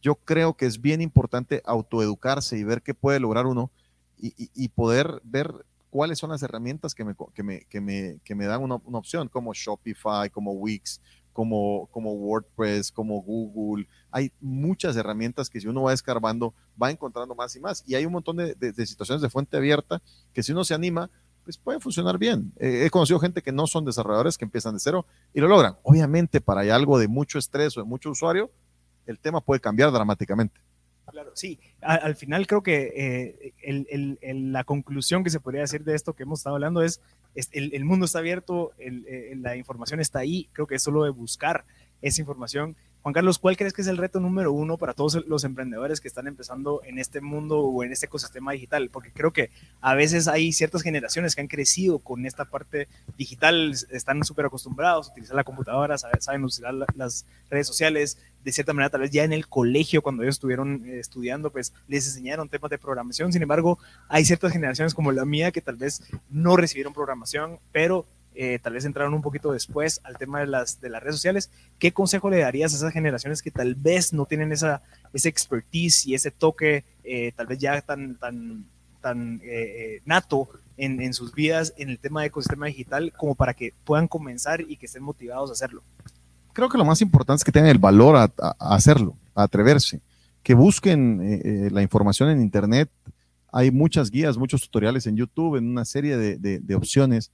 Yo 0.00 0.16
creo 0.16 0.54
que 0.54 0.66
es 0.66 0.80
bien 0.80 1.00
importante 1.00 1.62
autoeducarse 1.64 2.58
y 2.58 2.64
ver 2.64 2.82
qué 2.82 2.92
puede 2.92 3.20
lograr 3.20 3.46
uno 3.46 3.70
y, 4.18 4.68
poder 4.68 5.20
ver 5.24 5.52
cuáles 5.90 6.18
son 6.18 6.30
las 6.30 6.42
herramientas 6.42 6.94
que 6.94 7.04
me, 7.04 7.14
que 7.34 7.42
me, 7.42 7.60
que 7.64 7.80
me, 7.80 8.18
que 8.22 8.34
me 8.36 8.46
dan 8.46 8.62
una, 8.62 8.76
una, 8.84 8.98
opción, 8.98 9.28
como 9.28 9.52
Shopify, 9.52 10.30
como 10.30 10.52
Wix, 10.52 11.00
como, 11.32 11.88
como 11.90 12.12
WordPress, 12.14 12.92
como 12.92 13.22
Google. 13.22 13.86
Hay 14.10 14.32
muchas 14.40 14.96
herramientas 14.96 15.48
que 15.48 15.60
si 15.60 15.66
uno 15.66 15.82
va 15.82 15.92
escarbando, 15.92 16.54
va 16.80 16.90
encontrando 16.90 17.34
más 17.34 17.54
y 17.56 17.60
más. 17.60 17.84
Y 17.86 17.94
hay 17.94 18.06
un 18.06 18.12
montón 18.12 18.36
de, 18.36 18.86
situaciones 18.86 19.22
de 19.22 19.30
fuente 19.30 19.56
abierta 19.56 20.02
que 20.32 20.42
si 20.42 20.52
uno 20.52 20.64
se 20.64 20.74
anima, 20.74 21.10
pues 21.44 21.58
puede 21.58 21.80
funcionar 21.80 22.18
bien. 22.18 22.52
he 22.58 22.88
conocido 22.90 23.18
gente 23.18 23.42
que 23.42 23.52
no 23.52 23.66
son 23.66 23.84
desarrolladores, 23.84 24.38
que 24.38 24.44
empiezan 24.44 24.74
de 24.74 24.80
cero 24.80 25.06
y 25.34 25.40
lo 25.40 25.48
logran. 25.48 25.76
Obviamente, 25.82 26.40
para 26.40 26.60
algo 26.74 26.98
de 26.98 27.08
mucho 27.08 27.38
estrés 27.38 27.76
o 27.76 27.80
de 27.80 27.86
mucho 27.86 28.10
usuario, 28.10 28.50
el 29.06 29.18
tema 29.18 29.40
puede 29.40 29.60
cambiar 29.60 29.90
dramáticamente. 29.90 30.60
Claro, 31.10 31.32
sí. 31.34 31.58
Al, 31.80 32.14
final 32.14 32.46
creo 32.46 32.62
que 32.62 33.52
eh, 33.62 34.34
la 34.34 34.64
conclusión 34.64 35.24
que 35.24 35.30
se 35.30 35.40
podría 35.40 35.62
decir 35.62 35.84
de 35.84 35.94
esto 35.94 36.14
que 36.14 36.22
hemos 36.22 36.40
estado 36.40 36.56
hablando 36.56 36.82
es, 36.82 37.00
el, 37.34 37.84
mundo 37.84 38.06
está 38.06 38.18
abierto, 38.18 38.72
eh, 38.78 39.34
la 39.36 39.56
información 39.56 40.00
está 40.00 40.20
ahí, 40.20 40.48
creo 40.52 40.66
que 40.66 40.74
es 40.74 40.82
solo 40.82 41.04
de 41.04 41.10
buscar 41.10 41.64
esa 42.02 42.20
información 42.20 42.76
Juan 43.02 43.14
Carlos, 43.14 43.40
¿cuál 43.40 43.56
crees 43.56 43.72
que 43.72 43.82
es 43.82 43.88
el 43.88 43.96
reto 43.96 44.20
número 44.20 44.52
uno 44.52 44.76
para 44.76 44.94
todos 44.94 45.26
los 45.26 45.42
emprendedores 45.42 46.00
que 46.00 46.06
están 46.06 46.28
empezando 46.28 46.82
en 46.84 47.00
este 47.00 47.20
mundo 47.20 47.58
o 47.58 47.82
en 47.82 47.90
este 47.90 48.06
ecosistema 48.06 48.52
digital? 48.52 48.90
Porque 48.90 49.10
creo 49.10 49.32
que 49.32 49.50
a 49.80 49.94
veces 49.94 50.28
hay 50.28 50.52
ciertas 50.52 50.82
generaciones 50.82 51.34
que 51.34 51.40
han 51.40 51.48
crecido 51.48 51.98
con 51.98 52.26
esta 52.26 52.44
parte 52.44 52.86
digital, 53.18 53.74
están 53.90 54.22
súper 54.24 54.46
acostumbrados 54.46 55.08
a 55.08 55.10
utilizar 55.10 55.34
la 55.34 55.42
computadora, 55.42 55.98
saben, 55.98 56.44
usar 56.44 56.74
las 56.94 57.26
redes 57.50 57.66
sociales, 57.66 58.18
de 58.44 58.52
cierta 58.52 58.72
manera, 58.72 58.90
tal 58.90 59.00
vez 59.00 59.10
ya 59.10 59.24
en 59.24 59.32
el 59.32 59.48
colegio, 59.48 60.00
cuando 60.02 60.22
ellos 60.22 60.36
estuvieron 60.36 60.84
eh, 60.86 61.00
estudiando, 61.00 61.50
pues 61.50 61.72
les 61.88 62.06
enseñaron 62.06 62.48
temas 62.48 62.70
de 62.70 62.78
programación. 62.78 63.32
Sin 63.32 63.42
embargo, 63.42 63.80
hay 64.08 64.24
ciertas 64.24 64.52
generaciones 64.52 64.94
como 64.94 65.10
la 65.10 65.24
mía 65.24 65.50
que 65.50 65.60
tal 65.60 65.74
vez 65.74 66.02
no 66.30 66.56
recibieron 66.56 66.92
programación, 66.92 67.58
pero 67.72 68.06
eh, 68.34 68.58
tal 68.62 68.72
vez 68.72 68.84
entraron 68.84 69.12
un 69.12 69.20
poquito 69.20 69.52
después 69.52 70.00
al 70.04 70.16
tema 70.16 70.40
de 70.40 70.46
las, 70.46 70.80
de 70.80 70.88
las 70.88 71.02
redes 71.02 71.16
sociales, 71.16 71.50
¿qué 71.78 71.92
consejo 71.92 72.30
le 72.30 72.38
darías 72.38 72.72
a 72.72 72.76
esas 72.76 72.92
generaciones 72.92 73.42
que 73.42 73.50
tal 73.50 73.74
vez 73.74 74.12
no 74.12 74.24
tienen 74.24 74.52
esa, 74.52 74.82
ese 75.12 75.28
expertise 75.28 76.06
y 76.06 76.14
ese 76.14 76.30
toque 76.30 76.84
eh, 77.04 77.32
tal 77.36 77.46
vez 77.46 77.58
ya 77.58 77.80
tan, 77.82 78.16
tan, 78.16 78.64
tan 79.02 79.40
eh, 79.44 80.00
nato 80.06 80.48
en, 80.78 81.02
en, 81.02 81.12
sus 81.12 81.34
vidas 81.34 81.74
en 81.76 81.90
el 81.90 81.98
tema 81.98 82.22
de 82.22 82.28
ecosistema 82.28 82.66
digital 82.66 83.12
como 83.18 83.34
para 83.34 83.52
que 83.52 83.74
puedan 83.84 84.08
comenzar 84.08 84.62
y 84.62 84.76
que 84.76 84.86
estén 84.86 85.02
motivados 85.02 85.50
a 85.50 85.52
hacerlo? 85.52 85.82
Creo 86.54 86.70
que 86.70 86.78
lo 86.78 86.84
más 86.86 87.02
importante 87.02 87.40
es 87.40 87.44
que 87.44 87.52
tengan 87.52 87.70
el 87.70 87.78
valor 87.78 88.16
a, 88.16 88.32
hacerlo, 88.58 89.14
a 89.34 89.42
atreverse, 89.42 90.00
que 90.42 90.54
busquen 90.54 91.70
la 91.72 91.80
información 91.80 92.28
en 92.28 92.42
Internet. 92.42 92.90
Hay 93.50 93.70
muchas 93.70 94.10
guías, 94.10 94.36
muchos 94.36 94.60
tutoriales 94.60 95.06
en 95.06 95.16
YouTube, 95.16 95.56
en 95.56 95.68
una 95.68 95.86
serie 95.86 96.16
de, 96.18 96.36
de, 96.36 96.58
de 96.58 96.74
opciones 96.74 97.30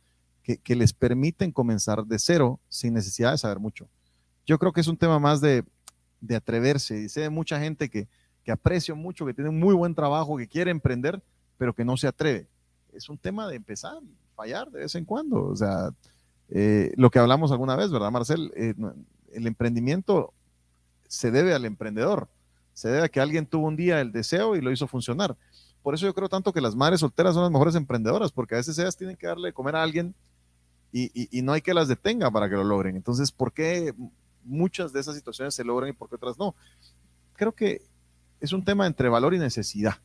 que, 0.56 0.76
les 0.76 0.92
permiten 0.92 1.52
comenzar 1.52 2.04
de 2.06 2.18
cero 2.18 2.58
sin 2.68 2.94
necesidad 2.94 3.32
de 3.32 3.38
saber 3.38 3.58
mucho. 3.58 3.88
Yo 4.46 4.58
creo 4.58 4.72
que 4.72 4.80
es 4.80 4.86
un 4.86 4.96
tema 4.96 5.18
más 5.18 5.40
de, 5.40 5.64
de 6.20 6.36
atreverse. 6.36 6.94
Dice 6.94 7.28
mucha 7.28 7.60
gente 7.60 7.90
que, 7.90 8.08
que 8.42 8.52
aprecio 8.52 8.96
mucho, 8.96 9.26
que 9.26 9.34
tiene 9.34 9.50
un 9.50 9.58
muy 9.58 9.74
buen 9.74 9.94
trabajo, 9.94 10.38
que 10.38 10.48
quiere 10.48 10.70
emprender, 10.70 11.22
pero 11.58 11.74
que 11.74 11.84
no 11.84 11.96
se 11.96 12.06
atreve. 12.06 12.48
Es 12.92 13.08
un 13.08 13.18
tema 13.18 13.46
de 13.46 13.56
empezar, 13.56 13.98
fallar 14.34 14.70
de 14.70 14.80
vez 14.80 14.94
en 14.94 15.04
cuando. 15.04 15.44
O 15.44 15.56
sea, 15.56 15.90
eh, 16.48 16.92
lo 16.96 17.10
que 17.10 17.18
hablamos 17.18 17.52
alguna 17.52 17.76
vez, 17.76 17.90
¿verdad, 17.90 18.10
Marcel? 18.10 18.50
Eh, 18.56 18.74
el 19.32 19.46
emprendimiento 19.46 20.32
se 21.06 21.30
debe 21.30 21.54
al 21.54 21.64
emprendedor, 21.64 22.28
se 22.72 22.88
debe 22.88 23.04
a 23.04 23.08
que 23.08 23.20
alguien 23.20 23.46
tuvo 23.46 23.66
un 23.66 23.76
día 23.76 24.00
el 24.00 24.12
deseo 24.12 24.56
y 24.56 24.60
lo 24.60 24.70
hizo 24.70 24.86
funcionar. 24.86 25.36
Por 25.82 25.94
eso 25.94 26.06
yo 26.06 26.14
creo 26.14 26.28
tanto 26.28 26.52
que 26.52 26.60
las 26.60 26.74
madres 26.74 27.00
solteras 27.00 27.34
son 27.34 27.42
las 27.42 27.52
mejores 27.52 27.74
emprendedoras, 27.74 28.32
porque 28.32 28.54
a 28.54 28.58
veces 28.58 28.78
ellas 28.78 28.96
tienen 28.96 29.16
que 29.16 29.26
darle 29.26 29.48
de 29.48 29.52
comer 29.52 29.76
a 29.76 29.82
alguien 29.82 30.14
y, 30.92 31.42
no 31.42 31.52
hay 31.52 31.60
que 31.60 31.74
las 31.74 31.88
detenga 31.88 32.30
para 32.30 32.48
que 32.48 32.56
lo 32.56 32.64
logren. 32.64 32.96
Entonces, 32.96 33.30
¿por 33.30 33.52
qué 33.52 33.94
muchas 34.44 34.92
de 34.92 35.00
esas 35.00 35.16
situaciones 35.16 35.54
se 35.54 35.64
logran 35.64 35.90
y 35.90 35.92
por 35.92 36.08
qué 36.08 36.16
otras 36.16 36.38
no? 36.38 36.54
Creo 37.34 37.52
que 37.52 37.82
es 38.40 38.52
un 38.52 38.64
tema 38.64 38.86
entre 38.86 39.08
valor 39.08 39.34
y 39.34 39.38
necesidad. 39.38 39.96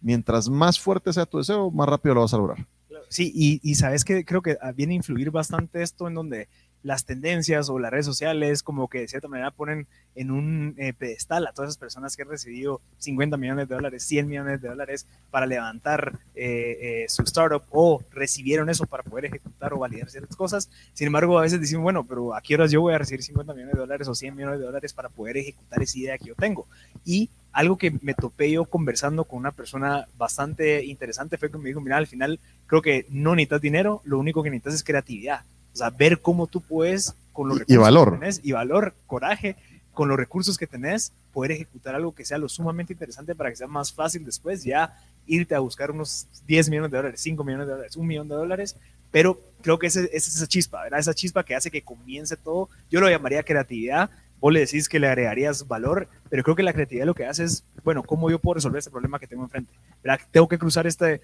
Mientras 0.00 0.48
más 0.48 0.78
fuerte 0.78 1.12
sea 1.12 1.26
tu 1.26 1.38
deseo, 1.38 1.70
más 1.70 1.88
rápido 1.88 2.14
lo 2.14 2.20
vas 2.22 2.34
a 2.34 2.38
lograr. 2.38 2.66
Sí, 3.08 3.60
y, 3.62 3.74
sabes 3.74 4.04
que 4.04 4.24
creo 4.24 4.42
que 4.42 4.58
viene 4.74 4.92
a 4.92 4.96
influir 4.96 5.30
bastante 5.30 5.82
esto 5.82 6.08
en 6.08 6.14
donde 6.14 6.48
las 6.82 7.04
tendencias 7.04 7.68
o 7.68 7.78
las 7.78 7.90
redes 7.90 8.06
sociales 8.06 8.62
como 8.62 8.88
que 8.88 9.00
de 9.00 9.08
cierta 9.08 9.28
manera 9.28 9.50
ponen 9.50 9.86
en 10.14 10.30
un 10.30 10.74
eh, 10.78 10.92
pedestal 10.92 11.46
a 11.46 11.52
todas 11.52 11.70
esas 11.70 11.78
personas 11.78 12.16
que 12.16 12.22
han 12.22 12.28
recibido 12.28 12.80
50 12.98 13.36
millones 13.36 13.68
de 13.68 13.74
dólares, 13.74 14.02
100 14.04 14.26
millones 14.28 14.60
de 14.60 14.68
dólares 14.68 15.06
para 15.30 15.46
levantar 15.46 16.18
eh, 16.34 17.04
eh, 17.04 17.06
su 17.08 17.22
startup 17.22 17.62
o 17.70 18.02
recibieron 18.10 18.68
eso 18.68 18.86
para 18.86 19.02
poder 19.02 19.26
ejecutar 19.26 19.72
o 19.72 19.78
validar 19.78 20.10
ciertas 20.10 20.36
cosas. 20.36 20.70
Sin 20.92 21.06
embargo, 21.06 21.38
a 21.38 21.42
veces 21.42 21.60
decimos, 21.60 21.82
bueno, 21.82 22.04
pero 22.04 22.34
¿a 22.34 22.40
qué 22.40 22.54
horas 22.54 22.70
yo 22.70 22.80
voy 22.80 22.94
a 22.94 22.98
recibir 22.98 23.22
50 23.22 23.54
millones 23.54 23.74
de 23.74 23.80
dólares 23.80 24.08
o 24.08 24.14
100 24.14 24.34
millones 24.34 24.58
de 24.58 24.66
dólares 24.66 24.92
para 24.92 25.08
poder 25.08 25.36
ejecutar 25.36 25.82
esa 25.82 25.98
idea 25.98 26.18
que 26.18 26.26
yo 26.26 26.34
tengo? 26.34 26.66
Y 27.04 27.30
algo 27.52 27.76
que 27.76 27.92
me 28.02 28.14
topé 28.14 28.50
yo 28.50 28.64
conversando 28.66 29.24
con 29.24 29.40
una 29.40 29.52
persona 29.52 30.06
bastante 30.16 30.84
interesante 30.84 31.38
fue 31.38 31.50
que 31.50 31.58
me 31.58 31.68
dijo, 31.68 31.80
mira, 31.80 31.96
al 31.96 32.06
final 32.06 32.38
creo 32.66 32.82
que 32.82 33.06
no 33.08 33.34
necesitas 33.34 33.60
dinero, 33.60 34.00
lo 34.04 34.18
único 34.18 34.42
que 34.42 34.50
necesitas 34.50 34.74
es 34.74 34.84
creatividad. 34.84 35.42
O 35.78 35.84
sea, 35.84 35.90
ver 35.90 36.20
cómo 36.20 36.46
tú 36.46 36.60
puedes, 36.60 37.14
con 37.32 37.48
los 37.48 37.58
recursos 37.58 37.74
y 37.74 37.78
valor. 37.78 38.12
que 38.12 38.18
tenés, 38.18 38.40
y 38.42 38.52
valor, 38.52 38.94
coraje, 39.06 39.56
con 39.94 40.08
los 40.08 40.18
recursos 40.18 40.58
que 40.58 40.66
tenés, 40.66 41.12
poder 41.32 41.52
ejecutar 41.52 41.94
algo 41.94 42.14
que 42.14 42.24
sea 42.24 42.38
lo 42.38 42.48
sumamente 42.48 42.92
interesante 42.92 43.34
para 43.34 43.50
que 43.50 43.56
sea 43.56 43.66
más 43.66 43.92
fácil 43.92 44.24
después 44.24 44.64
ya 44.64 44.96
irte 45.26 45.54
a 45.54 45.60
buscar 45.60 45.90
unos 45.90 46.26
10 46.46 46.70
millones 46.70 46.90
de 46.90 46.96
dólares, 46.96 47.20
5 47.20 47.44
millones 47.44 47.66
de 47.66 47.72
dólares, 47.72 47.96
un 47.96 48.06
millón 48.06 48.28
de 48.28 48.34
dólares, 48.34 48.76
pero 49.10 49.40
creo 49.62 49.78
que 49.78 49.86
esa 49.86 50.00
es 50.00 50.28
esa 50.28 50.46
chispa, 50.46 50.82
¿verdad? 50.82 51.00
Esa 51.00 51.14
chispa 51.14 51.44
que 51.44 51.54
hace 51.54 51.70
que 51.70 51.82
comience 51.82 52.36
todo, 52.36 52.68
yo 52.90 53.00
lo 53.00 53.08
llamaría 53.08 53.42
creatividad, 53.42 54.10
vos 54.40 54.52
le 54.52 54.60
decís 54.60 54.88
que 54.88 54.98
le 54.98 55.08
agregarías 55.08 55.66
valor, 55.66 56.08
pero 56.30 56.42
creo 56.42 56.56
que 56.56 56.62
la 56.62 56.72
creatividad 56.72 57.06
lo 57.06 57.14
que 57.14 57.26
hace 57.26 57.44
es, 57.44 57.64
bueno, 57.84 58.02
¿cómo 58.02 58.30
yo 58.30 58.38
puedo 58.38 58.54
resolver 58.54 58.78
este 58.78 58.90
problema 58.90 59.18
que 59.18 59.26
tengo 59.26 59.42
enfrente? 59.42 59.72
¿Verdad? 60.02 60.20
Tengo 60.30 60.48
que 60.48 60.58
cruzar 60.58 60.86
este... 60.86 61.20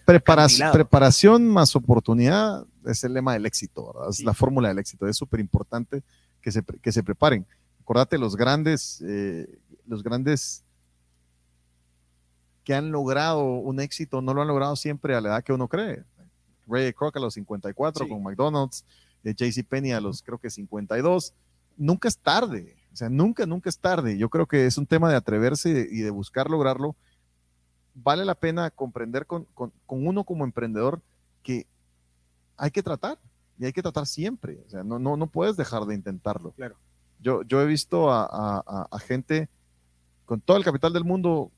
preparación 0.72 1.48
más 1.48 1.77
oportunidad 1.77 2.66
es 2.85 3.05
el 3.05 3.14
lema 3.14 3.35
del 3.35 3.46
éxito, 3.46 3.92
¿verdad? 3.92 4.11
Es 4.11 4.22
la 4.22 4.35
fórmula 4.35 4.68
del 4.68 4.79
éxito. 4.79 5.07
Es 5.07 5.16
súper 5.16 5.40
importante 5.40 6.03
que 6.40 6.50
se, 6.50 6.62
que 6.62 6.92
se 6.92 7.03
preparen. 7.03 7.46
Acordate, 7.81 8.18
los 8.18 8.37
grandes, 8.37 9.03
eh, 9.07 9.46
los 9.87 10.03
grandes 10.03 10.64
que 12.64 12.74
han 12.74 12.90
logrado 12.90 13.44
un 13.44 13.79
éxito 13.81 14.22
no 14.22 14.33
lo 14.35 14.42
han 14.42 14.48
logrado 14.48 14.74
siempre 14.74 15.14
a 15.14 15.20
la 15.20 15.29
edad 15.29 15.44
que 15.44 15.53
uno 15.53 15.68
cree. 15.68 16.03
Ray 16.66 16.92
Kroc 16.94 17.16
a 17.16 17.20
los 17.20 17.35
54 17.35 18.09
con 18.09 18.22
McDonald's, 18.22 18.85
eh, 19.22 19.35
JC 19.35 19.64
Penny 19.64 19.92
a 19.92 20.00
los 20.00 20.22
creo 20.22 20.38
que 20.38 20.50
52. 20.50 21.35
Nunca 21.77 22.09
es 22.09 22.16
tarde 22.16 22.77
o 22.94 22.96
sea, 22.96 23.09
nunca, 23.09 23.44
nunca 23.44 23.68
es 23.68 23.80
tarde. 23.80 24.16
Yo 24.16 24.30
creo 24.30 24.46
que 24.46 24.66
es 24.66 24.78
un 24.78 24.87
tema 24.87 25.11
de 25.11 25.16
atreverse 25.16 25.88
y 25.90 26.00
de, 26.00 26.11
buscar 26.11 26.48
lograrlo. 26.48 26.94
Vale 27.92 28.24
la 28.24 28.37
pena 28.37 28.70
comprender 28.70 29.26
con, 29.26 29.48
uno 29.88 30.22
como 30.22 30.44
emprendedor 30.44 31.02
que 31.42 31.66
hay 32.57 32.70
que 32.70 32.85
tratar 32.85 33.18
y 33.59 33.64
hay 33.64 33.72
que 33.72 33.83
tratar 33.83 34.07
siempre. 34.07 34.62
O 34.64 34.70
sea, 34.70 34.85
no, 34.85 35.00
no, 35.00 35.16
no 35.16 35.26
puedes 35.26 35.57
dejar 35.57 35.87
de 35.87 35.96
intentarlo. 35.96 36.52
Claro. 36.52 36.76
Yo, 37.18 37.42
yo 37.42 37.61
he 37.61 37.66
visto 37.66 38.12
a, 38.12 38.87
gente 39.04 39.48
con 40.24 40.40
todo 40.40 40.57
el 40.57 40.64
capital 40.64 40.92
del 40.92 41.04
mundo 41.04 41.50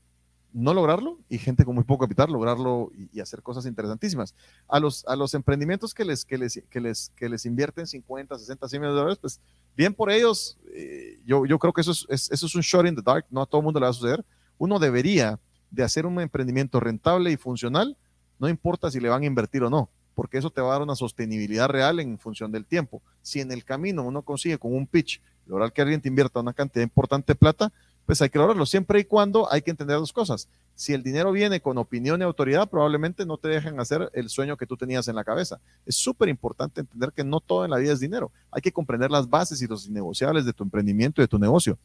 no 0.57 0.73
lograrlo 0.73 1.19
y 1.29 1.37
gente 1.37 1.63
con 1.63 1.75
muy 1.75 1.83
poco 1.83 2.05
capital 2.05 2.31
lograrlo 2.31 2.91
y, 3.13 3.19
hacer 3.19 3.43
cosas 3.43 3.67
interesantísimas. 3.67 4.33
A 4.67 4.79
los, 4.79 5.05
a 5.07 5.15
los 5.15 5.35
emprendimientos 5.35 5.93
que 5.93 6.03
les, 6.03 6.25
que 6.25 6.37
les, 6.37 6.63
que 6.69 6.81
les, 6.81 7.11
que 7.15 7.29
les 7.29 7.45
invierten 7.45 7.85
50, 7.85 8.39
60, 8.39 8.67
100 8.67 8.81
millones 8.81 8.95
de 8.95 8.99
dólares, 8.99 9.19
pues 9.21 9.39
bien 9.75 9.93
por 9.93 10.09
ellos, 10.09 10.57
eh, 10.73 11.19
yo, 11.25 11.45
yo 11.45 11.59
creo 11.59 11.73
que 11.73 11.81
eso 11.81 11.91
es, 11.91 12.31
eso 12.31 12.45
es 12.47 12.55
un 12.55 12.61
shot 12.61 12.87
in 12.87 12.95
the 12.95 13.03
dark, 13.03 13.25
no 13.29 13.43
a 13.43 13.45
todo 13.45 13.61
el 13.61 13.65
mundo 13.65 13.79
le 13.79 13.85
va 13.85 13.91
a 13.91 13.93
suceder. 13.93 14.25
Uno 14.57 14.79
debería 14.79 15.39
de 15.69 15.83
hacer 15.83 16.07
un 16.07 16.19
emprendimiento 16.19 16.79
rentable 16.79 17.31
y 17.31 17.37
funcional, 17.37 17.95
no 18.39 18.49
importa 18.49 18.89
si 18.89 18.99
le 18.99 19.09
van 19.09 19.21
a 19.21 19.27
invertir 19.27 19.61
o 19.61 19.69
no, 19.69 19.91
porque 20.15 20.39
eso 20.39 20.49
te 20.49 20.61
va 20.61 20.69
a 20.69 20.71
dar 20.73 20.81
una 20.81 20.95
sostenibilidad 20.95 21.69
real 21.69 21.99
en 21.99 22.17
función 22.17 22.51
del 22.51 22.65
tiempo. 22.65 23.03
Si 23.21 23.41
en 23.41 23.51
el 23.51 23.63
camino 23.63 24.03
uno 24.03 24.23
consigue 24.23 24.57
con 24.57 24.73
un 24.73 24.87
pitch 24.87 25.21
lograr 25.45 25.71
que 25.71 25.81
alguien 25.81 26.01
te 26.01 26.09
invierta 26.09 26.39
una 26.39 26.53
cantidad 26.53 26.83
importante 26.83 27.33
de 27.33 27.35
plata, 27.35 27.71
pues 28.07 28.21
hay 28.21 28.29
que 28.29 28.39
lograrlo, 28.39 28.65
siempre 28.65 29.01
y 29.01 29.03
cuando 29.03 29.51
hay 29.51 29.61
que 29.61 29.69
entender 29.69 29.97
dos 29.97 30.13
cosas. 30.13 30.47
Si 30.75 30.93
el 30.93 31.03
dinero 31.03 31.33
viene 31.33 31.59
con 31.59 31.77
opinión 31.77 32.21
y 32.21 32.23
autoridad, 32.23 32.69
probablemente 32.69 33.25
no 33.25 33.37
te 33.37 33.49
dejen 33.49 33.81
hacer 33.81 34.09
el 34.13 34.29
sueño 34.29 34.55
que 34.55 34.65
tú 34.65 34.77
tenías 34.77 35.09
en 35.09 35.15
la 35.15 35.25
cabeza. 35.25 35.59
Es 35.85 35.97
súper 35.97 36.29
importante 36.29 36.79
entender 36.79 37.11
que 37.11 37.25
no 37.25 37.41
todo 37.41 37.65
en 37.65 37.71
la 37.71 37.77
vida 37.77 37.91
es 37.91 37.99
dinero. 37.99 38.31
Hay 38.49 38.61
que 38.61 38.71
comprender 38.71 39.11
las 39.11 39.29
bases 39.29 39.61
y 39.61 39.67
los 39.67 39.85
innegociables 39.87 40.45
de 40.45 40.53
tu 40.53 40.63
emprendimiento 40.63 41.19
y 41.19 41.25
de 41.25 41.27
tu 41.27 41.37
negocio. 41.37 41.77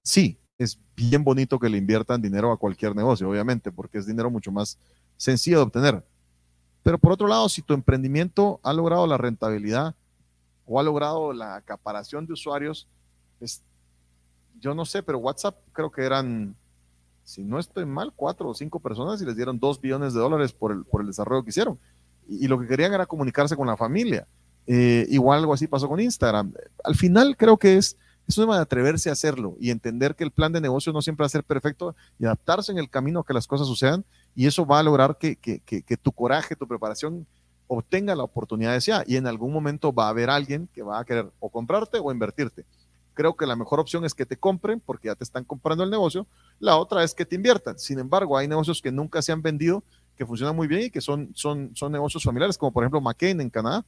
Sí, 0.00 0.38
es 0.58 0.78
bien 0.94 1.24
bonito 1.24 1.58
que 1.58 1.68
le 1.68 1.76
inviertan 1.76 2.22
dinero 2.22 2.52
a 2.52 2.56
cualquier 2.56 2.94
negocio, 2.94 3.28
obviamente, 3.28 3.72
porque 3.72 3.98
es 3.98 4.06
dinero 4.06 4.30
mucho 4.30 4.52
más 4.52 4.78
sencillo 5.16 5.56
de 5.56 5.64
obtener. 5.64 6.06
Pero 6.84 6.98
por 6.98 7.10
otro 7.10 7.26
lado, 7.26 7.48
si 7.48 7.62
tu 7.62 7.74
emprendimiento 7.74 8.60
ha 8.62 8.72
logrado 8.72 9.08
la 9.08 9.18
rentabilidad 9.18 9.96
o 10.66 10.78
ha 10.78 10.84
logrado 10.84 11.32
la 11.32 11.56
acaparación 11.56 12.26
de 12.26 12.32
usuarios, 12.34 12.86
pues 13.40 13.60
yo 14.62 14.74
no 14.74 14.86
sé, 14.86 15.02
pero 15.02 15.18
WhatsApp 15.18 15.56
creo 15.72 15.90
que 15.90 16.02
eran, 16.02 16.54
si 17.24 17.42
no 17.42 17.58
estoy 17.58 17.84
mal, 17.84 18.12
cuatro 18.14 18.48
o 18.48 18.54
cinco 18.54 18.78
personas 18.78 19.20
y 19.20 19.26
les 19.26 19.36
dieron 19.36 19.58
dos 19.58 19.80
billones 19.80 20.14
de 20.14 20.20
dólares 20.20 20.52
por 20.52 20.70
el, 20.70 20.84
por 20.84 21.00
el 21.00 21.08
desarrollo 21.08 21.42
que 21.42 21.50
hicieron. 21.50 21.78
Y, 22.28 22.46
lo 22.46 22.58
que 22.58 22.68
querían 22.68 22.94
era 22.94 23.04
comunicarse 23.04 23.56
con 23.56 23.66
la 23.66 23.76
familia. 23.76 24.26
Eh, 24.68 25.06
igual 25.10 25.40
algo 25.40 25.52
así 25.52 25.66
pasó 25.66 25.88
con 25.88 25.98
Instagram. 26.00 26.54
Al 26.84 26.94
final 26.94 27.36
creo 27.36 27.58
que 27.58 27.76
es, 27.76 27.96
es 28.28 28.38
un 28.38 28.44
tema 28.44 28.54
de 28.54 28.62
atreverse 28.62 29.08
a 29.08 29.12
hacerlo 29.12 29.56
y 29.58 29.70
entender 29.70 30.14
que 30.14 30.22
el 30.22 30.30
plan 30.30 30.52
de 30.52 30.60
negocio 30.60 30.92
no 30.92 31.02
siempre 31.02 31.24
va 31.24 31.26
a 31.26 31.30
ser 31.30 31.42
perfecto 31.42 31.96
y 32.20 32.24
adaptarse 32.24 32.70
en 32.70 32.78
el 32.78 32.88
camino 32.88 33.24
que 33.24 33.34
las 33.34 33.48
cosas 33.48 33.66
sucedan 33.66 34.04
y 34.36 34.46
eso 34.46 34.64
va 34.64 34.78
a 34.78 34.82
lograr 34.84 35.18
que, 35.18 35.34
que, 35.34 35.58
que, 35.58 35.82
que 35.82 35.96
tu 35.96 36.12
coraje, 36.12 36.54
tu 36.54 36.68
preparación 36.68 37.26
obtenga 37.66 38.14
la 38.14 38.22
oportunidad 38.22 38.72
deseada 38.72 39.02
y 39.08 39.16
en 39.16 39.26
algún 39.26 39.52
momento 39.52 39.92
va 39.92 40.06
a 40.06 40.10
haber 40.10 40.30
alguien 40.30 40.68
que 40.72 40.82
va 40.82 41.00
a 41.00 41.04
querer 41.04 41.32
o 41.40 41.48
comprarte 41.50 41.98
o 41.98 42.12
invertirte 42.12 42.64
creo 43.14 43.36
que 43.36 43.46
la 43.46 43.56
mejor 43.56 43.80
opción 43.80 44.04
es 44.04 44.14
que 44.14 44.26
te 44.26 44.36
compren 44.36 44.80
porque 44.80 45.08
ya 45.08 45.14
te 45.14 45.24
están 45.24 45.44
comprando 45.44 45.84
el 45.84 45.90
negocio. 45.90 46.26
La 46.58 46.76
otra 46.76 47.04
es 47.04 47.14
que 47.14 47.24
te 47.24 47.36
inviertan. 47.36 47.78
Sin 47.78 47.98
embargo, 47.98 48.36
hay 48.36 48.48
negocios 48.48 48.80
que 48.80 48.92
nunca 48.92 49.22
se 49.22 49.32
han 49.32 49.42
vendido, 49.42 49.82
que 50.16 50.26
funcionan 50.26 50.56
muy 50.56 50.66
bien 50.66 50.82
y 50.82 50.90
que 50.90 51.00
son, 51.00 51.30
son, 51.34 51.70
son 51.74 51.92
negocios 51.92 52.22
familiares, 52.22 52.58
como 52.58 52.72
por 52.72 52.84
ejemplo 52.84 53.00
McCain 53.00 53.40
en 53.40 53.50
Canadá. 53.50 53.84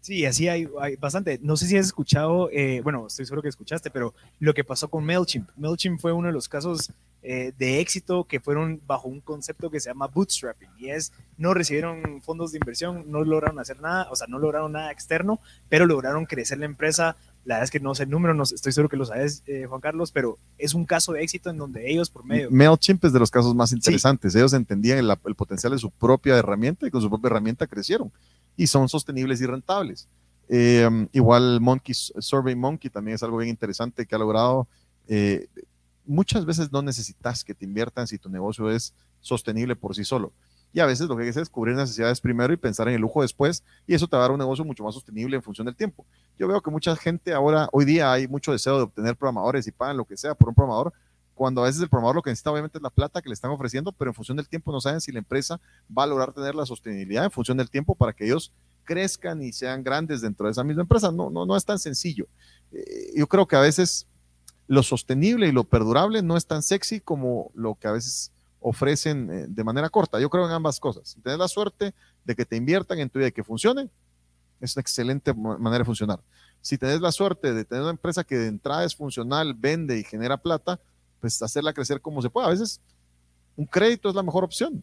Sí, 0.00 0.26
así 0.26 0.48
hay, 0.48 0.68
hay 0.80 0.96
bastante. 0.96 1.38
No 1.42 1.56
sé 1.56 1.68
si 1.68 1.76
has 1.76 1.86
escuchado, 1.86 2.50
eh, 2.50 2.80
bueno, 2.82 3.06
estoy 3.06 3.24
seguro 3.24 3.40
que 3.40 3.48
escuchaste, 3.48 3.88
pero 3.88 4.14
lo 4.40 4.52
que 4.52 4.64
pasó 4.64 4.88
con 4.88 5.04
MailChimp. 5.04 5.48
MailChimp 5.56 6.00
fue 6.00 6.12
uno 6.12 6.26
de 6.26 6.32
los 6.32 6.48
casos 6.48 6.90
eh, 7.24 7.52
de 7.56 7.78
éxito 7.78 8.24
que 8.24 8.40
fueron 8.40 8.80
bajo 8.84 9.06
un 9.06 9.20
concepto 9.20 9.70
que 9.70 9.78
se 9.78 9.90
llama 9.90 10.08
bootstrapping 10.08 10.70
y 10.76 10.90
es 10.90 11.12
no 11.36 11.54
recibieron 11.54 12.20
fondos 12.20 12.50
de 12.50 12.58
inversión, 12.58 13.04
no 13.12 13.22
lograron 13.22 13.60
hacer 13.60 13.80
nada, 13.80 14.08
o 14.10 14.16
sea, 14.16 14.26
no 14.26 14.40
lograron 14.40 14.72
nada 14.72 14.90
externo, 14.90 15.38
pero 15.68 15.86
lograron 15.86 16.26
crecer 16.26 16.58
la 16.58 16.64
empresa 16.64 17.16
la 17.44 17.56
verdad 17.56 17.64
es 17.64 17.70
que 17.70 17.80
no 17.80 17.94
sé 17.94 18.04
el 18.04 18.10
número, 18.10 18.34
no, 18.34 18.44
estoy 18.44 18.72
seguro 18.72 18.88
que 18.88 18.96
lo 18.96 19.04
sabes, 19.04 19.42
eh, 19.46 19.66
Juan 19.68 19.80
Carlos, 19.80 20.12
pero 20.12 20.38
es 20.58 20.74
un 20.74 20.84
caso 20.84 21.12
de 21.12 21.22
éxito 21.22 21.50
en 21.50 21.56
donde 21.56 21.90
ellos 21.90 22.08
por 22.08 22.24
medio... 22.24 22.48
MailChimp 22.50 23.04
es 23.04 23.12
de 23.12 23.18
los 23.18 23.30
casos 23.30 23.54
más 23.54 23.72
interesantes. 23.72 24.34
Ellos 24.34 24.52
entendían 24.52 24.98
el, 24.98 25.34
potencial 25.34 25.72
de 25.72 25.78
su 25.78 25.90
propia 25.90 26.36
herramienta 26.36 26.86
y 26.86 26.90
con 26.90 27.02
su 27.02 27.08
propia 27.08 27.28
herramienta 27.28 27.66
crecieron 27.66 28.12
y 28.56 28.66
son 28.68 28.88
sostenibles 28.88 29.40
y 29.40 29.46
rentables. 29.46 30.08
Eh, 30.48 30.88
igual 31.12 31.60
Monkey, 31.60 31.94
Survey 31.94 32.54
Monkey 32.54 32.90
también 32.90 33.16
es 33.16 33.22
algo 33.22 33.38
bien 33.38 33.50
interesante 33.50 34.06
que 34.06 34.14
ha 34.14 34.18
logrado. 34.18 34.68
Eh, 35.08 35.48
muchas 36.04 36.44
veces 36.44 36.70
no 36.70 36.82
necesitas 36.82 37.42
que 37.42 37.54
te 37.54 37.64
inviertan 37.64 38.06
si 38.06 38.18
tu 38.18 38.28
negocio 38.28 38.70
es 38.70 38.94
sostenible 39.20 39.74
por 39.74 39.96
sí 39.96 40.04
solo. 40.04 40.32
Y 40.72 40.80
a 40.80 40.86
veces 40.86 41.08
lo 41.08 41.16
que 41.16 41.22
hay 41.22 41.26
que 41.26 41.30
hacer 41.30 41.42
es 41.42 41.50
cubrir 41.50 41.76
necesidades 41.76 42.20
primero 42.20 42.52
y 42.52 42.56
pensar 42.56 42.88
en 42.88 42.94
el 42.94 43.00
lujo 43.00 43.22
después, 43.22 43.62
y 43.86 43.94
eso 43.94 44.08
te 44.08 44.16
va 44.16 44.22
a 44.22 44.24
dar 44.24 44.32
un 44.32 44.38
negocio 44.38 44.64
mucho 44.64 44.82
más 44.84 44.94
sostenible 44.94 45.36
en 45.36 45.42
función 45.42 45.66
del 45.66 45.76
tiempo. 45.76 46.06
Yo 46.38 46.48
veo 46.48 46.60
que 46.60 46.70
mucha 46.70 46.96
gente 46.96 47.32
ahora, 47.32 47.68
hoy 47.72 47.84
día 47.84 48.12
hay 48.12 48.26
mucho 48.26 48.52
deseo 48.52 48.76
de 48.76 48.82
obtener 48.84 49.16
programadores 49.16 49.66
y 49.66 49.72
pagan 49.72 49.96
lo 49.96 50.04
que 50.04 50.16
sea 50.16 50.34
por 50.34 50.48
un 50.48 50.54
programador, 50.54 50.92
cuando 51.34 51.62
a 51.62 51.64
veces 51.64 51.82
el 51.82 51.88
programador 51.88 52.16
lo 52.16 52.22
que 52.22 52.30
necesita 52.30 52.50
obviamente 52.50 52.78
es 52.78 52.82
la 52.82 52.90
plata 52.90 53.20
que 53.20 53.28
le 53.28 53.34
están 53.34 53.50
ofreciendo, 53.50 53.92
pero 53.92 54.10
en 54.10 54.14
función 54.14 54.36
del 54.36 54.48
tiempo 54.48 54.70
no 54.72 54.80
saben 54.80 55.00
si 55.00 55.12
la 55.12 55.18
empresa 55.18 55.60
va 55.96 56.04
a 56.04 56.06
lograr 56.06 56.32
tener 56.32 56.54
la 56.54 56.66
sostenibilidad 56.66 57.24
en 57.24 57.30
función 57.30 57.56
del 57.56 57.70
tiempo 57.70 57.94
para 57.94 58.12
que 58.12 58.26
ellos 58.26 58.52
crezcan 58.84 59.42
y 59.42 59.52
sean 59.52 59.82
grandes 59.82 60.20
dentro 60.20 60.46
de 60.46 60.52
esa 60.52 60.64
misma 60.64 60.82
empresa. 60.82 61.10
No, 61.10 61.30
no, 61.30 61.46
no 61.46 61.56
es 61.56 61.64
tan 61.64 61.78
sencillo. 61.78 62.26
Eh, 62.72 63.12
yo 63.16 63.26
creo 63.26 63.46
que 63.46 63.56
a 63.56 63.60
veces 63.60 64.06
lo 64.66 64.82
sostenible 64.82 65.48
y 65.48 65.52
lo 65.52 65.64
perdurable 65.64 66.22
no 66.22 66.36
es 66.36 66.46
tan 66.46 66.62
sexy 66.62 67.00
como 67.00 67.50
lo 67.54 67.74
que 67.74 67.88
a 67.88 67.92
veces 67.92 68.32
ofrecen 68.62 69.30
eh, 69.30 69.46
de 69.48 69.64
manera 69.64 69.90
corta. 69.90 70.20
Yo 70.20 70.30
creo 70.30 70.46
en 70.46 70.52
ambas 70.52 70.80
cosas. 70.80 71.08
Si 71.08 71.20
tienes 71.20 71.38
la 71.38 71.48
suerte 71.48 71.94
de 72.24 72.34
que 72.34 72.44
te 72.44 72.56
inviertan 72.56 72.98
en 72.98 73.10
tu 73.10 73.18
vida 73.18 73.28
y 73.28 73.32
que 73.32 73.44
funcione, 73.44 73.90
es 74.60 74.76
una 74.76 74.80
excelente 74.80 75.34
manera 75.34 75.78
de 75.78 75.84
funcionar. 75.84 76.20
Si 76.60 76.78
tenés 76.78 77.00
la 77.00 77.10
suerte 77.10 77.52
de 77.52 77.64
tener 77.64 77.82
una 77.82 77.90
empresa 77.90 78.22
que 78.22 78.38
de 78.38 78.46
entrada 78.46 78.84
es 78.84 78.94
funcional, 78.94 79.54
vende 79.54 79.98
y 79.98 80.04
genera 80.04 80.36
plata, 80.36 80.78
pues 81.20 81.42
hacerla 81.42 81.72
crecer 81.72 82.00
como 82.00 82.22
se 82.22 82.30
pueda. 82.30 82.46
A 82.46 82.50
veces 82.50 82.80
un 83.56 83.66
crédito 83.66 84.08
es 84.08 84.14
la 84.14 84.22
mejor 84.22 84.44
opción. 84.44 84.82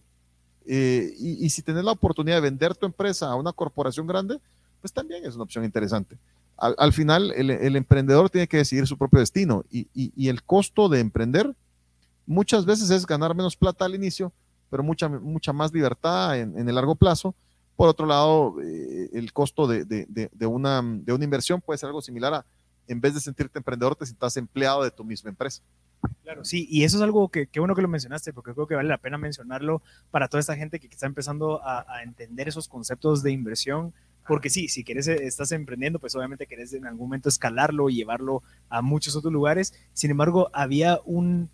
Eh, 0.65 1.13
y, 1.17 1.49
si 1.49 1.63
tenés 1.63 1.83
la 1.83 1.93
oportunidad 1.93 2.35
de 2.35 2.41
vender 2.41 2.75
tu 2.75 2.85
empresa 2.85 3.27
a 3.27 3.35
una 3.35 3.53
corporación 3.53 4.05
grande, 4.05 4.39
pues 4.81 4.93
también 4.93 5.25
es 5.25 5.33
una 5.33 5.43
opción 5.43 5.63
interesante. 5.63 6.17
Al, 6.57 6.91
final, 6.91 7.31
el, 7.31 7.75
emprendedor 7.77 8.29
tiene 8.29 8.45
que 8.45 8.57
decidir 8.57 8.85
su 8.85 8.97
propio 8.97 9.21
destino 9.21 9.63
y 9.71 10.27
el 10.27 10.43
costo 10.43 10.89
de 10.89 10.99
emprender 10.99 11.55
muchas 12.29 12.63
veces 12.63 12.91
es 12.91 13.07
ganar 13.07 13.35
menos 13.35 13.57
plata 13.57 13.85
al 13.85 13.95
inicio, 13.95 14.31
pero 14.69 14.83
mucha, 14.83 15.09
mucha 15.09 15.51
más 15.51 15.73
libertad 15.73 16.39
en, 16.39 16.69
el 16.69 16.75
largo 16.75 16.93
plazo, 16.93 17.33
por 17.75 17.89
otro 17.89 18.05
lado, 18.05 18.55
eh, 18.61 19.09
el 19.13 19.33
costo 19.33 19.65
de, 19.65 19.83
de, 19.83 20.05
de, 20.07 20.45
una, 20.45 20.81
de 20.83 21.11
una 21.11 21.23
inversión 21.23 21.59
puede 21.59 21.79
ser 21.79 21.87
algo 21.87 22.01
similar 22.01 22.33
a, 22.35 22.45
en 22.87 23.01
vez 23.01 23.15
de 23.15 23.19
sentirte 23.19 23.57
emprendedor, 23.57 23.95
te 23.95 24.05
sientas 24.05 24.37
empleado 24.37 24.83
de 24.83 24.91
tu 24.91 25.03
misma 25.03 25.31
empresa. 25.31 25.63
Claro, 26.23 26.45
sí, 26.45 26.67
y 26.69 26.83
eso 26.83 26.97
es 26.97 27.03
algo 27.03 27.29
que 27.29 27.47
qué 27.47 27.59
bueno 27.59 27.75
que 27.75 27.81
lo 27.81 27.87
mencionaste, 27.87 28.31
porque 28.31 28.53
creo 28.53 28.67
que 28.67 28.75
vale 28.75 28.89
la 28.89 28.99
pena 28.99 29.17
mencionarlo 29.17 29.81
para 30.11 30.27
toda 30.27 30.39
esta 30.39 30.55
gente 30.55 30.79
que 30.79 30.87
está 30.87 31.07
empezando 31.07 31.61
a 31.63 32.03
entender 32.03 32.47
esos 32.47 32.67
conceptos 32.67 33.23
de 33.23 33.31
inversión 33.31 33.93
porque 34.29 34.51
sí, 34.51 34.67
si 34.67 34.83
quieres, 34.83 35.07
eh, 35.07 35.25
estás 35.25 35.51
emprendiendo, 35.53 35.97
pues 35.97 36.15
obviamente 36.15 36.45
querés 36.45 36.71
en 36.73 36.85
algún 36.85 37.07
momento 37.07 37.29
escalarlo 37.29 37.89
y 37.89 37.95
llevarlo 37.95 38.43
a 38.69 38.83
muchos 38.83 39.15
otros 39.15 39.33
lugares. 39.33 39.73
Sin 39.93 40.11
embargo, 40.11 40.51
había 40.53 40.99
un, 41.03 41.49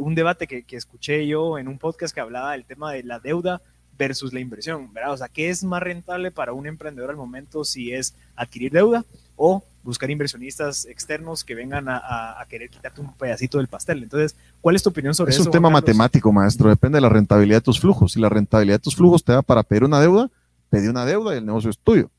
un 0.00 0.14
debate 0.16 0.48
que, 0.48 0.64
que, 0.64 0.74
escuché 0.74 1.28
yo 1.28 1.58
en 1.58 1.68
un 1.68 1.78
podcast 1.78 2.12
que 2.12 2.20
hablaba 2.20 2.52
del 2.52 2.64
tema 2.64 2.92
de 2.92 3.04
la 3.04 3.20
deuda 3.20 3.62
versus 3.96 4.32
la 4.32 4.40
inversión, 4.40 4.92
¿verdad? 4.92 5.12
O 5.12 5.16
sea, 5.16 5.28
¿qué 5.28 5.48
es 5.48 5.62
más 5.62 5.80
rentable 5.80 6.32
para 6.32 6.52
un 6.52 6.66
emprendedor 6.66 7.10
al 7.10 7.16
momento 7.16 7.64
si 7.64 7.92
es 7.92 8.16
adquirir 8.34 8.72
deuda 8.72 9.04
o 9.36 9.62
buscar 9.84 10.10
inversionistas 10.10 10.86
externos 10.86 11.44
que 11.44 11.54
vengan 11.54 11.88
a, 11.88 12.40
a, 12.40 12.44
querer 12.48 12.68
quitarte 12.68 13.00
un 13.00 13.12
pedacito 13.14 13.58
del 13.58 13.68
pastel? 13.68 14.02
Entonces, 14.02 14.34
¿cuál 14.60 14.74
es 14.74 14.82
tu 14.82 14.90
opinión 14.90 15.14
sobre 15.14 15.30
eso? 15.30 15.42
Es 15.42 15.46
un 15.46 15.52
tema 15.52 15.70
matemático, 15.70 16.32
maestro, 16.32 16.68
depende 16.68 16.96
de 16.96 17.02
la 17.02 17.10
rentabilidad 17.10 17.58
de 17.58 17.62
tus 17.62 17.78
flujos. 17.78 18.14
Si 18.14 18.20
la 18.20 18.28
rentabilidad 18.28 18.78
de 18.78 18.82
tus 18.82 18.96
flujos 18.96 19.22
te 19.22 19.30
da 19.30 19.42
para 19.42 19.62
pedir 19.62 19.84
una 19.84 20.00
deuda, 20.00 20.28
pedí 20.70 20.88
una 20.88 21.04
deuda 21.04 21.34
y 21.34 21.38
el 21.38 21.46
negocio 21.46 21.70
es 21.70 21.78
tuyo. 21.78 22.10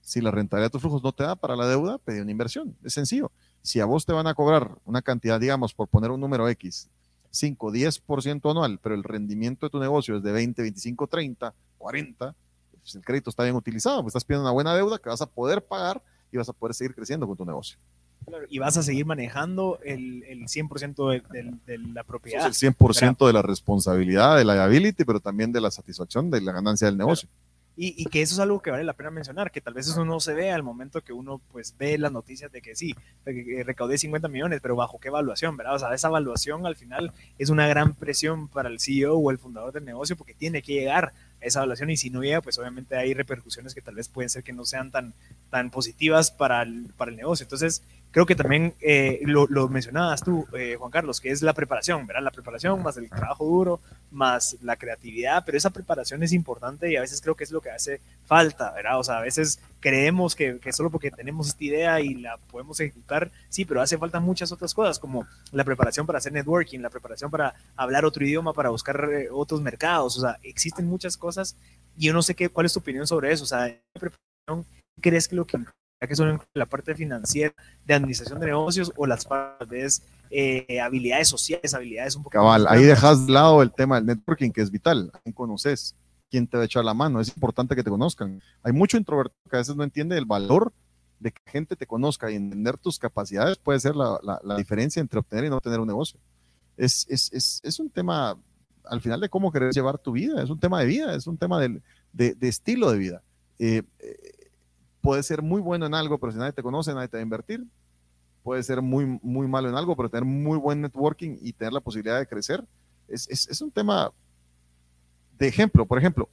Si 0.00 0.20
la 0.20 0.30
rentabilidad 0.30 0.68
de 0.68 0.72
tus 0.72 0.80
flujos 0.80 1.02
no 1.02 1.12
te 1.12 1.22
da 1.22 1.36
para 1.36 1.56
la 1.56 1.66
deuda, 1.66 1.98
pedí 1.98 2.20
una 2.20 2.30
inversión. 2.30 2.74
Es 2.82 2.94
sencillo. 2.94 3.30
Si 3.62 3.80
a 3.80 3.84
vos 3.84 4.06
te 4.06 4.12
van 4.12 4.26
a 4.26 4.34
cobrar 4.34 4.78
una 4.84 5.02
cantidad, 5.02 5.38
digamos, 5.38 5.74
por 5.74 5.88
poner 5.88 6.10
un 6.10 6.20
número 6.20 6.48
X, 6.48 6.88
5, 7.30 7.72
10% 7.72 8.50
anual, 8.50 8.78
pero 8.82 8.94
el 8.94 9.04
rendimiento 9.04 9.66
de 9.66 9.70
tu 9.70 9.78
negocio 9.78 10.16
es 10.16 10.22
de 10.22 10.32
20, 10.32 10.62
25, 10.62 11.06
30, 11.06 11.54
40, 11.78 12.34
pues 12.80 12.94
el 12.94 13.02
crédito 13.02 13.30
está 13.30 13.44
bien 13.44 13.54
utilizado, 13.54 14.02
pues 14.02 14.12
estás 14.12 14.24
pidiendo 14.24 14.44
una 14.44 14.52
buena 14.52 14.74
deuda 14.74 14.98
que 14.98 15.08
vas 15.08 15.20
a 15.20 15.26
poder 15.26 15.64
pagar 15.64 16.02
y 16.32 16.38
vas 16.38 16.48
a 16.48 16.52
poder 16.52 16.74
seguir 16.74 16.94
creciendo 16.94 17.26
con 17.26 17.36
tu 17.36 17.44
negocio. 17.44 17.78
y 18.48 18.58
vas 18.58 18.76
a 18.76 18.82
seguir 18.82 19.06
manejando 19.06 19.78
el, 19.84 20.24
el 20.24 20.44
100% 20.46 21.10
de, 21.10 21.42
de, 21.42 21.54
de, 21.66 21.78
la 21.78 22.04
propiedad. 22.04 22.46
el 22.46 22.52
100% 22.52 23.26
de 23.26 23.32
la 23.32 23.42
responsabilidad, 23.42 24.36
de 24.36 24.44
la 24.44 24.54
liability, 24.54 25.04
pero 25.04 25.20
también 25.20 25.52
de 25.52 25.60
la 25.60 25.70
satisfacción, 25.70 26.30
de 26.30 26.40
la 26.40 26.52
ganancia 26.52 26.86
del 26.86 26.96
negocio. 26.96 27.28
Y, 27.82 28.04
que 28.10 28.20
eso 28.20 28.34
es 28.34 28.40
algo 28.40 28.60
que 28.60 28.70
vale 28.70 28.84
la 28.84 28.92
pena 28.92 29.10
mencionar, 29.10 29.50
que 29.50 29.62
tal 29.62 29.72
vez 29.72 29.88
eso 29.88 30.04
no 30.04 30.20
se 30.20 30.34
ve 30.34 30.52
al 30.52 30.62
momento 30.62 31.00
que 31.00 31.14
uno 31.14 31.40
pues 31.50 31.74
ve 31.78 31.96
las 31.96 32.12
noticias 32.12 32.52
de 32.52 32.60
que 32.60 32.76
sí, 32.76 32.94
que 33.24 33.62
recaudé 33.64 33.96
50 33.96 34.28
millones, 34.28 34.60
pero 34.60 34.76
bajo 34.76 35.00
qué 35.00 35.08
evaluación, 35.08 35.56
¿verdad? 35.56 35.76
O 35.76 35.78
sea, 35.78 35.94
esa 35.94 36.08
evaluación 36.08 36.66
al 36.66 36.76
final 36.76 37.10
es 37.38 37.48
una 37.48 37.66
gran 37.68 37.94
presión 37.94 38.48
para 38.48 38.68
el 38.68 38.80
CEO 38.80 39.16
o 39.16 39.30
el 39.30 39.38
fundador 39.38 39.72
del 39.72 39.86
negocio 39.86 40.14
porque 40.14 40.34
tiene 40.34 40.60
que 40.60 40.74
llegar 40.74 41.14
a 41.40 41.46
esa 41.46 41.60
evaluación 41.60 41.88
y 41.88 41.96
si 41.96 42.10
no 42.10 42.22
llega, 42.22 42.42
pues 42.42 42.58
obviamente 42.58 42.98
hay 42.98 43.14
repercusiones 43.14 43.74
que 43.74 43.80
tal 43.80 43.94
vez 43.94 44.10
pueden 44.10 44.28
ser 44.28 44.42
que 44.42 44.52
no 44.52 44.66
sean 44.66 44.90
tan, 44.90 45.14
tan 45.48 45.70
positivas 45.70 46.30
para 46.30 46.60
el, 46.60 46.92
para 46.98 47.10
el 47.10 47.16
negocio. 47.16 47.44
Entonces, 47.44 47.82
creo 48.10 48.26
que 48.26 48.34
también 48.34 48.74
eh, 48.82 49.20
lo, 49.22 49.46
lo, 49.48 49.70
mencionabas 49.70 50.22
tú, 50.22 50.46
eh, 50.52 50.76
Juan 50.78 50.90
Carlos, 50.90 51.18
que 51.18 51.30
es 51.30 51.40
la 51.40 51.54
preparación, 51.54 52.06
¿verdad? 52.06 52.24
La 52.24 52.30
preparación 52.30 52.82
más 52.82 52.98
el 52.98 53.08
trabajo 53.08 53.46
duro, 53.46 53.80
más 54.10 54.56
la 54.62 54.76
creatividad, 54.76 55.44
pero 55.44 55.56
esa 55.56 55.70
preparación 55.70 56.22
es 56.22 56.32
importante 56.32 56.90
y 56.90 56.96
a 56.96 57.00
veces 57.00 57.20
creo 57.20 57.34
que 57.34 57.44
es 57.44 57.50
lo 57.50 57.60
que 57.60 57.70
hace 57.70 58.00
falta, 58.24 58.72
¿verdad? 58.72 58.98
O 58.98 59.04
sea, 59.04 59.18
a 59.18 59.22
veces 59.22 59.60
creemos 59.80 60.34
que, 60.34 60.58
que 60.58 60.72
solo 60.72 60.90
porque 60.90 61.10
tenemos 61.10 61.48
esta 61.48 61.64
idea 61.64 62.00
y 62.00 62.14
la 62.14 62.36
podemos 62.36 62.78
ejecutar, 62.80 63.30
sí, 63.48 63.64
pero 63.64 63.80
hace 63.80 63.98
falta 63.98 64.20
muchas 64.20 64.52
otras 64.52 64.74
cosas, 64.74 64.98
como 64.98 65.26
la 65.52 65.64
preparación 65.64 66.06
para 66.06 66.18
hacer 66.18 66.32
networking, 66.32 66.80
la 66.80 66.90
preparación 66.90 67.30
para 67.30 67.54
hablar 67.76 68.04
otro 68.04 68.24
idioma, 68.24 68.52
para 68.52 68.70
buscar 68.70 69.08
eh, 69.12 69.28
otros 69.30 69.60
mercados, 69.60 70.16
o 70.18 70.20
sea, 70.20 70.38
existen 70.42 70.86
muchas 70.86 71.16
cosas 71.16 71.56
y 71.96 72.06
yo 72.06 72.12
no 72.12 72.22
sé 72.22 72.34
qué, 72.34 72.48
cuál 72.48 72.66
es 72.66 72.72
tu 72.72 72.80
opinión 72.80 73.06
sobre 73.06 73.32
eso, 73.32 73.44
o 73.44 73.46
sea, 73.46 73.74
preparación, 73.94 74.66
¿crees 75.00 75.28
que 75.28 75.36
lo 75.36 75.46
que 75.46 75.58
que 76.08 76.16
son 76.16 76.40
la 76.54 76.66
parte 76.66 76.94
financiera, 76.94 77.54
de 77.84 77.94
administración 77.94 78.40
de 78.40 78.46
negocios 78.46 78.92
o 78.96 79.06
las 79.06 79.24
partes 79.26 80.02
eh, 80.30 80.80
habilidades 80.80 81.28
sociales, 81.28 81.74
habilidades 81.74 82.16
un 82.16 82.22
poco. 82.22 82.30
Cabal, 82.30 82.66
ahí 82.68 82.84
dejas 82.84 83.26
de 83.26 83.32
lado 83.32 83.62
el 83.62 83.72
tema 83.72 83.96
del 83.96 84.06
networking, 84.06 84.50
que 84.50 84.62
es 84.62 84.70
vital. 84.70 85.10
¿Quién 85.22 85.32
conoces? 85.32 85.96
¿Quién 86.30 86.46
te 86.46 86.56
va 86.56 86.62
a 86.62 86.66
echar 86.66 86.84
la 86.84 86.94
mano? 86.94 87.20
Es 87.20 87.28
importante 87.28 87.74
que 87.74 87.82
te 87.82 87.90
conozcan. 87.90 88.40
Hay 88.62 88.72
mucho 88.72 88.96
introvertido 88.96 89.50
que 89.50 89.56
a 89.56 89.58
veces 89.58 89.74
no 89.74 89.82
entiende 89.82 90.16
el 90.16 90.26
valor 90.26 90.72
de 91.18 91.32
que 91.32 91.42
gente 91.44 91.76
te 91.76 91.86
conozca 91.86 92.30
y 92.30 92.36
entender 92.36 92.78
tus 92.78 92.98
capacidades 92.98 93.58
puede 93.58 93.78
ser 93.78 93.94
la, 93.94 94.18
la, 94.22 94.40
la 94.42 94.56
diferencia 94.56 95.00
entre 95.00 95.18
obtener 95.18 95.44
y 95.44 95.50
no 95.50 95.60
tener 95.60 95.80
un 95.80 95.88
negocio. 95.88 96.18
Es, 96.76 97.06
es, 97.10 97.30
es, 97.32 97.60
es, 97.62 97.78
un 97.78 97.90
tema, 97.90 98.38
al 98.84 99.00
final, 99.02 99.20
de 99.20 99.28
cómo 99.28 99.52
querer 99.52 99.72
llevar 99.72 99.98
tu 99.98 100.12
vida. 100.12 100.42
Es 100.42 100.48
un 100.48 100.58
tema 100.58 100.80
de 100.80 100.86
vida, 100.86 101.14
es 101.14 101.26
un 101.26 101.36
tema 101.36 101.60
de, 101.60 101.82
de, 102.12 102.34
de 102.34 102.48
estilo 102.48 102.90
de 102.90 102.98
vida. 102.98 103.22
Eh, 103.58 103.82
eh, 103.98 104.50
puede 105.02 105.22
ser 105.22 105.42
muy 105.42 105.60
bueno 105.60 105.84
en 105.84 105.94
algo, 105.94 106.18
pero 106.18 106.32
si 106.32 106.38
nadie 106.38 106.52
te 106.52 106.62
conoce, 106.62 106.94
nadie 106.94 107.08
te 107.08 107.18
va 107.18 107.20
a 107.20 107.22
invertir. 107.22 107.66
Puede 108.42 108.62
ser 108.62 108.80
muy, 108.80 109.18
muy 109.22 109.46
malo 109.46 109.68
en 109.68 109.74
algo, 109.74 109.96
pero 109.96 110.08
tener 110.08 110.24
muy 110.24 110.58
buen 110.58 110.80
networking 110.80 111.36
y 111.42 111.52
tener 111.52 111.72
la 111.72 111.80
posibilidad 111.80 112.18
de 112.18 112.26
crecer 112.26 112.64
es, 113.08 113.28
es, 113.28 113.48
es 113.48 113.60
un 113.60 113.70
tema 113.70 114.12
de 115.38 115.48
ejemplo. 115.48 115.84
Por 115.86 115.98
ejemplo, 115.98 116.28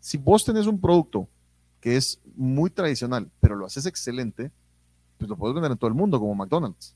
si 0.00 0.16
vos 0.16 0.44
tenés 0.44 0.66
un 0.66 0.80
producto 0.80 1.28
que 1.80 1.96
es 1.96 2.20
muy 2.34 2.70
tradicional, 2.70 3.30
pero 3.40 3.54
lo 3.54 3.66
haces 3.66 3.86
excelente, 3.86 4.50
pues 5.18 5.28
lo 5.28 5.36
puedes 5.36 5.54
vender 5.54 5.72
en 5.72 5.78
todo 5.78 5.88
el 5.88 5.94
mundo, 5.94 6.18
como 6.18 6.34
McDonald's. 6.34 6.94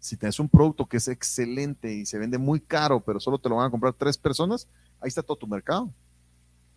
Si 0.00 0.16
tenés 0.16 0.38
un 0.38 0.48
producto 0.48 0.86
que 0.86 0.98
es 0.98 1.08
excelente 1.08 1.92
y 1.92 2.06
se 2.06 2.18
vende 2.18 2.38
muy 2.38 2.60
caro, 2.60 3.00
pero 3.00 3.20
solo 3.20 3.38
te 3.38 3.48
lo 3.48 3.56
van 3.56 3.66
a 3.66 3.70
comprar 3.70 3.92
tres 3.92 4.16
personas, 4.16 4.68
ahí 5.00 5.08
está 5.08 5.22
todo 5.22 5.36
tu 5.36 5.46
mercado. 5.46 5.92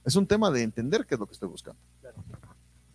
Es 0.04 0.16
un 0.16 0.26
tema 0.26 0.49
de 0.49 0.64
entender 0.64 1.06
qué 1.06 1.16
es 1.16 1.20
lo 1.20 1.28
que 1.28 1.34
estoy 1.34 1.49
buscando. 1.49 1.80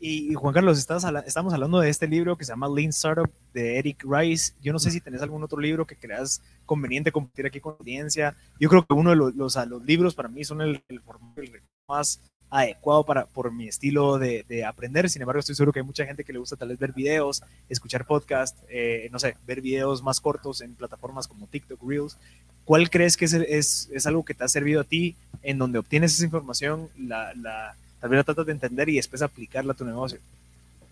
Y, 0.09 0.35
Juan 0.35 0.55
Carlos, 0.55 0.79
estás, 0.79 1.05
estamos 1.27 1.53
hablando 1.53 1.81
de 1.81 1.91
este 1.91 2.07
libro 2.07 2.37
que 2.37 2.45
se 2.45 2.53
llama 2.53 2.69
Lean 2.69 2.91
Startup 2.91 3.29
de 3.53 3.77
Eric 3.81 4.05
Rice. 4.09 4.53
Yo 4.63 4.73
no 4.73 4.79
sé 4.79 4.93
si 4.93 5.01
tenés 5.01 5.21
algún 5.21 5.43
otro 5.43 5.59
libro 5.59 5.85
que 5.85 5.97
creas 5.97 6.41
conveniente 6.65 7.11
compartir 7.11 7.47
aquí 7.47 7.59
con 7.59 7.73
la 7.73 7.79
audiencia. 7.81 8.37
Yo 8.61 8.69
creo 8.69 8.87
que 8.87 8.95
uno 8.95 9.11
de 9.11 9.17
los, 9.17 9.35
los, 9.35 9.57
los 9.67 9.85
libros 9.85 10.15
para 10.15 10.29
mí 10.29 10.45
son 10.45 10.61
el, 10.61 10.81
el, 10.89 11.01
el 11.39 11.63
más 11.89 12.21
adecuado 12.51 13.03
para, 13.03 13.27
por 13.27 13.53
mi 13.53 13.67
estilo 13.67 14.17
de, 14.17 14.45
de, 14.49 14.65
aprender. 14.65 15.11
Sin 15.11 15.23
embargo, 15.23 15.41
estoy 15.41 15.57
seguro 15.57 15.73
que 15.73 15.81
hay 15.81 15.87
mucha 15.87 16.07
gente 16.07 16.23
que 16.23 16.33
le 16.33 16.39
gusta 16.39 16.55
tal 16.55 16.69
vez 16.69 16.79
ver 16.79 16.93
videos, 16.93 17.43
escuchar 17.69 18.07
podcast, 18.07 18.57
eh, 18.69 19.09
no 19.11 19.19
sé, 19.19 19.37
ver 19.45 19.61
videos 19.61 20.05
más 20.05 20.21
cortos 20.21 20.61
en 20.61 20.77
plataformas 20.77 21.27
como 21.27 21.49
TikTok, 21.49 21.83
Reels. 21.83 22.17
¿Cuál 22.65 22.91
crees 22.91 23.17
que 23.17 23.25
es, 23.25 23.33
es, 23.33 23.91
es 23.93 24.07
algo 24.07 24.25
que 24.25 24.35
te 24.35 24.45
ha 24.45 24.49
servido 24.49 24.83
a 24.83 24.85
ti 24.85 25.17
en 25.43 25.59
donde 25.59 25.81
obtienes 25.81 26.15
esa 26.15 26.25
información, 26.25 26.91
la, 26.97 27.35
la 27.35 27.75
La 28.09 28.25
tratas 28.25 28.47
de 28.47 28.53
entender 28.53 28.89
y 28.89 28.97
después 28.97 29.23
aplicarla 29.23 29.73
a 29.73 29.77
tu 29.77 29.85
negocio. 29.85 30.19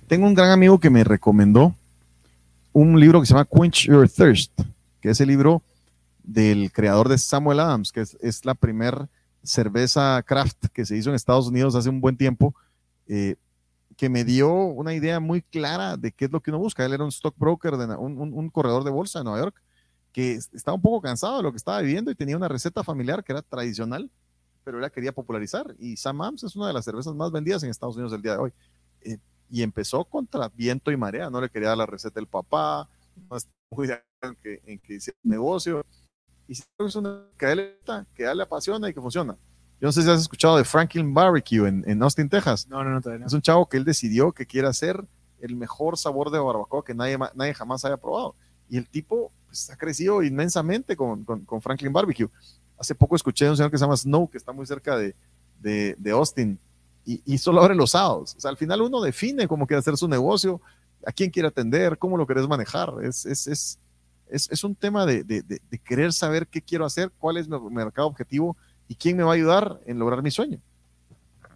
Tengo 0.06 0.26
un 0.26 0.34
gran 0.34 0.50
amigo 0.50 0.78
que 0.78 0.90
me 0.90 1.04
recomendó 1.04 1.74
un 2.72 2.98
libro 2.98 3.20
que 3.20 3.26
se 3.26 3.34
llama 3.34 3.46
Quench 3.50 3.86
Your 3.86 4.08
Thirst, 4.08 4.52
que 5.00 5.10
es 5.10 5.20
el 5.20 5.28
libro 5.28 5.62
del 6.22 6.72
creador 6.72 7.08
de 7.08 7.18
Samuel 7.18 7.60
Adams, 7.60 7.92
que 7.92 8.00
es, 8.00 8.16
es 8.20 8.44
la 8.44 8.54
primer 8.54 9.08
cerveza 9.42 10.22
craft 10.26 10.66
que 10.72 10.84
se 10.84 10.96
hizo 10.96 11.10
en 11.10 11.14
Estados 11.14 11.48
Unidos 11.48 11.74
hace 11.74 11.88
un 11.88 12.00
buen 12.00 12.16
tiempo, 12.16 12.54
eh, 13.06 13.36
que 13.96 14.08
me 14.08 14.24
dio 14.24 14.52
una 14.52 14.92
idea 14.94 15.20
muy 15.20 15.42
clara 15.42 15.96
de 15.96 16.10
qué 16.10 16.24
es 16.24 16.32
lo 16.32 16.40
que 16.40 16.50
uno 16.50 16.58
busca. 16.58 16.84
Él 16.84 16.94
era 16.94 17.04
un 17.04 17.12
stockbroker, 17.12 17.74
un, 17.74 18.18
un, 18.18 18.32
un 18.32 18.50
corredor 18.50 18.82
de 18.82 18.90
bolsa 18.90 19.20
de 19.20 19.24
Nueva 19.24 19.38
York, 19.38 19.62
que 20.12 20.32
estaba 20.34 20.74
un 20.74 20.82
poco 20.82 21.00
cansado 21.00 21.36
de 21.36 21.42
lo 21.44 21.52
que 21.52 21.58
estaba 21.58 21.80
viviendo 21.80 22.10
y 22.10 22.14
tenía 22.14 22.36
una 22.36 22.48
receta 22.48 22.82
familiar 22.82 23.22
que 23.22 23.32
era 23.32 23.42
tradicional 23.42 24.10
pero 24.64 24.78
él 24.78 24.82
la 24.82 24.90
quería 24.90 25.12
popularizar. 25.12 25.74
Y 25.78 25.96
Sam 25.96 26.20
Adams 26.22 26.44
es 26.44 26.56
una 26.56 26.68
de 26.68 26.72
las 26.72 26.84
cervezas 26.84 27.14
más 27.14 27.30
vendidas 27.30 27.62
en 27.62 27.70
Estados 27.70 27.96
Unidos 27.96 28.12
el 28.12 28.22
día 28.22 28.32
de 28.32 28.38
hoy. 28.38 28.52
Eh, 29.02 29.18
y 29.50 29.62
empezó 29.62 30.04
contra 30.04 30.48
viento 30.48 30.90
y 30.90 30.96
marea, 30.96 31.30
no 31.30 31.40
le 31.40 31.48
quería 31.48 31.68
dar 31.68 31.78
la 31.78 31.86
receta 31.86 32.14
del 32.14 32.26
papá, 32.26 32.88
no 33.30 33.36
está 33.36 33.50
muy 33.70 33.88
en 33.90 34.34
que, 34.42 34.60
en 34.66 34.78
que 34.78 34.94
hiciera 34.94 35.18
negocio. 35.22 35.84
Y 36.48 36.52
es 36.52 36.96
una 36.96 37.22
que 37.38 37.46
a 37.46 37.52
él, 37.52 37.78
que 38.14 38.26
a 38.26 38.32
él 38.32 38.38
le 38.38 38.42
apasiona 38.42 38.88
y 38.88 38.94
que 38.94 39.00
funciona. 39.00 39.36
Yo 39.80 39.88
no 39.88 39.92
sé 39.92 40.02
si 40.02 40.10
has 40.10 40.20
escuchado 40.20 40.56
de 40.56 40.64
Franklin 40.64 41.12
Barbecue 41.12 41.68
en, 41.68 41.84
en 41.86 42.02
Austin, 42.02 42.28
Texas. 42.28 42.66
No, 42.68 42.82
no, 42.84 42.90
no, 42.90 43.00
todavía 43.00 43.20
no. 43.20 43.26
Es 43.26 43.32
un 43.32 43.42
chavo 43.42 43.68
que 43.68 43.76
él 43.76 43.84
decidió 43.84 44.32
que 44.32 44.46
quiere 44.46 44.68
hacer 44.68 45.04
el 45.40 45.56
mejor 45.56 45.98
sabor 45.98 46.30
de 46.30 46.38
barbacoa 46.38 46.84
que 46.84 46.94
nadie, 46.94 47.18
nadie 47.34 47.54
jamás 47.54 47.84
haya 47.84 47.96
probado. 47.96 48.34
Y 48.68 48.78
el 48.78 48.88
tipo 48.88 49.30
pues, 49.46 49.70
ha 49.70 49.76
crecido 49.76 50.22
inmensamente 50.22 50.96
con, 50.96 51.24
con, 51.24 51.44
con 51.44 51.60
Franklin 51.60 51.92
Barbecue. 51.92 52.28
Hace 52.78 52.94
poco 52.94 53.16
escuché 53.16 53.46
a 53.46 53.50
un 53.50 53.56
señor 53.56 53.70
que 53.70 53.78
se 53.78 53.84
llama 53.84 53.96
Snow, 53.96 54.28
que 54.28 54.38
está 54.38 54.52
muy 54.52 54.66
cerca 54.66 54.96
de, 54.96 55.14
de, 55.60 55.94
de 55.98 56.10
Austin, 56.10 56.58
y, 57.06 57.20
y, 57.24 57.38
solo 57.38 57.60
abre 57.60 57.74
los 57.74 57.90
sábados. 57.90 58.34
O 58.36 58.40
sea, 58.40 58.50
al 58.50 58.56
final 58.56 58.80
uno 58.80 59.00
define 59.00 59.46
cómo 59.46 59.66
quiere 59.66 59.80
hacer 59.80 59.96
su 59.96 60.08
negocio, 60.08 60.60
a 61.06 61.12
quién 61.12 61.30
quiere 61.30 61.48
atender, 61.48 61.98
cómo 61.98 62.16
lo 62.16 62.26
querés 62.26 62.48
manejar. 62.48 62.94
Es, 63.02 63.26
es, 63.26 63.46
es, 63.46 63.78
es, 64.28 64.50
es 64.50 64.64
un 64.64 64.74
tema 64.74 65.04
de, 65.04 65.22
de, 65.22 65.42
de, 65.42 65.78
querer 65.84 66.12
saber 66.12 66.46
qué 66.46 66.62
quiero 66.62 66.86
hacer, 66.86 67.12
cuál 67.18 67.36
es 67.36 67.46
mi 67.48 67.58
mercado 67.70 68.08
objetivo 68.08 68.56
y 68.88 68.94
quién 68.94 69.16
me 69.16 69.22
va 69.22 69.32
a 69.32 69.34
ayudar 69.34 69.80
en 69.86 69.98
lograr 69.98 70.22
mi 70.22 70.30
sueño. 70.30 70.58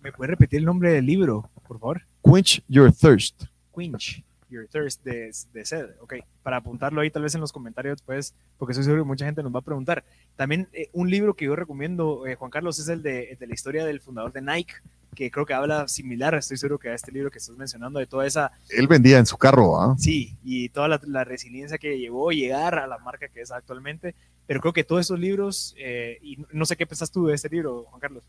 ¿Me 0.02 0.12
puede 0.12 0.30
repetir 0.30 0.60
el 0.60 0.66
nombre 0.66 0.92
del 0.92 1.06
libro, 1.06 1.50
por 1.66 1.78
favor? 1.78 2.02
Quench 2.22 2.62
Your 2.68 2.92
Thirst. 2.92 3.44
Quench 3.74 4.22
Your 4.51 4.66
Thirst 4.68 5.05
de, 5.05 5.32
de 5.53 5.64
sed, 5.64 5.90
ok, 6.01 6.14
para 6.42 6.59
apuntarlo 6.59 7.01
ahí 7.01 7.11
tal 7.11 7.22
vez 7.22 7.34
en 7.34 7.40
los 7.40 7.53
comentarios 7.53 8.03
pues, 8.03 8.34
porque 8.59 8.72
estoy 8.72 8.84
seguro 8.84 9.03
que 9.03 9.09
mucha 9.09 9.26
gente 9.26 9.42
nos 9.42 9.55
va 9.55 9.61
a 9.61 9.62
preguntar. 9.62 10.05
También 10.36 10.68
eh, 10.72 10.88
un 10.92 11.11
libro 11.11 11.34
que 11.34 11.46
yo 11.46 11.57
recomiendo, 11.57 12.26
eh, 12.26 12.34
Juan 12.34 12.51
Carlos, 12.51 12.78
es 12.78 12.88
el 12.88 13.03
de, 13.03 13.36
de, 13.38 13.46
la 13.46 13.55
historia 13.55 13.84
del 13.84 14.01
fundador 14.01 14.32
de 14.32 14.42
Nike, 14.42 14.74
que 15.14 15.30
creo 15.30 15.46
que 15.46 15.55
habla 15.55 15.88
similar, 15.88 16.34
estoy 16.34 16.57
seguro 16.57 16.78
que 16.78 16.90
a 16.90 16.94
este 16.94 17.11
libro 17.11 17.30
que 17.30 17.38
estás 17.38 17.57
mencionando, 17.57 17.99
de 17.99 18.07
toda 18.07 18.24
esa... 18.24 18.53
Él 18.68 18.86
vendía 18.86 19.18
en 19.18 19.26
su 19.26 19.36
carro, 19.36 19.80
¿ah? 19.80 19.96
Sí, 19.99 20.36
y 20.44 20.68
toda 20.68 21.01
la, 21.03 21.24
resiliencia 21.24 21.76
que 21.78 21.99
llevó 21.99 22.30
a 22.30 22.34
llegar 22.34 22.78
a 22.78 22.86
la 22.86 22.99
marca 22.99 23.28
que 23.28 23.40
es 23.40 23.51
actualmente, 23.51 24.14
pero 24.46 24.61
creo 24.61 24.72
que 24.72 24.84
todos 24.84 25.01
esos 25.01 25.18
libros, 25.18 25.74
eh, 25.76 26.18
y 26.22 26.38
no 26.53 26.64
sé 26.66 26.76
qué 26.76 26.86
pensás 26.86 27.11
tú 27.11 27.26
de 27.26 27.34
este 27.34 27.49
libro, 27.49 27.84
Juan 27.90 28.01
Carlos. 28.01 28.22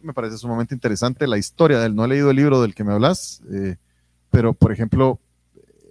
Me 0.00 0.12
parece 0.12 0.36
sumamente 0.36 0.74
interesante 0.74 1.28
la 1.28 1.38
historia 1.38 1.78
de 1.78 1.86
él, 1.86 1.94
no 1.94 2.04
he 2.04 2.08
leído 2.08 2.30
el 2.30 2.36
libro 2.36 2.60
del 2.60 2.74
que 2.74 2.82
me 2.82 2.92
hablas, 2.92 3.40
eh, 3.52 3.76
pero 4.30 4.52
por 4.52 4.72
ejemplo, 4.72 5.20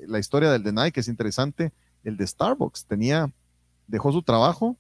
la 0.07 0.19
historia 0.19 0.51
del 0.51 0.63
de 0.63 0.73
Nike 0.73 0.99
es 0.99 1.07
interesante, 1.07 1.71
el 2.03 2.17
de 2.17 2.25
Starbucks, 2.25 2.85
tenía, 2.85 3.31
dejó 3.87 4.11
su 4.11 4.23
trabajo, 4.23 4.77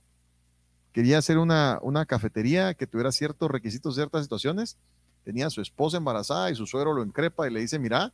quería 0.91 1.17
hacer 1.17 1.37
una, 1.37 1.79
una 1.81 2.05
cafetería 2.05 2.73
que 2.73 2.87
tuviera 2.87 3.11
ciertos 3.11 3.49
requisitos, 3.49 3.95
ciertas 3.95 4.23
situaciones, 4.23 4.77
tenía 5.23 5.49
su 5.49 5.61
esposa 5.61 5.97
embarazada 5.97 6.51
y 6.51 6.55
su 6.55 6.65
suegro 6.65 6.93
lo 6.93 7.03
increpa 7.03 7.47
y 7.47 7.53
le 7.53 7.59
dice, 7.59 7.79
mira, 7.79 8.11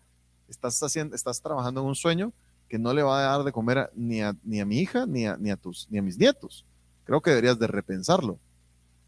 estás, 0.48 0.82
haciendo, 0.84 1.16
estás 1.16 1.42
trabajando 1.42 1.82
en 1.82 1.88
un 1.88 1.96
sueño 1.96 2.34
que 2.70 2.78
no 2.78 2.94
le 2.94 3.02
va 3.02 3.20
a 3.20 3.38
dar 3.38 3.46
de 3.46 3.52
comer 3.52 3.90
ni, 3.96 4.22
a, 4.22 4.36
ni 4.44 4.60
a 4.60 4.66
mi 4.66 4.80
hija 4.80 5.06
ni 5.06 5.26
a, 5.26 5.38
ni, 5.38 5.52
a 5.52 5.56
tus, 5.56 5.88
ni 5.90 5.98
a 5.98 6.02
mis 6.02 6.18
nietos. 6.18 6.66
Creo 7.06 7.22
que 7.22 7.30
deberías 7.30 7.58
de 7.58 7.68
repensarlo. 7.68 8.38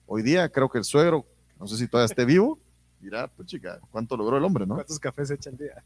Hoy 0.07 0.23
día 0.23 0.49
creo 0.49 0.69
que 0.69 0.77
el 0.77 0.85
suegro, 0.85 1.25
no 1.59 1.67
sé 1.67 1.77
si 1.77 1.87
todavía 1.87 2.05
esté 2.05 2.23
vivo, 2.23 2.57
mira, 3.01 3.27
pues 3.27 3.47
chica, 3.49 3.79
¿cuánto 3.91 4.15
logró 4.15 4.37
el 4.37 4.43
hombre, 4.43 4.65
no? 4.65 4.75
¿Cuántos 4.75 4.99
cafés 4.99 5.29
echa 5.31 5.49
el 5.49 5.57
día? 5.57 5.83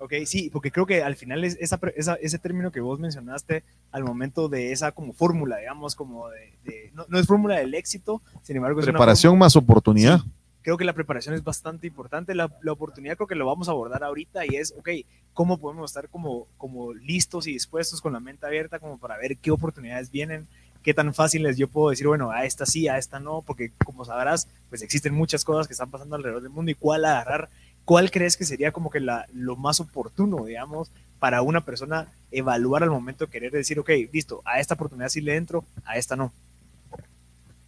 Ok, 0.00 0.14
sí, 0.24 0.48
porque 0.50 0.72
creo 0.72 0.86
que 0.86 1.02
al 1.02 1.14
final 1.14 1.44
es 1.44 1.58
esa, 1.60 1.78
ese 2.20 2.38
término 2.38 2.72
que 2.72 2.80
vos 2.80 2.98
mencionaste 2.98 3.62
al 3.92 4.02
momento 4.02 4.48
de 4.48 4.72
esa 4.72 4.92
como 4.92 5.12
fórmula, 5.12 5.58
digamos, 5.58 5.94
como 5.94 6.28
de, 6.30 6.90
no, 6.94 7.18
es 7.18 7.26
fórmula 7.26 7.56
del 7.58 7.74
éxito, 7.74 8.22
sin 8.42 8.56
embargo 8.56 8.80
es 8.80 8.86
Preparación 8.86 9.38
más 9.38 9.56
oportunidad 9.56 10.20
creo 10.62 10.76
que 10.76 10.84
la 10.84 10.92
preparación 10.92 11.34
es 11.34 11.42
bastante 11.42 11.86
importante. 11.86 12.34
La, 12.34 12.50
la, 12.62 12.72
oportunidad 12.72 13.16
creo 13.16 13.26
que 13.26 13.34
lo 13.34 13.46
vamos 13.46 13.68
a 13.68 13.72
abordar 13.72 14.04
ahorita 14.04 14.44
y 14.46 14.56
es, 14.56 14.74
ok, 14.78 14.90
¿cómo 15.32 15.58
podemos 15.58 15.90
estar 15.90 16.08
como, 16.08 16.46
como 16.58 16.92
listos 16.92 17.46
y 17.46 17.52
dispuestos 17.52 18.00
con 18.00 18.12
la 18.12 18.20
mente 18.20 18.46
abierta 18.46 18.78
como 18.78 18.98
para 18.98 19.16
ver 19.16 19.36
qué 19.36 19.50
oportunidades 19.50 20.10
vienen? 20.10 20.46
¿Qué 20.82 20.94
tan 20.94 21.12
fácil 21.12 21.44
es 21.44 21.58
yo 21.58 21.68
puedo 21.68 21.90
decir, 21.90 22.06
bueno, 22.06 22.30
a 22.30 22.44
esta 22.44 22.64
sí, 22.64 22.88
a 22.88 22.96
esta 22.96 23.20
no? 23.20 23.42
Porque 23.42 23.70
como 23.84 24.04
sabrás, 24.04 24.48
pues 24.70 24.80
existen 24.82 25.14
muchas 25.14 25.44
cosas 25.44 25.66
que 25.66 25.74
están 25.74 25.90
pasando 25.90 26.16
alrededor 26.16 26.42
del 26.42 26.50
mundo 26.50 26.70
y 26.70 26.74
cuál 26.74 27.04
agarrar, 27.04 27.50
cuál 27.84 28.10
crees 28.10 28.36
que 28.36 28.44
sería 28.44 28.72
como 28.72 28.90
que 28.90 29.00
la, 29.00 29.26
lo 29.32 29.56
más 29.56 29.80
oportuno, 29.80 30.44
digamos, 30.44 30.90
para 31.18 31.42
una 31.42 31.64
persona 31.64 32.08
evaluar 32.30 32.82
al 32.82 32.90
momento 32.90 33.26
de 33.26 33.30
querer 33.30 33.52
decir, 33.52 33.78
ok, 33.78 33.90
listo, 34.12 34.42
a 34.44 34.60
esta 34.60 34.74
oportunidad 34.74 35.08
sí 35.08 35.20
le 35.20 35.36
entro, 35.36 35.64
a 35.84 35.96
esta 35.96 36.16
no 36.16 36.32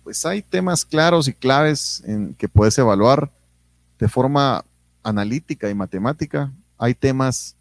pues 0.03 0.25
hay 0.27 0.43
temas 0.43 0.85
claros 0.85 1.29
y 1.29 1.33
claves 1.33 2.03
en 2.07 2.35
que 2.35 2.49
puedes 2.49 2.77
evaluar 2.79 3.31
de 3.99 4.09
forma 4.09 4.65
analítica 5.03 5.71
y 5.71 5.75
matemática. 5.75 6.53
Hay 6.79 6.95
temas 6.95 7.55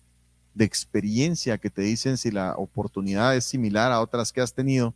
de 0.54 0.66
experiencia 0.66 1.58
que 1.58 1.70
te 1.70 1.82
dicen 1.82 2.18
si 2.18 2.32
la 2.32 2.56
oportunidad 2.56 3.36
es 3.36 3.45
similar 3.45 3.91
a 3.91 4.02
otras 4.02 4.32
que 4.32 4.41
has 4.41 4.54
tenido. 4.54 4.93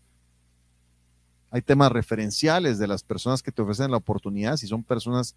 Hay 1.51 1.61
temas 1.61 1.91
referenciales 1.91 2.79
de 2.79 2.87
las 2.87 3.03
personas 3.03 3.41
que 3.41 3.51
te 3.51 3.61
ofrecen 3.61 3.91
la 3.91 3.97
oportunidad, 3.97 4.57
si 4.57 4.67
son 4.67 4.83
personas 4.83 5.35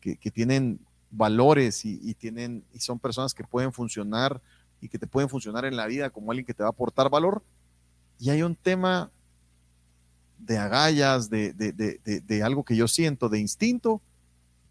que, 0.00 0.16
tienen 0.30 0.78
valores 1.10 1.84
y, 1.84 2.14
tienen, 2.14 2.64
y 2.72 2.78
son 2.80 2.98
personas 2.98 3.34
que 3.34 3.44
pueden 3.44 3.72
funcionar 3.72 4.40
y 4.80 4.88
que 4.88 4.98
te 4.98 5.06
pueden 5.06 5.28
funcionar 5.28 5.64
en 5.64 5.76
la 5.76 5.86
vida 5.86 6.10
como 6.10 6.30
alguien 6.30 6.46
que 6.46 6.54
te 6.54 6.62
va 6.62 6.68
a 6.68 6.72
aportar 6.72 7.10
valor. 7.10 7.42
Y 8.18 8.30
hay 8.30 8.42
un 8.42 8.54
tema 8.54 9.10
de 10.38 10.58
agallas, 10.58 11.28
de, 11.28 11.52
de, 11.52 12.42
algo 12.42 12.64
que 12.64 12.76
yo 12.76 12.88
siento, 12.88 13.28
de 13.28 13.38
instinto, 13.38 14.00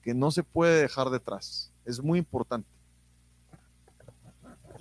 que 0.02 0.14
no 0.14 0.32
se 0.32 0.44
puede 0.44 0.82
dejar 0.82 1.10
detrás. 1.10 1.72
Es 1.86 2.02
muy 2.02 2.20
importante. 2.20 2.70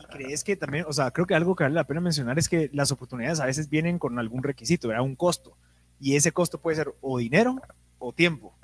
¿Y 0.01 0.05
crees 0.07 0.45
que 0.45 0.57
también, 0.57 0.85
o 0.89 0.93
sea, 0.93 1.11
creo 1.11 1.27
que 1.27 1.35
algo 1.35 1.57
que 1.57 1.65
vale 1.65 1.75
la 1.75 1.85
pena 1.85 2.01
mencionar 2.01 2.39
es 2.39 2.49
que 2.49 2.71
las 2.73 2.93
oportunidades 2.93 3.41
a 3.41 3.47
veces 3.47 3.69
vienen 3.69 3.99
con 3.99 4.19
algún 4.19 4.43
requisito, 4.43 4.89
¿verdad? 4.89 5.05
Un 5.05 5.17
costo. 5.17 5.57
Y 6.01 6.17
ese 6.17 6.33
costo 6.33 6.59
puede 6.61 6.77
ser 6.77 6.95
o 7.01 7.19
dinero 7.19 7.61
o 7.99 8.13
tiempo. 8.13 8.58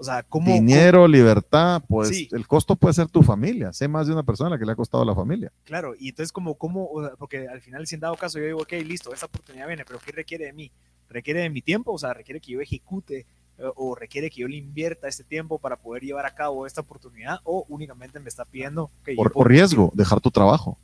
O 0.00 0.04
sea, 0.04 0.22
¿cómo, 0.22 0.50
Dinero, 0.50 1.06
libertad, 1.06 1.82
pues 1.86 2.28
el 2.32 2.46
costo 2.46 2.74
puede 2.74 2.94
ser 2.94 3.08
tu 3.08 3.22
familia. 3.22 3.72
Sé 3.72 3.86
más 3.86 4.06
de 4.06 4.14
una 4.14 4.22
persona 4.22 4.58
que 4.58 4.64
le 4.64 4.72
ha 4.72 4.76
costado 4.76 5.02
a 5.02 5.06
la 5.06 5.14
familia. 5.14 5.52
Claro, 5.64 5.94
y 5.98 6.08
entonces, 6.08 6.32
como, 6.32 6.54
cómo, 6.54 6.88
porque 7.18 7.46
al 7.46 7.60
final, 7.60 7.86
si 7.86 7.96
en 7.96 8.00
dado 8.00 8.16
caso 8.16 8.38
yo 8.38 8.46
digo, 8.46 8.62
ok, 8.62 8.72
listo, 8.84 9.12
esta 9.12 9.26
oportunidad 9.26 9.66
viene, 9.66 9.84
pero 9.84 9.98
¿qué 9.98 10.12
requiere 10.12 10.46
de 10.46 10.52
mí? 10.54 10.72
requiere 11.10 11.40
de 11.40 11.50
mi 11.50 11.60
tiempo, 11.60 11.92
o 11.92 11.98
sea, 11.98 12.14
requiere 12.14 12.40
que 12.40 12.52
yo 12.52 12.60
ejecute 12.60 13.26
eh, 13.58 13.70
o 13.76 13.94
requiere 13.94 14.30
que 14.30 14.40
yo 14.40 14.48
le 14.48 14.56
invierta 14.56 15.08
este 15.08 15.24
tiempo 15.24 15.58
para 15.58 15.76
poder 15.76 16.02
llevar 16.02 16.24
a 16.24 16.34
cabo 16.34 16.66
esta 16.66 16.80
oportunidad 16.80 17.40
o 17.44 17.66
únicamente 17.68 18.20
me 18.20 18.28
está 18.28 18.44
pidiendo 18.44 18.90
que 19.04 19.14
por, 19.14 19.32
por 19.32 19.48
riesgo, 19.48 19.90
dejar 19.94 20.20
tu 20.20 20.30
trabajo. 20.30 20.78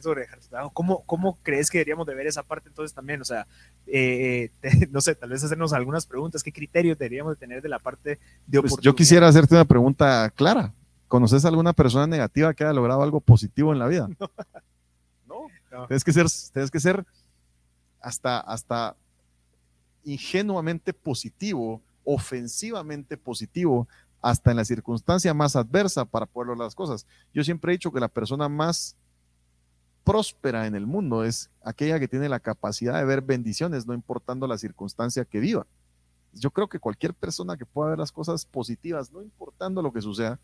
Tu 0.00 0.48
trabajo. 0.48 0.70
¿Cómo, 0.72 1.02
¿Cómo 1.04 1.38
crees 1.42 1.70
que 1.70 1.78
deberíamos 1.78 2.06
de 2.06 2.14
ver 2.14 2.26
esa 2.26 2.42
parte 2.42 2.68
entonces 2.68 2.94
también? 2.94 3.20
O 3.20 3.24
sea, 3.24 3.46
eh, 3.86 4.50
no 4.90 5.00
sé, 5.00 5.14
tal 5.14 5.30
vez 5.30 5.42
hacernos 5.44 5.72
algunas 5.72 6.06
preguntas. 6.06 6.42
¿Qué 6.42 6.52
criterios 6.52 6.98
deberíamos 6.98 7.34
de 7.34 7.36
tener 7.36 7.62
de 7.62 7.68
la 7.68 7.78
parte 7.78 8.18
de 8.46 8.58
oportunidad? 8.58 8.76
Pues 8.76 8.84
yo 8.84 8.94
quisiera 8.94 9.28
hacerte 9.28 9.54
una 9.54 9.64
pregunta 9.64 10.30
clara. 10.30 10.72
¿Conoces 11.08 11.44
a 11.44 11.48
alguna 11.48 11.72
persona 11.72 12.06
negativa 12.06 12.54
que 12.54 12.64
haya 12.64 12.72
logrado 12.72 13.02
algo 13.02 13.20
positivo 13.20 13.72
en 13.72 13.78
la 13.78 13.88
vida? 13.88 14.08
No. 15.26 15.46
no. 15.70 15.86
Tienes 15.86 16.04
que 16.04 16.12
ser, 16.12 16.26
tienes 16.52 16.70
que 16.70 16.78
ser 16.78 17.06
hasta, 17.98 18.38
hasta 18.40 18.94
ingenuamente 20.04 20.92
positivo, 20.92 21.80
ofensivamente 22.04 23.16
positivo, 23.16 23.88
hasta 24.20 24.52
en 24.52 24.58
la 24.58 24.64
circunstancia 24.64 25.34
más 25.34 25.56
adversa 25.56 26.04
para 26.04 26.26
poder 26.26 26.48
lograr 26.48 26.66
las 26.66 26.74
cosas. 26.74 27.06
Yo 27.34 27.42
siempre 27.42 27.72
he 27.72 27.76
dicho 27.76 27.92
que 27.92 28.00
la 28.00 28.08
persona 28.08 28.48
más 28.48 28.96
próspera 30.04 30.66
en 30.66 30.74
el 30.74 30.86
mundo 30.86 31.24
es 31.24 31.50
aquella 31.62 31.98
que 31.98 32.08
tiene 32.08 32.28
la 32.28 32.40
capacidad 32.40 32.98
de 32.98 33.04
ver 33.04 33.22
bendiciones, 33.22 33.86
no 33.86 33.94
importando 33.94 34.46
la 34.46 34.58
circunstancia 34.58 35.24
que 35.24 35.40
viva. 35.40 35.66
Yo 36.32 36.50
creo 36.50 36.68
que 36.68 36.78
cualquier 36.78 37.14
persona 37.14 37.56
que 37.56 37.66
pueda 37.66 37.90
ver 37.90 37.98
las 37.98 38.12
cosas 38.12 38.44
positivas, 38.44 39.12
no 39.12 39.22
importando 39.22 39.82
lo 39.82 39.92
que 39.92 40.02
suceda, 40.02 40.38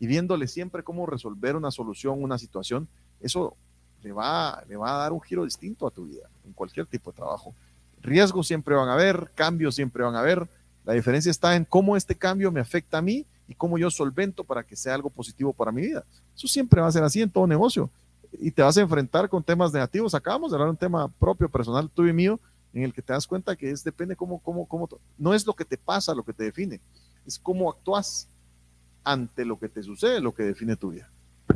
y 0.00 0.06
viéndole 0.06 0.48
siempre 0.48 0.82
cómo 0.82 1.06
resolver 1.06 1.56
una 1.56 1.70
solución, 1.70 2.22
una 2.22 2.38
situación, 2.38 2.88
eso 3.20 3.56
le 4.02 4.12
va, 4.12 4.62
le 4.68 4.76
va 4.76 4.94
a 4.94 4.98
dar 4.98 5.12
un 5.12 5.20
giro 5.20 5.44
distinto 5.44 5.86
a 5.86 5.90
tu 5.90 6.06
vida, 6.06 6.28
en 6.44 6.52
cualquier 6.52 6.86
tipo 6.86 7.10
de 7.10 7.16
trabajo. 7.16 7.54
Riesgos 8.02 8.46
siempre 8.46 8.74
van 8.74 8.88
a 8.88 8.94
haber, 8.94 9.30
cambios 9.34 9.76
siempre 9.76 10.04
van 10.04 10.14
a 10.14 10.20
haber. 10.20 10.46
La 10.84 10.92
diferencia 10.92 11.30
está 11.30 11.56
en 11.56 11.64
cómo 11.64 11.96
este 11.96 12.14
cambio 12.14 12.52
me 12.52 12.60
afecta 12.60 12.98
a 12.98 13.02
mí 13.02 13.24
y 13.48 13.54
cómo 13.54 13.78
yo 13.78 13.90
solvento 13.90 14.44
para 14.44 14.62
que 14.62 14.76
sea 14.76 14.94
algo 14.94 15.08
positivo 15.08 15.52
para 15.52 15.72
mi 15.72 15.82
vida. 15.82 16.04
Eso 16.36 16.46
siempre 16.46 16.80
va 16.80 16.88
a 16.88 16.92
ser 16.92 17.02
así 17.02 17.22
en 17.22 17.30
todo 17.30 17.46
negocio. 17.46 17.90
Y 18.40 18.50
te 18.50 18.62
vas 18.62 18.76
a 18.76 18.80
enfrentar 18.80 19.28
con 19.28 19.42
temas 19.42 19.72
negativos. 19.72 20.14
Acabamos 20.14 20.50
de 20.50 20.56
hablar 20.56 20.70
un 20.70 20.76
tema 20.76 21.08
propio, 21.08 21.48
personal, 21.48 21.90
tuyo 21.90 22.10
y 22.10 22.14
mío, 22.14 22.40
en 22.72 22.82
el 22.82 22.92
que 22.92 23.02
te 23.02 23.12
das 23.12 23.26
cuenta 23.26 23.56
que 23.56 23.70
es 23.70 23.84
depende 23.84 24.16
cómo, 24.16 24.40
cómo, 24.40 24.66
cómo, 24.66 24.88
no 25.16 25.32
es 25.32 25.46
lo 25.46 25.54
que 25.54 25.64
te 25.64 25.78
pasa 25.78 26.14
lo 26.14 26.24
que 26.24 26.32
te 26.32 26.44
define, 26.44 26.80
es 27.24 27.38
cómo 27.38 27.70
actúas 27.70 28.28
ante 29.04 29.44
lo 29.44 29.58
que 29.58 29.68
te 29.68 29.82
sucede, 29.82 30.20
lo 30.20 30.34
que 30.34 30.42
define 30.42 30.76
tu 30.76 30.90
vida. 30.90 31.08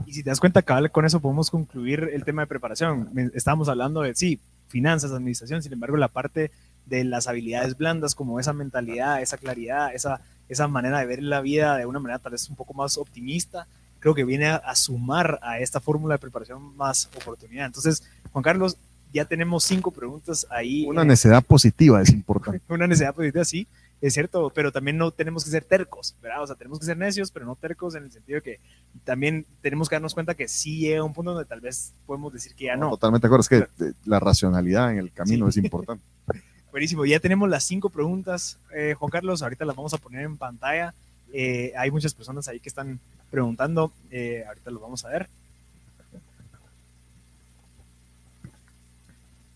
Y 0.06 0.12
si 0.12 0.22
te 0.22 0.30
das 0.30 0.40
cuenta, 0.40 0.62
cabal, 0.62 0.90
con 0.90 1.04
eso 1.04 1.20
podemos 1.20 1.50
concluir 1.50 2.10
el 2.12 2.24
tema 2.24 2.42
de 2.42 2.46
preparación. 2.46 3.10
Estábamos 3.34 3.68
hablando 3.68 4.02
de, 4.02 4.14
sí, 4.14 4.38
finanzas, 4.68 5.12
administración, 5.12 5.62
sin 5.62 5.72
embargo, 5.72 5.96
la 5.96 6.08
parte 6.08 6.50
de 6.86 7.04
las 7.04 7.26
habilidades 7.26 7.76
blandas, 7.76 8.14
como 8.14 8.38
esa 8.38 8.52
mentalidad, 8.52 9.20
esa 9.20 9.38
claridad, 9.38 9.94
esa, 9.94 10.20
esa 10.48 10.68
manera 10.68 11.00
de 11.00 11.06
ver 11.06 11.22
la 11.22 11.40
vida 11.40 11.76
de 11.76 11.86
una 11.86 12.00
manera 12.00 12.18
tal 12.18 12.32
vez 12.32 12.48
un 12.48 12.56
poco 12.56 12.74
más 12.74 12.96
optimista, 12.96 13.66
creo 14.00 14.14
que 14.14 14.24
viene 14.24 14.46
a, 14.46 14.74
sumar 14.74 15.38
a 15.42 15.58
esta 15.58 15.80
fórmula 15.80 16.14
de 16.14 16.18
preparación 16.18 16.76
más 16.76 17.08
oportunidad. 17.16 17.66
Entonces, 17.66 18.02
Juan 18.32 18.42
Carlos, 18.42 18.76
ya 19.12 19.24
tenemos 19.24 19.64
cinco 19.64 19.90
preguntas 19.90 20.46
ahí. 20.50 20.86
Una 20.86 21.04
necesidad 21.04 21.42
positiva 21.42 22.02
es 22.02 22.10
importante. 22.10 22.60
Una 22.68 22.86
necesidad 22.86 23.14
positiva, 23.14 23.44
sí 23.44 23.66
es 24.00 24.14
cierto, 24.14 24.50
pero 24.54 24.70
también 24.70 24.96
no 24.96 25.10
tenemos 25.10 25.44
que 25.44 25.50
ser 25.50 25.64
tercos, 25.64 26.14
¿verdad? 26.22 26.42
O 26.42 26.46
sea, 26.46 26.56
tenemos 26.56 26.78
que 26.78 26.86
ser 26.86 26.96
necios, 26.96 27.30
pero 27.30 27.46
no 27.46 27.56
tercos 27.56 27.94
en 27.96 28.04
el 28.04 28.12
sentido 28.12 28.36
de 28.36 28.42
que 28.42 28.60
también 29.04 29.44
tenemos 29.60 29.88
que 29.88 29.96
darnos 29.96 30.14
cuenta 30.14 30.34
que 30.34 30.46
sí 30.46 30.78
llega 30.78 31.02
un 31.02 31.12
punto 31.12 31.32
donde 31.32 31.48
tal 31.48 31.60
vez 31.60 31.92
podemos 32.06 32.32
decir 32.32 32.54
que 32.54 32.66
ya 32.66 32.76
no. 32.76 32.90
totalmente 32.90 33.26
de 33.26 33.28
acuerdo, 33.28 33.42
es 33.42 33.48
que 33.48 33.92
la 34.04 34.20
racionalidad 34.20 34.92
en 34.92 34.98
el 34.98 35.12
camino 35.12 35.48
es 35.48 35.56
importante. 35.56 36.04
Buenísimo, 36.70 37.04
ya 37.06 37.18
tenemos 37.18 37.48
las 37.48 37.64
cinco 37.64 37.88
preguntas, 37.88 38.58
eh, 38.72 38.94
Juan 38.96 39.10
Carlos, 39.10 39.42
ahorita 39.42 39.64
las 39.64 39.74
vamos 39.74 39.94
a 39.94 39.98
poner 39.98 40.22
en 40.22 40.36
pantalla. 40.36 40.94
Eh, 41.32 41.72
hay 41.76 41.90
muchas 41.90 42.14
personas 42.14 42.46
ahí 42.46 42.60
que 42.60 42.68
están 42.68 43.00
preguntando, 43.30 43.92
eh, 44.10 44.44
ahorita 44.46 44.70
lo 44.70 44.80
vamos 44.80 45.04
a 45.04 45.08
ver. 45.08 45.28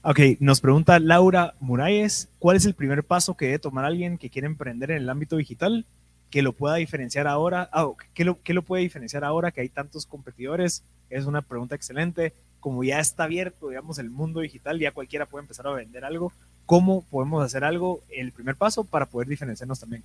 Ok, 0.04 0.18
nos 0.40 0.60
pregunta 0.60 0.98
Laura 0.98 1.54
Muralles, 1.60 2.28
¿cuál 2.40 2.56
es 2.56 2.66
el 2.66 2.74
primer 2.74 3.04
paso 3.04 3.36
que 3.36 3.46
debe 3.46 3.58
tomar 3.60 3.84
alguien 3.84 4.18
que 4.18 4.30
quiere 4.30 4.46
emprender 4.46 4.90
en 4.90 4.96
el 4.96 5.08
ámbito 5.08 5.36
digital? 5.36 5.86
Que 6.28 6.42
lo 6.42 6.52
pueda 6.52 6.74
diferenciar 6.74 7.28
ahora, 7.28 7.68
ah, 7.72 7.88
¿qué, 8.12 8.24
lo, 8.24 8.42
¿qué 8.42 8.52
lo 8.52 8.62
puede 8.62 8.82
diferenciar 8.82 9.22
ahora 9.22 9.52
que 9.52 9.60
hay 9.60 9.68
tantos 9.68 10.06
competidores? 10.06 10.82
Es 11.08 11.26
una 11.26 11.40
pregunta 11.40 11.76
excelente. 11.76 12.32
Como 12.58 12.82
ya 12.82 12.98
está 12.98 13.24
abierto, 13.24 13.68
digamos, 13.68 13.98
el 13.98 14.10
mundo 14.10 14.40
digital, 14.40 14.80
ya 14.80 14.90
cualquiera 14.90 15.26
puede 15.26 15.44
empezar 15.44 15.68
a 15.68 15.72
vender 15.72 16.04
algo. 16.04 16.32
¿Cómo 16.66 17.04
podemos 17.04 17.44
hacer 17.44 17.62
algo? 17.62 18.02
El 18.08 18.32
primer 18.32 18.56
paso 18.56 18.82
para 18.82 19.06
poder 19.06 19.28
diferenciarnos 19.28 19.78
también. 19.78 20.02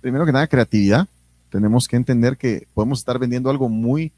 Primero 0.00 0.26
que 0.26 0.32
nada, 0.32 0.46
creatividad. 0.46 1.08
Tenemos 1.50 1.88
que 1.88 1.96
entender 1.96 2.36
que 2.36 2.68
podemos 2.74 2.98
estar 3.00 3.18
vendiendo 3.18 3.50
algo 3.50 3.68
muy, 3.68 4.12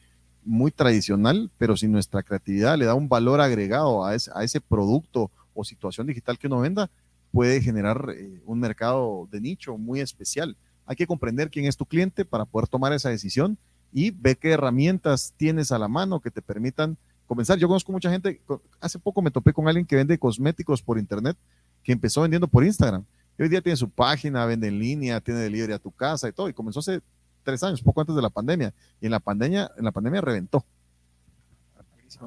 muy 0.45 0.71
tradicional, 0.71 1.51
pero 1.59 1.77
si 1.77 1.89
nuestra 1.89 2.23
creatividad 2.23 2.79
le 2.79 2.87
da 2.87 2.95
un 2.95 3.09
valor 3.09 3.41
agregado 3.41 4.05
a 4.05 4.15
ese, 4.15 4.31
a 4.35 4.45
ese 4.45 4.61
producto 4.61 5.31
o 5.55 5.65
situación 5.65 6.07
digital 6.07 6.39
que 6.39 6.47
uno 6.47 6.61
venda, 6.61 6.91
puede 7.33 7.61
generar 7.61 8.13
eh, 8.17 8.41
un 8.45 8.59
mercado 8.59 9.29
de 9.31 9.41
nicho 9.41 9.77
muy 9.79 10.01
especial. 10.01 10.57
Hay 10.87 10.97
que 10.97 11.07
comprender 11.07 11.51
quién 11.51 11.67
es 11.67 11.77
tu 11.77 11.87
cliente 11.87 12.25
para 12.25 12.45
poder 12.45 12.69
tomar 12.69 12.93
esa 12.93 13.11
decisión 13.11 13.59
y 13.93 14.11
ver 14.11 14.39
qué 14.39 14.51
herramientas 14.51 15.35
tienes 15.37 15.73
a 15.73 15.79
la 15.79 15.89
mano 15.89 16.21
que 16.21 16.31
te 16.31 16.43
permitan 16.43 16.97
comenzar. 17.27 17.59
Yo 17.59 17.69
conozco 17.69 17.93
mucha 17.93 18.11
gente, 18.11 18.41
hace 18.81 18.99
poco 18.99 19.23
me 19.23 19.31
topé 19.31 19.53
con 19.53 19.69
alguien 19.69 19.87
que 19.87 19.97
vende 19.97 20.19
cosméticos 20.19 20.83
por 20.83 20.99
internet, 20.99 21.37
que 21.83 21.93
empezó 21.93 22.23
vendiendo 22.23 22.49
por 22.49 22.65
Instagram. 22.65 23.05
hoy 23.39 23.49
día 23.49 23.63
tiene 23.63 23.77
su 23.77 23.89
página, 23.89 24.45
vende 24.47 24.69
en 24.69 24.79
línea, 24.79 25.21
tiene 25.21 25.41
delivery 25.41 25.73
a 25.73 25.79
tu 25.79 25.91
casa 25.91 26.29
y 26.29 26.33
todo, 26.33 26.49
y 26.49 26.53
comenzó 26.53 26.81
hace 26.81 27.01
tres 27.43 27.63
años, 27.63 27.83
poco 27.83 28.01
antes 28.01 28.17
de 28.17 28.23
la 28.23 28.31
pandemia, 28.31 28.73
y 29.01 29.07
en 29.07 29.13
la 29.13 29.21
pandemia, 29.21 29.71
en 29.77 29.85
la 29.85 29.93
pandemia 29.93 30.21
reventó. 30.21 30.65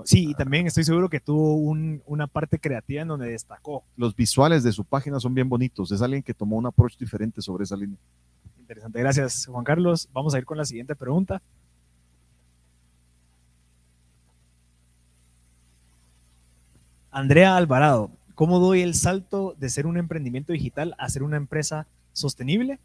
Sí, 0.05 0.29
y 0.29 0.33
también 0.33 0.65
estoy 0.65 0.83
seguro 0.83 1.09
que 1.09 1.19
tuvo 1.19 1.55
una 1.55 2.27
parte 2.27 2.57
creativa 2.57 3.01
en 3.01 3.07
donde 3.09 3.29
destacó. 3.29 3.83
Los 3.97 4.15
visuales 4.15 4.63
de 4.63 4.71
su 4.71 4.85
página 4.85 5.19
son 5.19 5.33
bien 5.33 5.49
bonitos. 5.49 5.91
Es 5.91 6.01
alguien 6.01 6.23
que 6.23 6.33
tomó 6.33 6.57
un 6.57 6.65
approach 6.65 6.97
diferente 6.97 7.41
sobre 7.41 7.65
esa 7.65 7.75
línea. 7.75 7.97
Interesante. 8.59 8.99
Gracias, 8.99 9.45
Juan 9.45 9.63
Carlos. 9.63 10.09
Vamos 10.13 10.33
a 10.33 10.37
ir 10.37 10.45
con 10.45 10.57
la 10.57 10.65
siguiente 10.65 10.95
pregunta. 10.95 11.41
Andrea 17.11 17.55
Alvarado, 17.55 18.09
¿cómo 18.33 18.59
doy 18.59 18.81
el 18.81 18.95
salto 18.95 19.53
de 19.59 19.69
ser 19.69 19.85
un 19.85 19.97
emprendimiento 19.97 20.53
digital 20.53 20.95
a 20.97 21.09
ser 21.09 21.21
una 21.21 21.37
empresa 21.37 21.85
sostenible? 22.13 22.79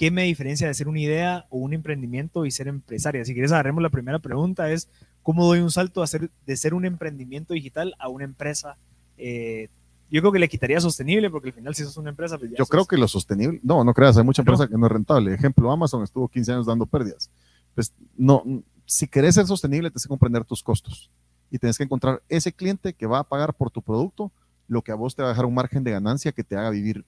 ¿Qué 0.00 0.10
me 0.10 0.22
diferencia 0.22 0.66
de 0.66 0.72
ser 0.72 0.88
una 0.88 0.98
idea 0.98 1.44
o 1.50 1.58
un 1.58 1.74
emprendimiento 1.74 2.46
y 2.46 2.50
ser 2.50 2.68
empresaria? 2.68 3.22
Si 3.26 3.34
quieres, 3.34 3.52
agarremos 3.52 3.82
la 3.82 3.90
primera 3.90 4.18
pregunta, 4.18 4.72
es 4.72 4.88
¿Cómo 5.22 5.44
doy 5.44 5.60
un 5.60 5.70
salto 5.70 6.02
de 6.46 6.56
ser 6.56 6.74
un 6.74 6.84
emprendimiento 6.84 7.54
digital 7.54 7.94
a 7.98 8.08
una 8.08 8.24
empresa? 8.24 8.76
Eh, 9.18 9.68
yo 10.10 10.22
creo 10.22 10.32
que 10.32 10.38
le 10.38 10.48
quitaría 10.48 10.80
sostenible 10.80 11.30
porque 11.30 11.50
al 11.50 11.54
final 11.54 11.74
si 11.74 11.84
sos 11.84 11.96
una 11.98 12.10
empresa... 12.10 12.38
Pues 12.38 12.52
yo 12.56 12.66
creo 12.66 12.86
que 12.86 12.96
lo 12.96 13.06
sostenible, 13.06 13.60
no, 13.62 13.84
no 13.84 13.92
creas, 13.92 14.16
hay 14.16 14.24
mucha 14.24 14.42
empresa 14.42 14.66
que 14.66 14.76
no 14.76 14.86
es 14.86 14.92
rentable. 14.92 15.34
Ejemplo, 15.34 15.70
Amazon 15.70 16.02
estuvo 16.02 16.26
15 16.28 16.52
años 16.52 16.66
dando 16.66 16.86
pérdidas. 16.86 17.30
Pues 17.74 17.92
no, 18.16 18.42
si 18.86 19.06
querés 19.06 19.34
ser 19.34 19.46
sostenible, 19.46 19.90
tienes 19.90 20.04
que 20.04 20.08
comprender 20.08 20.44
tus 20.44 20.62
costos 20.62 21.10
y 21.50 21.58
tienes 21.58 21.76
que 21.76 21.84
encontrar 21.84 22.22
ese 22.28 22.52
cliente 22.52 22.94
que 22.94 23.06
va 23.06 23.18
a 23.18 23.24
pagar 23.24 23.52
por 23.54 23.70
tu 23.70 23.82
producto 23.82 24.32
lo 24.66 24.82
que 24.82 24.92
a 24.92 24.94
vos 24.94 25.14
te 25.14 25.22
va 25.22 25.28
a 25.28 25.32
dejar 25.32 25.44
un 25.44 25.54
margen 25.54 25.84
de 25.84 25.90
ganancia 25.90 26.32
que 26.32 26.44
te 26.44 26.56
haga 26.56 26.70
vivir 26.70 27.04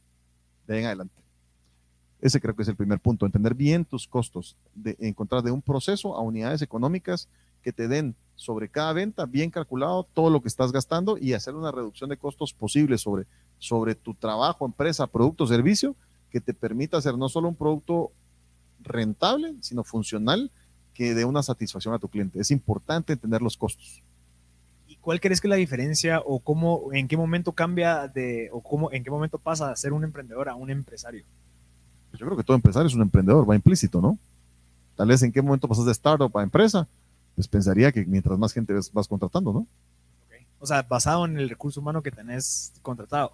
de 0.67 0.75
ahí 0.75 0.81
en 0.81 0.87
adelante. 0.87 1.22
Ese 2.23 2.41
creo 2.41 2.55
que 2.55 2.63
es 2.63 2.69
el 2.69 2.77
primer 2.77 3.01
punto, 3.01 3.27
entender 3.27 3.55
bien 3.55 3.85
tus 3.85 4.07
costos, 4.07 4.57
de 4.77 4.97
encontrar 5.01 5.43
de 5.43 5.51
un 5.51 5.61
proceso 5.61 6.17
a 6.17 6.21
unidades 6.21 6.63
económicas 6.63 7.29
que 7.63 7.73
te 7.73 7.89
den 7.89 8.15
sobre 8.37 8.69
cada 8.69 8.93
venta, 8.93 9.27
bien 9.27 9.51
calculado, 9.51 10.07
todo 10.15 10.31
lo 10.31 10.41
que 10.41 10.47
estás 10.47 10.71
gastando 10.71 11.19
y 11.19 11.33
hacer 11.33 11.57
una 11.57 11.73
reducción 11.73 12.11
de 12.11 12.17
costos 12.17 12.53
posible 12.53 12.97
sobre, 12.97 13.27
sobre 13.59 13.97
tu 13.97 14.15
trabajo, 14.15 14.65
empresa, 14.65 15.09
producto, 15.09 15.49
servicio, 15.49 15.97
que 16.31 16.41
te 16.41 16.55
permita 16.55 16.97
hacer 16.97 17.19
no 17.19 17.29
solo 17.29 17.49
un 17.49 17.57
producto 17.57 18.13
rentable, 18.81 19.57
sino 19.61 19.83
funcional, 19.83 20.53
que 20.95 21.15
dé 21.15 21.25
una 21.25 21.43
satisfacción 21.43 21.93
a 21.93 21.99
tu 21.99 22.09
cliente. 22.09 22.41
Es 22.41 22.53
importante 22.53 23.15
entender 23.15 23.43
los 23.43 23.57
costos. 23.57 24.01
¿Y 24.87 24.95
cuál 24.97 25.21
crees 25.21 25.41
que 25.41 25.49
es 25.49 25.51
la 25.51 25.57
diferencia 25.57 26.21
o 26.25 26.39
cómo, 26.39 26.93
en 26.93 27.09
qué 27.09 27.17
momento 27.17 27.51
cambia 27.51 28.07
de, 28.07 28.49
o 28.53 28.61
cómo, 28.63 28.93
en 28.93 29.03
qué 29.03 29.11
momento 29.11 29.39
pasa 29.39 29.71
de 29.71 29.77
ser 29.77 29.93
un 29.93 30.05
emprendedor 30.05 30.49
a 30.49 30.55
un 30.55 30.71
empresario? 30.71 31.25
Yo 32.23 32.27
creo 32.27 32.39
que 32.39 32.45
todo 32.45 32.55
empresario 32.55 32.87
es 32.87 32.95
un 32.95 33.03
emprendedor, 33.03 33.51
va 33.51 33.57
implícito, 33.57 34.01
¿no? 34.01 34.17
Tal 34.95 35.09
vez 35.09 35.21
en 35.25 35.33
qué 35.33 35.43
momento 35.43 35.67
pasas 35.67 35.87
de 35.87 35.91
startup 35.91 36.39
a 36.39 36.45
empresa, 36.45 36.87
pues 37.35 37.49
pensaría 37.49 37.91
que 37.91 38.05
mientras 38.05 38.39
más 38.39 38.53
gente 38.53 38.73
vas 38.93 39.09
contratando, 39.09 39.53
¿no? 39.53 39.67
O 40.61 40.67
sea, 40.67 40.83
basado 40.83 41.25
en 41.25 41.37
el 41.37 41.49
recurso 41.49 41.81
humano 41.81 42.01
que 42.01 42.13
tenés 42.13 42.75
contratado. 42.81 43.33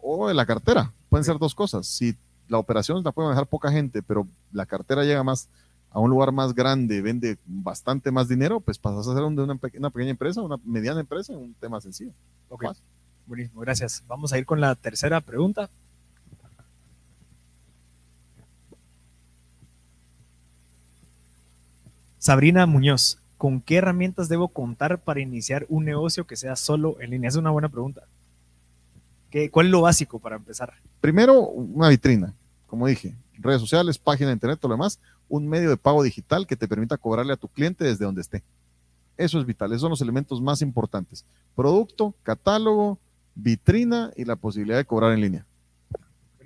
O 0.00 0.28
en 0.28 0.36
la 0.36 0.46
cartera. 0.46 0.90
Pueden 1.08 1.24
ser 1.24 1.38
dos 1.38 1.54
cosas. 1.54 1.86
Si 1.86 2.16
la 2.48 2.58
operación 2.58 3.04
la 3.04 3.12
puede 3.12 3.28
manejar 3.28 3.46
poca 3.46 3.70
gente, 3.70 4.02
pero 4.02 4.26
la 4.52 4.66
cartera 4.66 5.04
llega 5.04 5.22
más 5.22 5.46
a 5.92 6.00
un 6.00 6.10
lugar 6.10 6.32
más 6.32 6.56
grande, 6.56 7.02
vende 7.02 7.38
bastante 7.46 8.10
más 8.10 8.26
dinero, 8.26 8.58
pues 8.58 8.78
pasas 8.78 9.06
a 9.06 9.14
ser 9.14 9.22
una, 9.22 9.44
una 9.44 9.90
pequeña 9.90 10.10
empresa, 10.10 10.42
una 10.42 10.56
mediana 10.64 10.98
empresa, 10.98 11.34
un 11.34 11.54
tema 11.54 11.80
sencillo. 11.80 12.10
Ok. 12.48 12.64
Buenísimo, 13.28 13.60
gracias. 13.60 14.02
Vamos 14.08 14.32
a 14.32 14.38
ir 14.38 14.44
con 14.44 14.60
la 14.60 14.74
tercera 14.74 15.20
pregunta. 15.20 15.70
Sabrina 22.24 22.64
Muñoz, 22.64 23.18
¿con 23.36 23.60
qué 23.60 23.76
herramientas 23.76 24.30
debo 24.30 24.48
contar 24.48 24.98
para 24.98 25.20
iniciar 25.20 25.66
un 25.68 25.84
negocio 25.84 26.26
que 26.26 26.36
sea 26.36 26.56
solo 26.56 26.98
en 27.02 27.10
línea? 27.10 27.28
Es 27.28 27.36
una 27.36 27.50
buena 27.50 27.68
pregunta. 27.68 28.04
¿Qué, 29.28 29.50
¿Cuál 29.50 29.66
es 29.66 29.72
lo 29.72 29.82
básico 29.82 30.18
para 30.18 30.36
empezar? 30.36 30.72
Primero, 31.02 31.42
una 31.42 31.90
vitrina, 31.90 32.32
como 32.66 32.86
dije, 32.86 33.14
redes 33.34 33.60
sociales, 33.60 33.98
página 33.98 34.28
de 34.28 34.36
internet, 34.36 34.58
todo 34.58 34.70
lo 34.70 34.76
demás, 34.76 34.98
un 35.28 35.46
medio 35.46 35.68
de 35.68 35.76
pago 35.76 36.02
digital 36.02 36.46
que 36.46 36.56
te 36.56 36.66
permita 36.66 36.96
cobrarle 36.96 37.34
a 37.34 37.36
tu 37.36 37.46
cliente 37.46 37.84
desde 37.84 38.06
donde 38.06 38.22
esté. 38.22 38.42
Eso 39.18 39.38
es 39.38 39.44
vital, 39.44 39.72
esos 39.72 39.82
son 39.82 39.90
los 39.90 40.00
elementos 40.00 40.40
más 40.40 40.62
importantes. 40.62 41.26
Producto, 41.54 42.14
catálogo, 42.22 42.98
vitrina 43.34 44.14
y 44.16 44.24
la 44.24 44.36
posibilidad 44.36 44.78
de 44.78 44.86
cobrar 44.86 45.12
en 45.12 45.20
línea. 45.20 45.44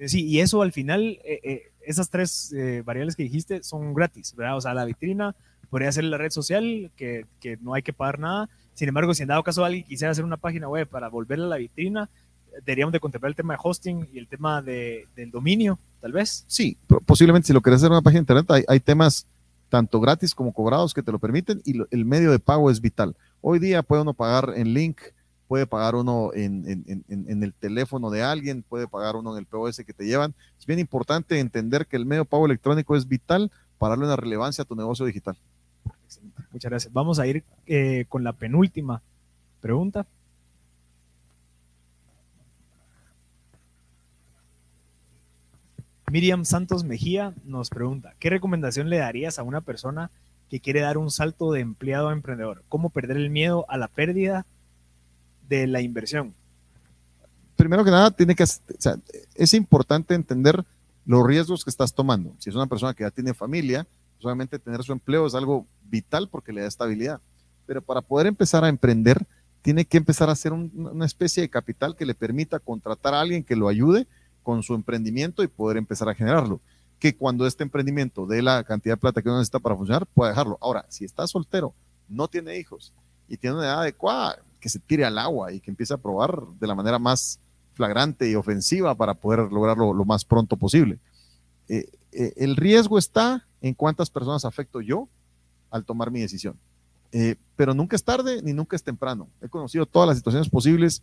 Sí, 0.06 0.26
y 0.26 0.40
eso 0.40 0.60
al 0.60 0.72
final, 0.72 1.20
eh, 1.24 1.40
eh, 1.44 1.62
esas 1.82 2.10
tres 2.10 2.52
eh, 2.52 2.82
variables 2.84 3.14
que 3.14 3.22
dijiste 3.22 3.62
son 3.62 3.94
gratis, 3.94 4.34
¿verdad? 4.34 4.56
O 4.56 4.60
sea, 4.60 4.74
la 4.74 4.84
vitrina, 4.84 5.36
podría 5.70 5.92
ser 5.92 6.04
la 6.04 6.18
red 6.18 6.30
social, 6.30 6.90
que, 6.96 7.26
que, 7.40 7.56
no 7.58 7.74
hay 7.74 7.82
que 7.82 7.92
pagar 7.92 8.18
nada. 8.18 8.48
Sin 8.74 8.88
embargo, 8.88 9.14
si 9.14 9.22
en 9.22 9.28
dado 9.28 9.42
caso 9.42 9.64
alguien 9.64 9.84
quisiera 9.84 10.12
hacer 10.12 10.24
una 10.24 10.36
página 10.36 10.68
web 10.68 10.86
para 10.88 11.08
volverla 11.08 11.46
a 11.46 11.48
la 11.48 11.56
vitrina, 11.56 12.08
deberíamos 12.64 12.92
de 12.92 13.00
contemplar 13.00 13.30
el 13.30 13.36
tema 13.36 13.54
de 13.54 13.60
hosting 13.62 14.08
y 14.12 14.18
el 14.18 14.26
tema 14.26 14.62
de, 14.62 15.06
del 15.16 15.30
dominio, 15.30 15.78
tal 16.00 16.12
vez. 16.12 16.44
Sí, 16.46 16.76
posiblemente 17.06 17.46
si 17.46 17.52
lo 17.52 17.60
querés 17.60 17.78
hacer 17.78 17.90
una 17.90 18.02
página 18.02 18.20
de 18.20 18.22
internet, 18.22 18.64
hay, 18.68 18.80
temas 18.80 19.26
tanto 19.68 20.00
gratis 20.00 20.34
como 20.34 20.52
cobrados 20.52 20.94
que 20.94 21.02
te 21.02 21.12
lo 21.12 21.18
permiten 21.18 21.60
y 21.64 21.74
el 21.90 22.04
medio 22.04 22.30
de 22.30 22.38
pago 22.38 22.70
es 22.70 22.80
vital. 22.80 23.14
Hoy 23.40 23.58
día 23.58 23.82
puede 23.82 24.02
uno 24.02 24.14
pagar 24.14 24.54
en 24.56 24.72
link, 24.72 24.98
puede 25.46 25.66
pagar 25.66 25.94
uno 25.94 26.30
en, 26.34 26.68
en, 26.68 27.04
en, 27.08 27.24
en, 27.28 27.42
el 27.42 27.52
teléfono 27.52 28.10
de 28.10 28.22
alguien, 28.22 28.62
puede 28.62 28.88
pagar 28.88 29.16
uno 29.16 29.32
en 29.32 29.38
el 29.38 29.46
POS 29.46 29.78
que 29.78 29.92
te 29.92 30.04
llevan. 30.04 30.34
Es 30.58 30.66
bien 30.66 30.78
importante 30.78 31.38
entender 31.38 31.86
que 31.86 31.96
el 31.96 32.06
medio 32.06 32.22
de 32.22 32.28
pago 32.28 32.46
electrónico 32.46 32.96
es 32.96 33.06
vital 33.06 33.50
para 33.78 33.90
darle 33.90 34.06
una 34.06 34.16
relevancia 34.16 34.62
a 34.62 34.66
tu 34.66 34.74
negocio 34.74 35.06
digital. 35.06 35.36
Muchas 36.52 36.70
gracias. 36.70 36.92
Vamos 36.92 37.18
a 37.18 37.26
ir 37.26 37.44
eh, 37.66 38.04
con 38.08 38.24
la 38.24 38.32
penúltima 38.32 39.02
pregunta. 39.60 40.06
Miriam 46.10 46.44
Santos 46.44 46.84
Mejía 46.84 47.34
nos 47.44 47.68
pregunta, 47.68 48.14
¿qué 48.18 48.30
recomendación 48.30 48.88
le 48.88 48.98
darías 48.98 49.38
a 49.38 49.42
una 49.42 49.60
persona 49.60 50.10
que 50.48 50.60
quiere 50.60 50.80
dar 50.80 50.96
un 50.96 51.10
salto 51.10 51.52
de 51.52 51.60
empleado 51.60 52.08
a 52.08 52.12
emprendedor? 52.12 52.62
¿Cómo 52.68 52.88
perder 52.88 53.18
el 53.18 53.28
miedo 53.28 53.66
a 53.68 53.76
la 53.76 53.88
pérdida 53.88 54.46
de 55.48 55.66
la 55.66 55.82
inversión? 55.82 56.32
Primero 57.56 57.84
que 57.84 57.90
nada, 57.90 58.10
tiene 58.10 58.34
que, 58.34 58.44
es 59.34 59.54
importante 59.54 60.14
entender 60.14 60.64
los 61.04 61.26
riesgos 61.26 61.64
que 61.64 61.70
estás 61.70 61.92
tomando. 61.92 62.34
Si 62.38 62.48
es 62.48 62.56
una 62.56 62.66
persona 62.66 62.94
que 62.94 63.04
ya 63.04 63.10
tiene 63.10 63.34
familia, 63.34 63.86
solamente 64.18 64.58
tener 64.58 64.82
su 64.82 64.92
empleo 64.92 65.26
es 65.26 65.34
algo 65.34 65.66
vital 65.84 66.28
porque 66.28 66.52
le 66.52 66.62
da 66.62 66.68
estabilidad. 66.68 67.20
Pero 67.66 67.82
para 67.82 68.00
poder 68.00 68.26
empezar 68.26 68.64
a 68.64 68.68
emprender, 68.68 69.26
tiene 69.62 69.84
que 69.84 69.98
empezar 69.98 70.28
a 70.28 70.32
hacer 70.32 70.52
una 70.52 71.04
especie 71.04 71.42
de 71.42 71.50
capital 71.50 71.96
que 71.96 72.06
le 72.06 72.14
permita 72.14 72.58
contratar 72.58 73.14
a 73.14 73.20
alguien 73.20 73.44
que 73.44 73.56
lo 73.56 73.68
ayude 73.68 74.06
con 74.42 74.62
su 74.62 74.74
emprendimiento 74.74 75.42
y 75.42 75.48
poder 75.48 75.76
empezar 75.76 76.08
a 76.08 76.14
generarlo. 76.14 76.60
Que 76.98 77.14
cuando 77.14 77.46
este 77.46 77.64
emprendimiento 77.64 78.26
dé 78.26 78.42
la 78.42 78.64
cantidad 78.64 78.94
de 78.94 79.00
plata 79.00 79.22
que 79.22 79.28
uno 79.28 79.38
necesita 79.38 79.58
para 79.58 79.76
funcionar, 79.76 80.06
pueda 80.06 80.30
dejarlo. 80.30 80.58
Ahora, 80.60 80.86
si 80.88 81.04
está 81.04 81.26
soltero, 81.26 81.74
no 82.08 82.28
tiene 82.28 82.58
hijos 82.58 82.92
y 83.28 83.36
tiene 83.36 83.56
una 83.56 83.66
edad 83.66 83.80
adecuada, 83.80 84.38
que 84.58 84.68
se 84.68 84.78
tire 84.78 85.04
al 85.04 85.18
agua 85.18 85.52
y 85.52 85.60
que 85.60 85.70
empiece 85.70 85.94
a 85.94 85.98
probar 85.98 86.42
de 86.58 86.66
la 86.66 86.74
manera 86.74 86.98
más 86.98 87.38
flagrante 87.74 88.28
y 88.28 88.34
ofensiva 88.34 88.94
para 88.94 89.14
poder 89.14 89.52
lograrlo 89.52 89.92
lo 89.92 90.04
más 90.04 90.24
pronto 90.24 90.56
posible. 90.56 90.98
Eh, 91.68 91.86
eh, 92.12 92.32
el 92.36 92.56
riesgo 92.56 92.98
está 92.98 93.46
en 93.60 93.74
cuántas 93.74 94.10
personas 94.10 94.44
afecto 94.44 94.80
yo 94.80 95.08
al 95.70 95.84
tomar 95.84 96.10
mi 96.10 96.20
decisión. 96.20 96.56
Eh, 97.12 97.36
pero 97.56 97.74
nunca 97.74 97.96
es 97.96 98.04
tarde 98.04 98.42
ni 98.42 98.52
nunca 98.52 98.76
es 98.76 98.82
temprano. 98.82 99.28
He 99.40 99.48
conocido 99.48 99.86
todas 99.86 100.08
las 100.08 100.18
situaciones 100.18 100.48
posibles 100.48 101.02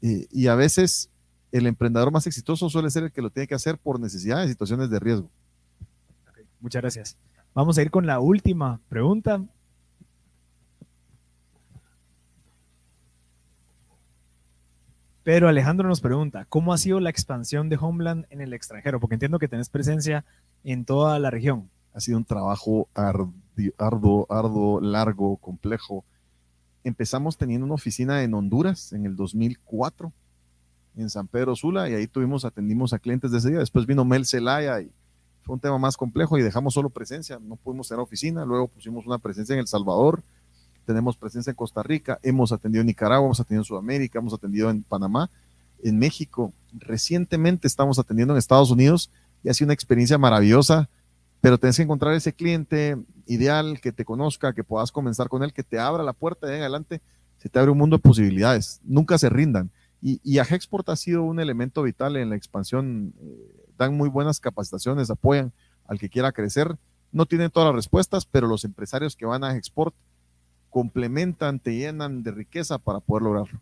y 0.00 0.48
a 0.48 0.54
veces 0.54 1.08
el 1.50 1.66
emprendedor 1.66 2.10
más 2.10 2.26
exitoso 2.26 2.68
suele 2.68 2.90
ser 2.90 3.04
el 3.04 3.12
que 3.12 3.22
lo 3.22 3.30
tiene 3.30 3.46
que 3.46 3.54
hacer 3.54 3.78
por 3.78 3.98
necesidad 3.98 4.42
de 4.42 4.48
situaciones 4.48 4.90
de 4.90 4.98
riesgo. 4.98 5.30
muchas 6.60 6.82
gracias. 6.82 7.16
Vamos 7.54 7.78
a 7.78 7.82
ir 7.82 7.90
con 7.90 8.06
la 8.06 8.18
última 8.18 8.80
pregunta. 8.88 9.40
Pero 15.24 15.48
Alejandro 15.48 15.88
nos 15.88 16.02
pregunta, 16.02 16.44
¿cómo 16.50 16.74
ha 16.74 16.78
sido 16.78 17.00
la 17.00 17.08
expansión 17.08 17.70
de 17.70 17.78
Homeland 17.80 18.26
en 18.28 18.42
el 18.42 18.52
extranjero? 18.52 19.00
Porque 19.00 19.14
entiendo 19.14 19.38
que 19.38 19.48
tenés 19.48 19.70
presencia 19.70 20.22
en 20.64 20.84
toda 20.84 21.18
la 21.18 21.30
región. 21.30 21.70
Ha 21.94 22.00
sido 22.00 22.18
un 22.18 22.26
trabajo 22.26 22.88
arduo, 22.92 24.26
arduo, 24.28 24.80
largo, 24.82 25.38
complejo. 25.38 26.04
Empezamos 26.84 27.38
teniendo 27.38 27.64
una 27.64 27.74
oficina 27.74 28.22
en 28.22 28.34
Honduras 28.34 28.92
en 28.92 29.06
el 29.06 29.16
2004, 29.16 30.12
en 30.96 31.08
San 31.08 31.26
Pedro 31.26 31.56
Sula, 31.56 31.88
y 31.88 31.94
ahí 31.94 32.06
tuvimos, 32.06 32.44
atendimos 32.44 32.92
a 32.92 32.98
clientes 32.98 33.30
de 33.30 33.38
ese 33.38 33.48
día. 33.48 33.60
Después 33.60 33.86
vino 33.86 34.04
Mel 34.04 34.26
Zelaya 34.26 34.82
y 34.82 34.92
fue 35.40 35.54
un 35.54 35.60
tema 35.60 35.78
más 35.78 35.96
complejo 35.96 36.36
y 36.36 36.42
dejamos 36.42 36.74
solo 36.74 36.90
presencia, 36.90 37.38
no 37.40 37.56
pudimos 37.56 37.88
tener 37.88 38.02
oficina. 38.02 38.44
Luego 38.44 38.68
pusimos 38.68 39.06
una 39.06 39.16
presencia 39.16 39.54
en 39.54 39.60
El 39.60 39.68
Salvador, 39.68 40.22
tenemos 40.84 41.16
presencia 41.16 41.50
en 41.50 41.56
Costa 41.56 41.82
Rica, 41.82 42.18
hemos 42.22 42.52
atendido 42.52 42.80
en 42.80 42.86
Nicaragua, 42.86 43.26
hemos 43.26 43.40
atendido 43.40 43.62
en 43.62 43.66
Sudamérica, 43.66 44.18
hemos 44.18 44.34
atendido 44.34 44.70
en 44.70 44.82
Panamá, 44.82 45.30
en 45.82 45.98
México. 45.98 46.52
Recientemente 46.72 47.66
estamos 47.66 47.98
atendiendo 47.98 48.34
en 48.34 48.38
Estados 48.38 48.70
Unidos 48.70 49.10
y 49.42 49.48
ha 49.48 49.54
sido 49.54 49.66
una 49.66 49.74
experiencia 49.74 50.18
maravillosa, 50.18 50.88
pero 51.40 51.58
tienes 51.58 51.76
que 51.76 51.82
encontrar 51.82 52.14
ese 52.14 52.32
cliente 52.32 52.96
ideal 53.26 53.80
que 53.80 53.92
te 53.92 54.04
conozca, 54.04 54.52
que 54.52 54.64
puedas 54.64 54.92
comenzar 54.92 55.28
con 55.28 55.42
él, 55.42 55.52
que 55.52 55.62
te 55.62 55.78
abra 55.78 56.02
la 56.02 56.12
puerta 56.12 56.46
de 56.46 56.56
en 56.56 56.60
adelante, 56.62 57.00
se 57.38 57.48
te 57.48 57.58
abre 57.58 57.70
un 57.70 57.78
mundo 57.78 57.96
de 57.96 58.02
posibilidades. 58.02 58.80
Nunca 58.84 59.18
se 59.18 59.28
rindan. 59.28 59.70
Y, 60.00 60.20
y 60.22 60.38
ha 60.38 60.96
sido 60.96 61.22
un 61.22 61.40
elemento 61.40 61.82
vital 61.82 62.16
en 62.16 62.30
la 62.30 62.36
expansión. 62.36 63.12
Eh, 63.20 63.70
dan 63.76 63.96
muy 63.96 64.08
buenas 64.08 64.40
capacitaciones, 64.40 65.10
apoyan 65.10 65.52
al 65.86 65.98
que 65.98 66.08
quiera 66.08 66.32
crecer. 66.32 66.76
No 67.12 67.26
tienen 67.26 67.50
todas 67.50 67.68
las 67.68 67.76
respuestas, 67.76 68.26
pero 68.26 68.46
los 68.46 68.64
empresarios 68.64 69.16
que 69.16 69.26
van 69.26 69.44
a 69.44 69.50
Agexport 69.50 69.94
complementan, 70.74 71.60
te 71.60 71.76
llenan 71.76 72.24
de 72.24 72.32
riqueza 72.32 72.78
para 72.78 72.98
poder 72.98 73.22
lograrlo. 73.22 73.60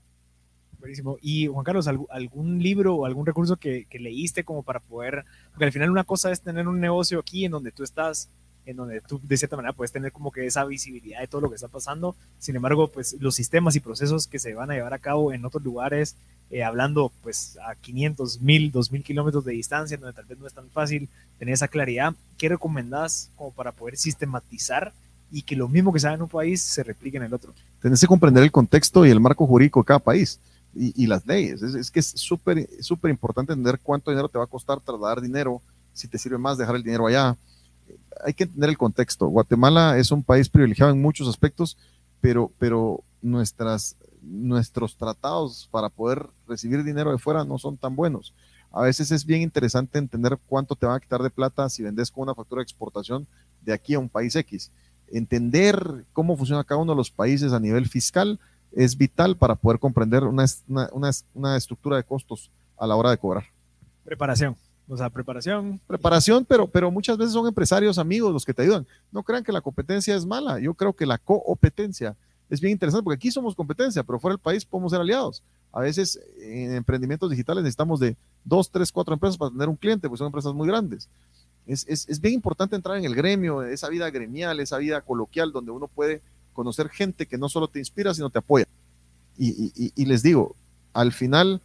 Buenísimo. 0.80 1.18
Y 1.20 1.46
Juan 1.46 1.62
Carlos, 1.62 1.86
¿algún 1.86 2.62
libro 2.62 2.94
o 2.94 3.04
algún 3.04 3.26
recurso 3.26 3.56
que, 3.56 3.86
leíste 3.92 4.44
como 4.44 4.62
para 4.62 4.80
poder, 4.80 5.26
porque 5.50 5.66
al 5.66 5.72
final 5.72 5.90
una 5.90 6.04
cosa 6.04 6.32
es 6.32 6.40
tener 6.40 6.66
un 6.66 6.80
negocio 6.80 7.20
aquí 7.20 7.44
en 7.44 7.52
donde 7.52 7.70
tú 7.70 7.82
estás, 7.82 8.30
en 8.64 8.76
donde 8.76 9.02
tú 9.02 9.20
de 9.22 9.36
cierta 9.36 9.56
manera 9.56 9.74
puedes 9.74 9.92
tener 9.92 10.10
como 10.10 10.32
que 10.32 10.46
esa 10.46 10.64
visibilidad 10.64 11.20
de 11.20 11.26
todo 11.26 11.42
lo 11.42 11.50
que 11.50 11.56
está 11.56 11.68
pasando. 11.68 12.16
Sin 12.38 12.56
embargo, 12.56 12.88
pues 12.88 13.14
los 13.20 13.34
sistemas 13.34 13.76
y 13.76 13.80
procesos 13.80 14.26
que 14.26 14.38
se 14.38 14.54
van 14.54 14.70
a 14.70 14.74
llevar 14.74 14.94
a 14.94 14.98
cabo 14.98 15.34
en 15.34 15.44
otros 15.44 15.62
lugares, 15.62 16.16
eh, 16.50 16.64
hablando 16.64 17.12
pues 17.22 17.58
a 17.68 17.74
500, 17.74 18.40
1000, 18.40 18.72
2000 18.72 19.04
kilómetros 19.04 19.44
de 19.44 19.52
distancia, 19.52 19.98
donde 19.98 20.14
tal 20.14 20.24
vez 20.24 20.38
no 20.38 20.46
es 20.46 20.54
tan 20.54 20.70
fácil 20.70 21.10
tener 21.38 21.52
esa 21.52 21.68
claridad, 21.68 22.14
¿qué 22.38 22.48
recomendás 22.48 23.30
como 23.36 23.52
para 23.52 23.72
poder 23.72 23.98
sistematizar 23.98 24.94
y 25.32 25.42
que 25.42 25.56
lo 25.56 25.66
mismo 25.66 25.92
que 25.92 25.98
se 25.98 26.08
en 26.08 26.20
un 26.20 26.28
país 26.28 26.60
se 26.60 26.82
replique 26.84 27.16
en 27.16 27.22
el 27.22 27.32
otro. 27.32 27.54
Tienes 27.80 28.00
que 28.00 28.06
comprender 28.06 28.44
el 28.44 28.52
contexto 28.52 29.06
y 29.06 29.10
el 29.10 29.18
marco 29.18 29.46
jurídico 29.46 29.80
de 29.80 29.86
cada 29.86 29.98
país 29.98 30.38
y, 30.74 31.06
las 31.06 31.26
leyes. 31.26 31.62
Es, 31.62 31.90
que 31.90 32.00
es 32.00 32.06
súper, 32.06 32.68
súper 32.80 33.10
importante 33.10 33.54
entender 33.54 33.80
cuánto 33.82 34.10
dinero 34.10 34.28
te 34.28 34.38
va 34.38 34.44
a 34.44 34.46
costar 34.48 34.80
trasladar 34.80 35.22
dinero, 35.22 35.62
si 35.94 36.06
te 36.06 36.18
sirve 36.18 36.36
más 36.36 36.58
dejar 36.58 36.76
el 36.76 36.82
dinero 36.82 37.06
allá. 37.06 37.36
Hay 38.24 38.34
que 38.34 38.44
entender 38.44 38.70
el 38.70 38.78
contexto. 38.78 39.26
Guatemala 39.26 39.98
es 39.98 40.10
un 40.10 40.22
país 40.22 40.50
privilegiado 40.50 40.92
en 40.92 41.00
muchos 41.00 41.26
aspectos, 41.26 41.78
pero, 42.20 42.50
pero 42.58 43.02
nuestras, 43.22 43.96
nuestros 44.20 44.96
tratados 44.96 45.66
para 45.70 45.88
poder 45.88 46.26
recibir 46.46 46.84
dinero 46.84 47.10
de 47.10 47.18
fuera 47.18 47.42
no 47.42 47.58
son 47.58 47.78
tan 47.78 47.96
buenos. 47.96 48.34
A 48.70 48.82
veces 48.82 49.10
es 49.10 49.24
bien 49.24 49.40
interesante 49.40 49.98
entender 49.98 50.38
cuánto 50.46 50.76
te 50.76 50.84
van 50.84 50.96
a 50.96 51.00
quitar 51.00 51.22
de 51.22 51.30
plata 51.30 51.70
si 51.70 51.82
vendes 51.82 52.10
con 52.10 52.24
una 52.24 52.34
factura 52.34 52.60
de 52.60 52.64
exportación 52.64 53.26
de 53.62 53.72
aquí 53.72 53.94
a 53.94 53.98
un 53.98 54.10
país 54.10 54.36
X 54.36 54.70
entender 55.12 56.04
cómo 56.12 56.36
funciona 56.36 56.64
cada 56.64 56.80
uno 56.80 56.92
de 56.92 56.96
los 56.96 57.10
países 57.10 57.52
a 57.52 57.60
nivel 57.60 57.88
fiscal 57.88 58.40
es 58.72 58.96
vital 58.96 59.36
para 59.36 59.54
poder 59.54 59.78
comprender 59.78 60.24
una, 60.24 60.46
una, 61.34 61.56
estructura 61.56 61.96
de 61.96 62.04
costos 62.04 62.50
a 62.78 62.86
la 62.86 62.96
hora 62.96 63.10
de 63.10 63.18
cobrar. 63.18 63.44
Preparación. 64.04 64.56
O 64.88 64.96
sea, 64.96 65.10
preparación. 65.10 65.80
Preparación, 65.86 66.44
pero, 66.44 66.66
pero 66.66 66.90
muchas 66.90 67.16
veces 67.16 67.32
son 67.32 67.46
empresarios 67.46 67.98
amigos 67.98 68.32
los 68.32 68.44
que 68.44 68.54
te 68.54 68.62
ayudan. 68.62 68.86
No 69.10 69.22
crean 69.22 69.44
que 69.44 69.52
la 69.52 69.60
competencia 69.60 70.14
es 70.16 70.26
mala. 70.26 70.58
Yo 70.58 70.74
creo 70.74 70.92
que 70.92 71.06
la 71.06 71.18
competencia 71.18 72.16
es 72.50 72.60
bien 72.60 72.72
interesante 72.72 73.04
porque 73.04 73.16
aquí 73.16 73.30
somos 73.30 73.54
competencia, 73.54 74.02
pero 74.02 74.18
fuera 74.18 74.34
del 74.34 74.42
país 74.42 74.64
podemos 74.64 74.92
ser 74.92 75.00
aliados. 75.00 75.42
A 75.72 75.80
veces 75.80 76.20
en 76.38 76.74
emprendimientos 76.74 77.30
digitales 77.30 77.62
necesitamos 77.62 78.00
de 78.00 78.16
dos, 78.44 78.70
tres, 78.70 78.92
cuatro 78.92 79.14
empresas 79.14 79.38
para 79.38 79.50
tener 79.50 79.68
un 79.68 79.76
cliente, 79.76 80.08
pues 80.08 80.18
son 80.18 80.26
empresas 80.26 80.52
muy 80.52 80.68
grandes. 80.68 81.08
Es, 81.66 81.86
es, 81.88 82.08
es, 82.08 82.20
bien 82.20 82.34
importante 82.34 82.74
entrar 82.74 82.96
en 82.96 83.04
el 83.04 83.14
gremio, 83.14 83.62
esa 83.62 83.88
vida 83.88 84.10
gremial, 84.10 84.58
esa 84.60 84.78
vida 84.78 85.00
coloquial, 85.00 85.52
donde 85.52 85.70
uno 85.70 85.86
puede 85.86 86.20
conocer 86.52 86.88
gente 86.88 87.26
que 87.26 87.38
no 87.38 87.48
solo 87.48 87.68
te 87.68 87.78
inspira, 87.78 88.14
sino 88.14 88.30
te 88.30 88.38
apoya. 88.38 88.66
Y, 89.38 90.04
les 90.04 90.22
digo, 90.22 90.54
al 90.92 91.12
final, 91.12 91.60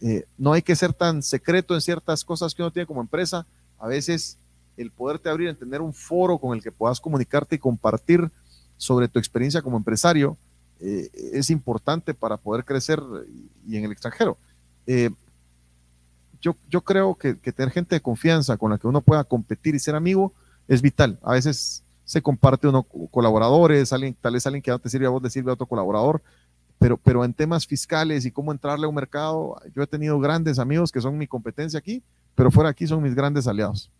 eh, 0.00 0.24
no 0.38 0.52
hay 0.52 0.62
que 0.62 0.76
ser 0.76 0.92
tan 0.92 1.22
secreto 1.22 1.74
en 1.74 1.80
ciertas 1.80 2.24
cosas 2.24 2.54
que 2.54 2.62
uno 2.62 2.70
tiene 2.70 2.86
como 2.86 3.00
empresa. 3.00 3.46
A 3.78 3.88
veces 3.88 4.38
el 4.76 4.90
poderte 4.90 5.28
abrir 5.28 5.48
en 5.48 5.56
tener 5.56 5.80
un 5.80 5.92
foro 5.92 6.38
con 6.38 6.56
el 6.56 6.62
que 6.62 6.72
puedas 6.72 7.00
comunicarte 7.00 7.56
y 7.56 7.58
compartir 7.58 8.30
sobre 8.76 9.08
tu 9.08 9.18
experiencia 9.18 9.60
como 9.60 9.76
empresario 9.76 10.36
eh, 10.80 11.10
es 11.32 11.50
importante 11.50 12.14
para 12.14 12.36
poder 12.36 12.64
crecer 12.64 13.02
y, 13.66 13.76
en 13.76 13.84
el 13.84 13.92
extranjero. 13.92 14.38
Eh, 14.86 15.10
yo, 16.40 16.80
creo 16.82 17.14
que, 17.14 17.34
tener 17.34 17.70
gente 17.70 17.94
de 17.94 18.00
confianza 18.00 18.56
con 18.56 18.70
la 18.70 18.78
que 18.78 18.86
uno 18.86 19.00
pueda 19.00 19.24
competir 19.24 19.74
y 19.74 19.78
ser 19.78 19.94
amigo 19.94 20.32
es 20.66 20.82
vital. 20.82 21.18
A 21.22 21.32
veces 21.32 21.82
se 22.04 22.22
comparte 22.22 22.68
uno 22.68 22.82
colaboradores, 22.82 23.90
tal 24.20 24.32
vez 24.32 24.46
alguien 24.46 24.62
que 24.62 24.70
no 24.70 24.78
te 24.78 24.88
sirve 24.88 25.06
a 25.06 25.10
vos, 25.10 25.22
le 25.22 25.30
sirve 25.30 25.50
a 25.50 25.54
otro 25.54 25.66
colaborador, 25.66 26.22
pero, 26.78 26.96
pero 26.96 27.24
en 27.24 27.34
temas 27.34 27.66
fiscales 27.66 28.24
y 28.24 28.30
cómo 28.30 28.52
entrarle 28.52 28.86
a 28.86 28.88
un 28.88 28.94
mercado, 28.94 29.60
yo 29.74 29.82
he 29.82 29.86
tenido 29.86 30.18
grandes 30.20 30.58
amigos 30.58 30.92
que 30.92 31.00
son 31.00 31.18
mi 31.18 31.26
competencia 31.26 31.78
aquí, 31.78 32.02
pero 32.34 32.50
fuera 32.50 32.70
aquí 32.70 32.86
son 32.86 33.02
mis 33.02 33.14
grandes 33.14 33.46
aliados. 33.46 33.90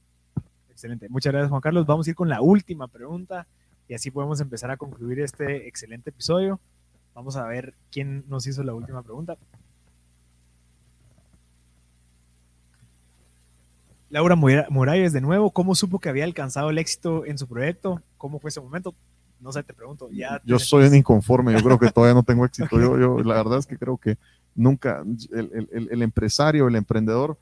Excelente. 0.70 1.08
Muchas 1.08 1.32
gracias, 1.32 1.50
Juan 1.50 1.60
Carlos. 1.60 1.86
Vamos 1.86 2.06
a 2.06 2.10
ir 2.10 2.16
con 2.16 2.28
la 2.28 2.40
última 2.40 2.86
pregunta 2.86 3.46
y 3.88 3.94
así 3.94 4.10
podemos 4.10 4.40
empezar 4.40 4.70
a 4.70 4.76
concluir 4.76 5.18
este 5.20 5.66
excelente 5.66 6.10
episodio. 6.10 6.60
Vamos 7.14 7.36
a 7.36 7.44
ver 7.46 7.74
quién 7.90 8.24
nos 8.28 8.46
hizo 8.46 8.62
la 8.62 8.74
última 8.74 9.02
pregunta. 9.02 9.36
Laura 14.10 14.36
Morales, 14.36 15.12
de 15.12 15.20
nuevo, 15.20 15.50
¿cómo 15.50 15.74
supo 15.74 15.98
que 15.98 16.08
había 16.08 16.24
alcanzado 16.24 16.70
el 16.70 16.78
éxito 16.78 17.26
en 17.26 17.36
su 17.36 17.46
proyecto? 17.46 18.00
¿Cómo 18.16 18.38
fue 18.38 18.48
ese 18.48 18.60
momento? 18.60 18.94
No 19.40 19.52
sé, 19.52 19.62
te 19.62 19.74
pregunto. 19.74 20.08
Ya 20.10 20.40
yo 20.44 20.58
soy 20.58 20.86
un 20.86 20.94
inconforme, 20.94 21.52
yo 21.52 21.62
creo 21.62 21.78
que 21.78 21.90
todavía 21.90 22.14
no 22.14 22.22
tengo 22.22 22.44
éxito. 22.44 22.80
Yo, 22.80 22.98
yo, 22.98 23.18
la 23.22 23.34
verdad 23.34 23.58
es 23.58 23.66
que 23.66 23.76
creo 23.76 23.98
que 23.98 24.16
nunca, 24.54 25.04
el, 25.32 25.68
el, 25.70 25.88
el, 25.90 26.02
empresario, 26.02 26.66
el 26.68 26.76
emprendedor, 26.76 27.38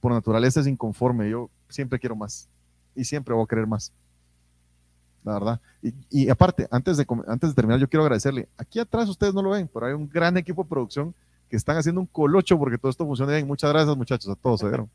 por 0.00 0.12
naturaleza 0.12 0.60
es 0.60 0.66
inconforme. 0.66 1.30
Yo 1.30 1.48
siempre 1.68 1.98
quiero 1.98 2.16
más 2.16 2.48
y 2.94 3.04
siempre 3.04 3.34
voy 3.34 3.44
a 3.44 3.46
querer 3.46 3.66
más. 3.66 3.92
La 5.24 5.34
verdad. 5.34 5.60
Y, 5.82 5.94
y 6.10 6.28
aparte, 6.30 6.66
antes 6.70 6.96
de, 6.96 7.06
antes 7.28 7.50
de 7.50 7.54
terminar, 7.54 7.78
yo 7.78 7.88
quiero 7.88 8.02
agradecerle. 8.02 8.48
Aquí 8.58 8.78
atrás 8.78 9.08
ustedes 9.08 9.32
no 9.32 9.42
lo 9.42 9.50
ven, 9.50 9.70
pero 9.72 9.86
hay 9.86 9.92
un 9.92 10.08
gran 10.08 10.36
equipo 10.36 10.64
de 10.64 10.68
producción 10.68 11.14
que 11.48 11.56
están 11.56 11.76
haciendo 11.76 12.00
un 12.00 12.06
colocho 12.06 12.58
porque 12.58 12.76
todo 12.76 12.90
esto 12.90 13.06
funciona 13.06 13.32
bien. 13.32 13.46
Muchas 13.46 13.70
gracias, 13.70 13.96
muchachos, 13.96 14.28
a 14.30 14.34
todos. 14.34 14.60
¿se 14.60 14.66
vieron? 14.66 14.90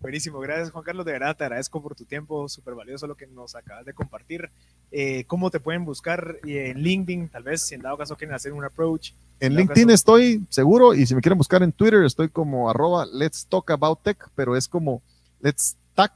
Buenísimo, 0.00 0.40
gracias 0.40 0.70
Juan 0.70 0.84
Carlos, 0.84 1.06
de 1.06 1.12
verdad 1.12 1.36
te 1.36 1.44
agradezco 1.44 1.82
por 1.82 1.94
tu 1.94 2.04
tiempo, 2.04 2.48
súper 2.48 2.74
valioso 2.74 3.06
lo 3.06 3.16
que 3.16 3.26
nos 3.26 3.54
acabas 3.56 3.84
de 3.84 3.94
compartir. 3.94 4.50
Eh, 4.92 5.24
¿Cómo 5.26 5.50
te 5.50 5.58
pueden 5.58 5.84
buscar 5.84 6.36
en 6.44 6.82
LinkedIn? 6.82 7.28
Tal 7.28 7.42
vez 7.42 7.62
si 7.62 7.74
en 7.74 7.82
dado 7.82 7.96
caso 7.96 8.16
quieren 8.16 8.34
hacer 8.34 8.52
un 8.52 8.64
approach. 8.64 9.12
En 9.40 9.54
LinkedIn 9.54 9.90
estoy 9.90 10.44
seguro 10.48 10.94
y 10.94 11.06
si 11.06 11.14
me 11.14 11.20
quieren 11.20 11.38
buscar 11.38 11.62
en 11.62 11.72
Twitter 11.72 12.04
estoy 12.04 12.28
como 12.28 12.70
arroba 12.70 13.06
let's 13.06 13.46
talk 13.46 13.70
about 13.70 14.02
tech, 14.02 14.28
pero 14.34 14.56
es 14.56 14.68
como 14.68 15.02
let's 15.40 15.76
talk 15.94 16.12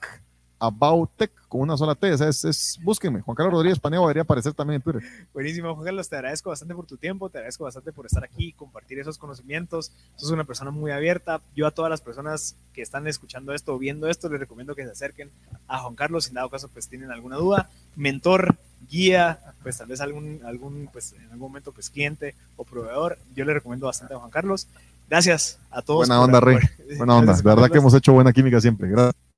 about 0.61 1.11
tech 1.17 1.31
con 1.49 1.63
una 1.63 1.77
sola 1.77 1.97
T. 1.97 2.13
es, 2.13 2.45
es, 2.45 2.79
búsquenme. 2.81 3.23
Juan 3.23 3.35
Carlos 3.35 3.55
Rodríguez 3.55 3.81
Paneo 3.81 4.03
debería 4.03 4.23
aparecer 4.23 4.53
también 4.53 4.77
en 4.77 4.83
Twitter. 4.83 5.03
Buenísimo, 5.35 5.75
Juan 5.75 5.85
Carlos. 5.85 6.09
Te 6.09 6.15
agradezco 6.15 6.51
bastante 6.51 6.75
por 6.77 6.87
tu 6.87 6.97
tiempo, 6.97 7.29
te 7.29 7.39
agradezco 7.39 7.65
bastante 7.65 7.93
por 7.93 8.07
estar 8.07 8.23
aquí, 8.23 8.53
compartir 8.53 9.01
esos 9.01 9.19
conocimientos. 9.19 9.91
Sos 10.15 10.31
una 10.31 10.45
persona 10.45 10.71
muy 10.71 10.93
abierta. 10.93 11.41
Yo 11.57 11.67
a 11.67 11.73
todas 11.73 11.91
las 11.91 12.03
personas 12.03 12.55
que 12.73 12.83
están 12.83 13.09
escuchando 13.09 13.53
esto 13.53 13.75
o 13.75 13.79
viendo 13.79 14.07
esto, 14.07 14.29
les 14.29 14.39
recomiendo 14.39 14.77
que 14.77 14.85
se 14.85 14.93
acerquen 14.93 15.31
a 15.67 15.79
Juan 15.79 15.97
Carlos. 15.97 16.25
Si 16.25 16.31
en 16.31 16.35
dado 16.35 16.51
caso, 16.51 16.69
pues 16.69 16.89
tienen 16.89 17.11
alguna 17.11 17.37
duda. 17.37 17.69
Mentor, 17.97 18.57
guía, 18.89 19.41
pues 19.65 19.79
tal 19.79 19.89
vez 19.89 20.01
algún, 20.01 20.41
algún 20.45 20.89
pues 20.93 21.15
en 21.15 21.25
algún 21.25 21.49
momento, 21.49 21.73
pues 21.73 21.91
cliente 21.91 22.37
o 22.57 22.65
proveedor. 22.65 23.19
Yo 23.35 23.45
le 23.45 23.55
recomiendo 23.55 23.87
bastante 23.87 24.15
a 24.15 24.19
Juan 24.19 24.31
Carlos. 24.31 24.69
Gracias 25.09 25.59
a 25.73 25.83
todos. 25.83 26.07
Buena 26.07 26.23
onda, 26.23 26.39
Rey. 26.39 26.59
buena 26.97 27.17
onda. 27.17 27.33
De 27.37 27.43
verdad 27.43 27.71
que 27.71 27.79
hemos 27.79 27.95
hecho 27.95 28.13
buena 28.13 28.33
química 28.33 28.61
siempre. 28.61 28.89
Gracias. 28.89 29.30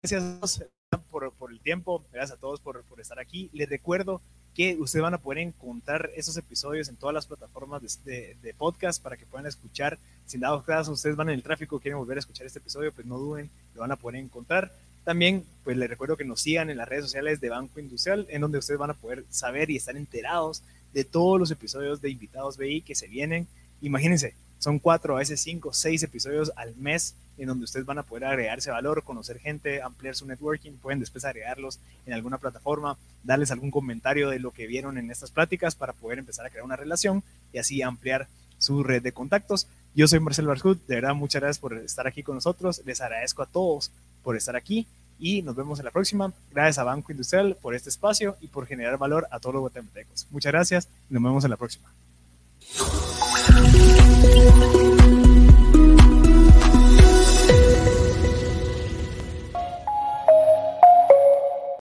Gracias 0.00 0.22
a 0.22 0.38
todos 0.38 0.62
por, 1.10 1.32
por, 1.32 1.50
el 1.50 1.58
tiempo, 1.58 2.04
gracias 2.12 2.38
a 2.38 2.40
todos 2.40 2.60
por, 2.60 2.84
por, 2.84 3.00
estar 3.00 3.18
aquí. 3.18 3.50
Les 3.52 3.68
recuerdo 3.68 4.20
que 4.54 4.76
ustedes 4.78 5.02
van 5.02 5.14
a 5.14 5.18
poder 5.18 5.38
encontrar 5.38 6.10
esos 6.14 6.36
episodios 6.36 6.88
en 6.88 6.94
todas 6.94 7.12
las 7.12 7.26
plataformas 7.26 7.82
de, 8.04 8.36
de, 8.40 8.54
podcast 8.54 9.02
para 9.02 9.16
que 9.16 9.26
puedan 9.26 9.46
escuchar. 9.46 9.98
Sin 10.24 10.40
dado 10.40 10.62
caso, 10.62 10.92
ustedes 10.92 11.16
van 11.16 11.30
en 11.30 11.34
el 11.34 11.42
tráfico, 11.42 11.80
quieren 11.80 11.98
volver 11.98 12.16
a 12.16 12.20
escuchar 12.20 12.46
este 12.46 12.60
episodio, 12.60 12.92
pues 12.92 13.08
no 13.08 13.18
duden, 13.18 13.50
lo 13.74 13.80
van 13.80 13.90
a 13.90 13.96
poder 13.96 14.20
encontrar. 14.20 14.72
También, 15.02 15.44
pues 15.64 15.76
les 15.76 15.90
recuerdo 15.90 16.16
que 16.16 16.24
nos 16.24 16.42
sigan 16.42 16.70
en 16.70 16.76
las 16.76 16.88
redes 16.88 17.06
sociales 17.06 17.40
de 17.40 17.48
Banco 17.48 17.80
Industrial, 17.80 18.24
en 18.30 18.40
donde 18.40 18.58
ustedes 18.58 18.78
van 18.78 18.90
a 18.90 18.94
poder 18.94 19.24
saber 19.30 19.68
y 19.68 19.76
estar 19.76 19.96
enterados 19.96 20.62
de 20.92 21.02
todos 21.02 21.40
los 21.40 21.50
episodios 21.50 22.00
de 22.00 22.10
Invitados 22.10 22.56
BI 22.56 22.82
que 22.82 22.94
se 22.94 23.08
vienen. 23.08 23.48
Imagínense, 23.80 24.36
Son 24.58 24.78
cuatro, 24.78 25.16
a 25.16 25.18
veces 25.18 25.40
cinco, 25.40 25.72
seis 25.72 26.04
episodios 26.04 26.52
al 26.54 26.76
mes 26.76 27.16
en 27.38 27.46
donde 27.46 27.64
ustedes 27.64 27.86
van 27.86 27.98
a 27.98 28.02
poder 28.02 28.24
agregarse 28.24 28.70
valor, 28.70 29.04
conocer 29.04 29.38
gente, 29.38 29.80
ampliar 29.82 30.14
su 30.14 30.26
networking, 30.26 30.72
pueden 30.72 31.00
después 31.00 31.24
agregarlos 31.24 31.78
en 32.06 32.12
alguna 32.12 32.38
plataforma, 32.38 32.98
darles 33.22 33.50
algún 33.50 33.70
comentario 33.70 34.28
de 34.28 34.38
lo 34.38 34.50
que 34.50 34.66
vieron 34.66 34.98
en 34.98 35.10
estas 35.10 35.30
pláticas 35.30 35.74
para 35.74 35.92
poder 35.92 36.18
empezar 36.18 36.44
a 36.44 36.50
crear 36.50 36.64
una 36.64 36.76
relación 36.76 37.22
y 37.52 37.58
así 37.58 37.82
ampliar 37.82 38.28
su 38.58 38.82
red 38.82 39.02
de 39.02 39.12
contactos. 39.12 39.68
Yo 39.94 40.06
soy 40.08 40.20
Marcelo 40.20 40.48
Barscut, 40.48 40.84
de 40.86 40.96
verdad 40.96 41.14
muchas 41.14 41.40
gracias 41.40 41.58
por 41.58 41.76
estar 41.78 42.06
aquí 42.06 42.22
con 42.22 42.34
nosotros, 42.34 42.82
les 42.84 43.00
agradezco 43.00 43.42
a 43.42 43.46
todos 43.46 43.90
por 44.22 44.36
estar 44.36 44.56
aquí 44.56 44.86
y 45.18 45.42
nos 45.42 45.56
vemos 45.56 45.78
en 45.78 45.84
la 45.84 45.90
próxima. 45.90 46.32
Gracias 46.50 46.78
a 46.78 46.84
Banco 46.84 47.12
Industrial 47.12 47.56
por 47.60 47.74
este 47.74 47.88
espacio 47.88 48.36
y 48.40 48.48
por 48.48 48.66
generar 48.66 48.98
valor 48.98 49.26
a 49.30 49.40
todos 49.40 49.54
los 49.54 49.60
guatemaltecos. 49.62 50.26
Muchas 50.30 50.52
gracias 50.52 50.88
y 51.10 51.14
nos 51.14 51.22
vemos 51.22 51.44
en 51.44 51.50
la 51.50 51.56
próxima. 51.56 51.88